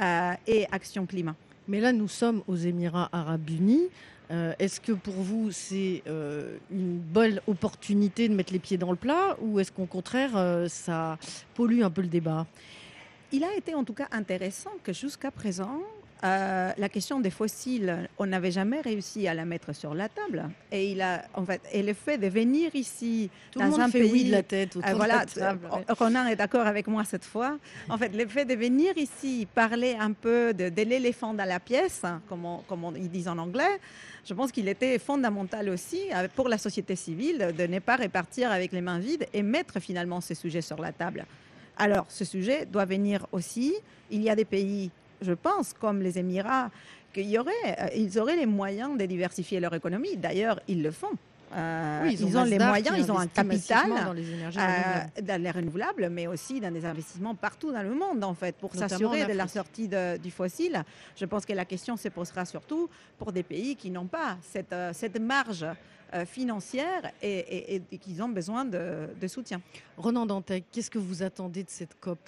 euh, 0.00 0.32
et 0.46 0.66
action 0.70 1.04
climat. 1.04 1.34
Mais 1.66 1.80
là, 1.80 1.92
nous 1.92 2.08
sommes 2.08 2.42
aux 2.46 2.56
Émirats 2.56 3.08
arabes 3.12 3.50
unis. 3.50 3.88
Euh, 4.30 4.52
Est-ce 4.58 4.80
que 4.80 4.92
pour 4.92 5.14
vous, 5.14 5.50
c'est 5.50 6.02
euh, 6.06 6.56
une 6.70 6.98
bonne 6.98 7.40
opportunité 7.46 8.28
de 8.28 8.34
mettre 8.34 8.52
les 8.52 8.58
pieds 8.58 8.78
dans 8.78 8.90
le 8.90 8.96
plat 8.96 9.36
ou 9.40 9.60
est-ce 9.60 9.70
qu'au 9.70 9.86
contraire, 9.86 10.30
euh, 10.36 10.66
ça 10.68 11.18
pollue 11.54 11.82
un 11.82 11.90
peu 11.90 12.00
le 12.02 12.08
débat? 12.08 12.46
Il 13.32 13.44
a 13.44 13.54
été 13.56 13.74
en 13.74 13.84
tout 13.84 13.94
cas 13.94 14.08
intéressant 14.12 14.70
que 14.82 14.92
jusqu'à 14.92 15.30
présent, 15.30 15.80
la 16.22 16.88
question 16.88 17.20
des 17.20 17.28
fossiles, 17.28 18.08
on 18.16 18.24
n'avait 18.24 18.50
jamais 18.50 18.80
réussi 18.80 19.28
à 19.28 19.34
la 19.34 19.44
mettre 19.44 19.74
sur 19.74 19.92
la 19.92 20.08
table. 20.08 20.48
Et, 20.72 20.92
il 20.92 21.02
a, 21.02 21.26
en 21.34 21.44
fait, 21.44 21.60
et 21.70 21.82
le 21.82 21.92
fait 21.92 22.16
de 22.16 22.28
venir 22.28 22.74
ici, 22.74 23.28
Tout 23.50 23.58
le 23.58 23.64
dans 23.66 23.70
monde 23.72 23.80
un 23.82 23.88
fait 23.90 24.00
pays, 24.00 24.12
oui 24.12 24.24
de 24.24 24.30
la 24.32 24.42
tête 24.42 24.74
euh, 24.76 24.80
de 24.90 24.94
voilà, 24.96 25.16
la 25.18 25.26
table, 25.26 25.68
ouais. 25.70 25.84
Ronan 25.90 26.26
est 26.26 26.36
d'accord 26.36 26.66
avec 26.66 26.86
moi 26.86 27.04
cette 27.04 27.26
fois. 27.26 27.58
En 27.90 27.98
fait, 27.98 28.08
le 28.16 28.26
fait 28.26 28.46
de 28.46 28.54
venir 28.54 28.96
ici 28.96 29.46
parler 29.54 29.96
un 30.00 30.12
peu 30.12 30.54
de, 30.54 30.70
de 30.70 30.82
l'éléphant 30.82 31.34
dans 31.34 31.44
la 31.44 31.60
pièce, 31.60 32.00
comme, 32.26 32.46
on- 32.46 32.58
comme 32.66 32.84
on- 32.84 32.94
ils 32.94 33.10
disent 33.10 33.28
en 33.28 33.36
anglais, 33.36 33.78
je 34.26 34.34
pense 34.34 34.50
qu'il 34.50 34.68
était 34.68 34.98
fondamental 34.98 35.68
aussi 35.68 36.00
euh, 36.14 36.28
pour 36.34 36.48
la 36.48 36.58
société 36.58 36.96
civile 36.96 37.52
de 37.56 37.66
ne 37.66 37.78
pas 37.78 37.96
répartir 37.96 38.50
avec 38.50 38.72
les 38.72 38.80
mains 38.80 38.98
vides 38.98 39.26
et 39.32 39.42
mettre 39.42 39.80
finalement 39.80 40.20
ces 40.20 40.34
sujets 40.34 40.62
sur 40.62 40.80
la 40.80 40.92
table. 40.92 41.26
Alors, 41.76 42.06
ce 42.08 42.24
sujet 42.24 42.66
doit 42.66 42.84
venir 42.84 43.26
aussi. 43.32 43.74
Il 44.10 44.22
y 44.22 44.30
a 44.30 44.36
des 44.36 44.44
pays, 44.44 44.90
je 45.20 45.32
pense, 45.32 45.72
comme 45.72 46.00
les 46.00 46.18
Émirats, 46.18 46.70
qu'il 47.12 47.28
y 47.28 47.38
aurait, 47.38 47.52
euh, 47.96 48.20
auraient 48.20 48.36
les 48.36 48.46
moyens 48.46 48.96
de 48.96 49.04
diversifier 49.04 49.60
leur 49.60 49.74
économie. 49.74 50.16
D'ailleurs, 50.16 50.60
ils 50.68 50.82
le 50.82 50.90
font. 50.90 51.16
Euh, 51.54 52.00
Oui, 52.04 52.16
ils 52.20 52.36
ont 52.36 52.44
les 52.44 52.58
moyens, 52.58 52.96
ils 52.98 53.12
ont 53.12 53.18
un 53.18 53.26
capital 53.28 53.88
dans 54.04 54.12
les 54.12 54.30
énergies 54.32 54.58
euh, 54.58 54.62
renouvelables. 54.62 55.22
dans 55.26 55.42
les 55.42 55.50
renouvelables, 55.50 56.08
mais 56.10 56.26
aussi 56.26 56.60
dans 56.60 56.72
des 56.72 56.84
investissements 56.84 57.34
partout 57.34 57.70
dans 57.72 57.82
le 57.82 57.94
monde, 57.94 58.24
en 58.24 58.34
fait, 58.34 58.56
pour 58.56 58.74
s'assurer 58.74 59.20
de 59.26 59.32
la 59.32 59.46
sortie 59.48 59.88
de- 59.88 60.16
du 60.16 60.30
fossile. 60.30 60.82
Je 61.16 61.24
pense 61.26 61.44
que 61.46 61.52
la 61.52 61.64
question 61.64 61.96
se 61.96 62.08
posera 62.08 62.44
surtout 62.44 62.88
pour 63.18 63.30
des 63.32 63.42
pays 63.44 63.76
qui 63.76 63.90
n'ont 63.90 64.06
pas 64.06 64.36
cette, 64.42 64.72
euh, 64.72 64.92
cette 64.92 65.20
marge 65.20 65.64
financière 66.26 67.10
et, 67.20 67.74
et- 67.76 68.22
ont 68.22 68.28
besoin 68.28 68.64
de, 68.64 69.08
de 69.20 69.26
soutien. 69.26 69.60
Ronan 69.96 70.26
Dantec, 70.26 70.64
qu'est-ce 70.70 70.90
que 70.90 70.98
vous 70.98 71.24
attendez 71.24 71.64
de 71.64 71.70
cette 71.70 71.98
COP? 72.00 72.20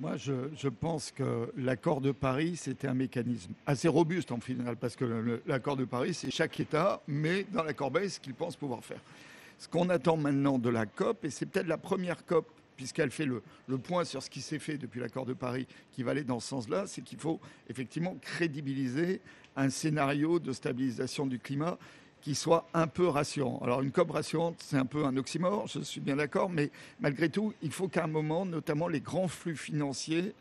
Moi, 0.00 0.16
je, 0.16 0.68
pense 0.68 1.10
que 1.10 1.52
l'accord 1.58 2.00
de 2.00 2.10
Paris, 2.10 2.56
c'était 2.56 2.88
un 2.88 2.94
mécanisme 2.94 3.52
assez 3.66 3.86
robuste 3.86 4.32
en 4.32 4.40
final, 4.40 4.76
parce 4.76 4.96
que 4.96 5.42
l'accord 5.46 5.76
de 5.76 5.84
Paris, 5.84 6.14
c'est 6.14 6.30
chaque 6.30 6.58
État 6.58 7.02
met 7.06 7.44
dans 7.52 7.62
la 7.62 7.74
corbeille 7.74 8.08
ce 8.08 8.18
qu'il 8.18 8.32
pense 8.32 8.56
pouvoir 8.56 8.82
faire. 8.82 9.00
Ce 9.58 9.68
qu'on 9.68 9.90
attend 9.90 10.16
maintenant 10.16 10.58
de 10.58 10.70
la 10.70 10.86
COP, 10.86 11.26
et 11.26 11.30
c'est 11.30 11.44
peut-être 11.44 11.66
la 11.66 11.76
première 11.76 12.24
COP, 12.24 12.46
puisqu'elle 12.78 13.10
fait 13.10 13.26
le, 13.26 13.42
le 13.68 13.76
point 13.76 14.04
sur 14.04 14.22
ce 14.22 14.30
qui 14.30 14.40
s'est 14.40 14.58
fait 14.58 14.78
depuis 14.78 15.00
l'accord 15.00 15.26
de 15.26 15.34
Paris, 15.34 15.66
qui 15.92 16.02
va 16.02 16.12
aller 16.12 16.24
dans 16.24 16.40
ce 16.40 16.48
sens-là, 16.48 16.86
c'est 16.86 17.02
qu'il 17.02 17.18
faut 17.18 17.38
effectivement 17.68 18.16
crédibiliser 18.22 19.20
un 19.54 19.68
scénario 19.68 20.38
de 20.38 20.52
stabilisation 20.54 21.26
du 21.26 21.38
climat 21.38 21.76
qui 22.22 22.34
soit 22.34 22.66
un 22.74 22.86
peu 22.86 23.08
rassurant. 23.08 23.60
Alors 23.62 23.82
une 23.82 23.90
COP 23.90 24.10
rassurante, 24.10 24.56
c'est 24.58 24.76
un 24.76 24.86
peu 24.86 25.04
un 25.04 25.16
oxymore, 25.16 25.66
je 25.66 25.80
suis 25.80 26.00
bien 26.00 26.16
d'accord, 26.16 26.50
mais 26.50 26.70
malgré 27.00 27.28
tout, 27.28 27.54
il 27.62 27.72
faut 27.72 27.88
qu'à 27.88 28.04
un 28.04 28.08
moment, 28.08 28.44
notamment 28.44 28.88
les 28.88 29.00
grands 29.00 29.28
flux 29.28 29.56
financiers, 29.56 30.34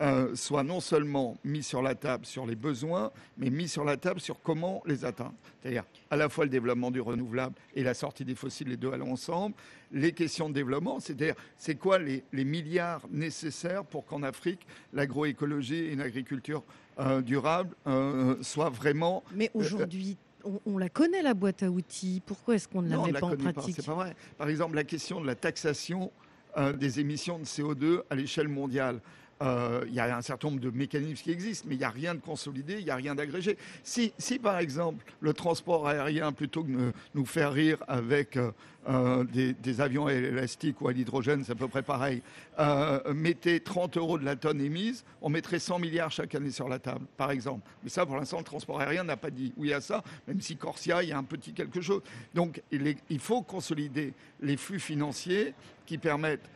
euh, 0.00 0.36
soient 0.36 0.62
non 0.62 0.78
seulement 0.78 1.36
mis 1.42 1.64
sur 1.64 1.82
la 1.82 1.96
table 1.96 2.24
sur 2.24 2.46
les 2.46 2.54
besoins, 2.54 3.10
mais 3.36 3.50
mis 3.50 3.66
sur 3.66 3.84
la 3.84 3.96
table 3.96 4.20
sur 4.20 4.40
comment 4.40 4.80
les 4.86 5.04
atteindre. 5.04 5.34
C'est-à-dire 5.60 5.82
à 6.10 6.16
la 6.16 6.28
fois 6.28 6.44
le 6.44 6.50
développement 6.50 6.92
du 6.92 7.00
renouvelable 7.00 7.56
et 7.74 7.82
la 7.82 7.94
sortie 7.94 8.24
des 8.24 8.36
fossiles, 8.36 8.68
les 8.68 8.76
deux 8.76 8.92
allons 8.92 9.12
ensemble. 9.12 9.56
Les 9.90 10.12
questions 10.12 10.48
de 10.48 10.54
développement, 10.54 11.00
c'est-à-dire 11.00 11.34
c'est 11.56 11.74
quoi 11.74 11.98
les, 11.98 12.22
les 12.32 12.44
milliards 12.44 13.02
nécessaires 13.10 13.84
pour 13.84 14.06
qu'en 14.06 14.22
Afrique, 14.22 14.60
l'agroécologie 14.92 15.74
et 15.74 15.92
une 15.92 16.00
agriculture 16.00 16.62
euh, 17.00 17.20
durable 17.20 17.74
euh, 17.88 18.36
soient 18.40 18.70
vraiment... 18.70 19.24
Mais 19.34 19.50
aujourd'hui, 19.52 20.16
on, 20.44 20.60
on 20.66 20.78
la 20.78 20.88
connaît 20.88 21.22
la 21.22 21.34
boîte 21.34 21.62
à 21.62 21.70
outils. 21.70 22.22
Pourquoi 22.24 22.54
est-ce 22.54 22.68
qu'on 22.68 22.82
ne 22.82 22.90
la 22.90 22.96
non, 22.96 23.02
on 23.02 23.06
met 23.06 23.12
la 23.12 23.20
pas 23.20 23.26
en 23.26 23.30
connaît 23.30 23.52
pratique 23.52 23.76
C'est 23.76 23.86
pas 23.86 23.94
vrai. 23.94 24.16
Par 24.36 24.48
exemple, 24.48 24.74
la 24.74 24.84
question 24.84 25.20
de 25.20 25.26
la 25.26 25.34
taxation 25.34 26.12
euh, 26.56 26.72
des 26.72 27.00
émissions 27.00 27.38
de 27.38 27.44
CO2 27.44 28.02
à 28.10 28.14
l'échelle 28.14 28.48
mondiale. 28.48 29.00
Euh, 29.42 29.84
Il 29.88 29.94
y 29.94 30.00
a 30.00 30.16
un 30.16 30.22
certain 30.22 30.48
nombre 30.48 30.60
de 30.60 30.70
mécanismes 30.70 31.22
qui 31.22 31.30
existent, 31.30 31.66
mais 31.68 31.76
il 31.76 31.78
n'y 31.78 31.84
a 31.84 31.90
rien 31.90 32.14
de 32.14 32.20
consolidé, 32.20 32.78
il 32.78 32.84
n'y 32.84 32.90
a 32.90 32.96
rien 32.96 33.14
d'agrégé. 33.14 33.56
Si, 33.82 34.12
si, 34.18 34.38
par 34.38 34.58
exemple, 34.58 35.04
le 35.20 35.32
transport 35.32 35.86
aérien, 35.86 36.32
plutôt 36.32 36.64
que 36.64 36.70
de 36.70 36.92
nous 37.14 37.26
faire 37.26 37.52
rire 37.52 37.78
avec 37.86 38.36
euh, 38.36 38.50
euh, 38.88 39.24
des, 39.24 39.52
des 39.52 39.80
avions 39.80 40.06
à 40.06 40.14
élastique 40.14 40.80
ou 40.80 40.88
à 40.88 40.92
l'hydrogène, 40.92 41.44
c'est 41.44 41.52
à 41.52 41.54
peu 41.54 41.68
près 41.68 41.82
pareil, 41.82 42.22
euh, 42.58 43.12
mettait 43.14 43.60
30 43.60 43.96
euros 43.96 44.18
de 44.18 44.24
la 44.24 44.34
tonne 44.34 44.60
émise, 44.60 45.04
on 45.22 45.28
mettrait 45.28 45.58
100 45.58 45.78
milliards 45.78 46.10
chaque 46.10 46.34
année 46.34 46.50
sur 46.50 46.68
la 46.68 46.78
table, 46.78 47.06
par 47.16 47.30
exemple. 47.30 47.68
Mais 47.82 47.90
ça, 47.90 48.06
pour 48.06 48.16
l'instant, 48.16 48.38
le 48.38 48.44
transport 48.44 48.80
aérien 48.80 49.04
n'a 49.04 49.16
pas 49.16 49.30
dit 49.30 49.52
oui 49.56 49.72
à 49.72 49.80
ça, 49.80 50.02
même 50.26 50.40
si 50.40 50.56
Corsia, 50.56 51.02
il 51.02 51.10
y 51.10 51.12
a 51.12 51.18
un 51.18 51.24
petit 51.24 51.52
quelque 51.52 51.80
chose. 51.80 52.02
Donc, 52.34 52.62
il 52.70 53.20
faut 53.20 53.42
consolider 53.42 54.14
les 54.40 54.56
flux 54.56 54.80
financiers 54.80 55.54
qui 55.86 55.98
permettent 55.98 56.48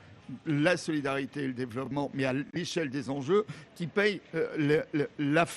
la 0.47 0.77
solidarité 0.77 1.43
et 1.43 1.47
le 1.47 1.53
développement, 1.53 2.11
mais 2.15 2.25
à 2.25 2.33
l'échelle 2.53 2.91
des 2.91 3.11
enjeux, 3.11 3.45
qui 3.75 3.87
payent 3.87 4.21
euh, 4.35 4.83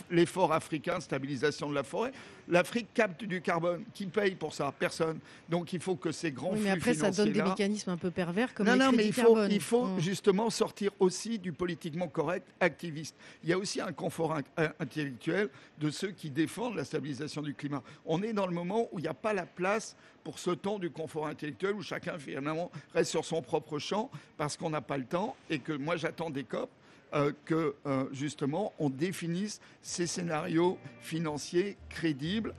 l'effort 0.10 0.54
africain 0.54 0.98
de 0.98 1.04
stabilisation 1.04 1.70
de 1.70 1.76
la 1.76 1.84
forêt. 1.84 2.12
L'Afrique 2.48 2.88
capte 2.94 3.24
du 3.24 3.42
carbone. 3.42 3.84
Qui 3.94 4.06
paye 4.06 4.36
pour 4.36 4.54
ça? 4.54 4.72
Personne. 4.78 5.20
Donc 5.50 5.74
il 5.74 5.80
faut 5.80 5.96
que 5.96 6.12
ces 6.12 6.32
grands 6.32 6.52
Oui, 6.52 6.58
flux 6.58 6.64
mais 6.66 6.72
après, 6.72 6.94
ça 6.94 7.12
donne 7.12 7.32
des 7.32 7.42
mécanismes 7.42 7.90
un 7.90 7.98
peu 7.98 8.12
pervers 8.12 8.54
comme 8.54 8.68
non, 8.68 8.76
non, 8.76 8.92
mais 8.92 9.08
il 9.08 9.14
faut, 9.14 9.22
carbone. 9.22 9.52
il 9.52 9.62
faut 9.62 9.86
Mm. 9.86 10.00
justement 10.00 10.50
sortir 10.50 10.92
aussi 11.00 11.40
du 11.40 11.52
politiquement 11.52 12.08
correct 12.08 12.46
activiste. 12.60 13.16
Il 13.44 13.50
y 13.50 13.54
a 13.54 13.58
aussi 13.58 13.82
un 13.82 13.92
confort 13.92 14.34
in- 14.36 14.44
in- 14.58 14.74
intellectuel 14.80 15.50
de 15.80 15.90
ceux 15.90 16.12
qui 16.12 16.30
défendent 16.30 16.76
la 16.76 16.86
stabilisation 16.86 17.42
du 17.42 17.54
climat. 17.56 17.82
On 18.06 18.22
est 18.22 18.34
dans 18.34 18.48
le 18.48 18.54
moment 18.54 18.88
où 18.92 19.00
il 19.00 19.04
n'y 19.04 19.08
a 19.08 19.14
pas 19.14 19.34
la 19.34 19.46
place 19.46 19.96
pour 20.24 20.40
ce 20.40 20.52
temps 20.52 20.80
du 20.80 20.90
confort 20.90 21.28
intellectuel 21.28 21.74
où 21.76 21.82
chacun 21.82 22.18
finalement 22.20 22.72
reste 22.94 23.12
sur 23.12 23.26
son 23.26 23.42
propre 23.42 23.80
champ 23.80 24.10
parce 24.38 24.58
qu'on 24.58 24.70
n'a 24.70 24.82
pas 24.82 24.98
le 24.98 25.06
temps 25.06 25.36
et 25.50 25.60
que 25.60 25.74
moi 25.74 25.98
j'attends 25.98 26.30
des 26.30 26.44
COP 26.44 26.70
euh, 27.14 27.32
que 27.46 27.76
euh, 27.86 28.06
justement 28.12 28.74
on 28.80 28.90
définisse 28.90 29.62
ces 29.82 30.08
scénarios 30.08 30.78
financiers 31.02 31.78
crédibles. 31.90 32.54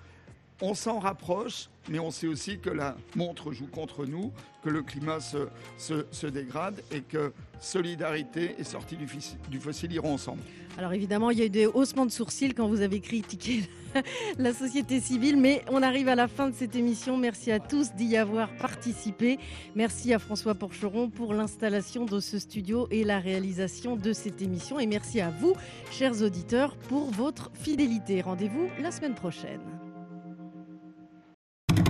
On 0.63 0.75
s'en 0.75 0.99
rapproche, 0.99 1.69
mais 1.89 1.99
on 1.99 2.11
sait 2.11 2.27
aussi 2.27 2.59
que 2.59 2.71
la 2.71 2.97
montre 3.15 3.53
joue 3.53 3.67
contre 3.67 4.07
nous, 4.07 4.33
que 4.63 4.71
le 4.71 4.83
climat 4.83 5.21
se, 5.21 6.27
dégrade 6.27 6.83
et 6.91 7.03
que 7.03 7.33
solidarité 7.61 8.57
et 8.59 8.65
sortie 8.65 8.97
du, 8.97 9.07
du 9.51 9.61
fossile 9.61 9.93
iront 9.93 10.15
ensemble. 10.15 10.43
Alors 10.79 10.93
évidemment, 10.93 11.31
il 11.31 11.39
y 11.39 11.43
a 11.43 11.47
eu 11.47 11.51
des 11.51 11.67
haussements 11.67 12.05
de 12.05 12.11
sourcils 12.11 12.53
quand 12.53 12.69
vous 12.69 12.83
avez 12.83 13.01
critiqué 13.01 13.63
la 14.39 14.53
société 14.53 15.01
civile, 15.01 15.39
mais 15.39 15.63
on 15.71 15.83
arrive 15.83 16.09
à 16.09 16.15
la 16.15 16.29
fin 16.29 16.51
de 16.51 16.55
cette 16.55 16.77
émission. 16.77 17.17
Merci 17.17 17.51
à 17.51 17.61
tous 17.61 17.93
d'y 17.95 18.17
avoir 18.17 18.55
participé. 18.57 19.39
Merci 19.75 20.13
à 20.13 20.19
François 20.19 20.55
Porcheron 20.55 21.09
pour 21.09 21.33
l'installation 21.33 22.05
de 22.05 22.21
ce 22.21 22.39
studio 22.39 22.89
et 22.91 23.05
la 23.05 23.21
réalisation 23.21 23.97
de 23.97 24.13
cette 24.13 24.43
émission. 24.43 24.79
Et 24.79 24.87
merci 24.87 25.21
à 25.21 25.31
vous, 25.31 25.55
chers 25.91 26.23
auditeurs, 26.23 26.77
pour 26.77 27.11
votre 27.11 27.51
fidélité. 27.55 28.21
Rendez-vous 28.21 28.69
la 28.81 28.91
semaine 28.91 29.15
prochaine. 29.15 29.86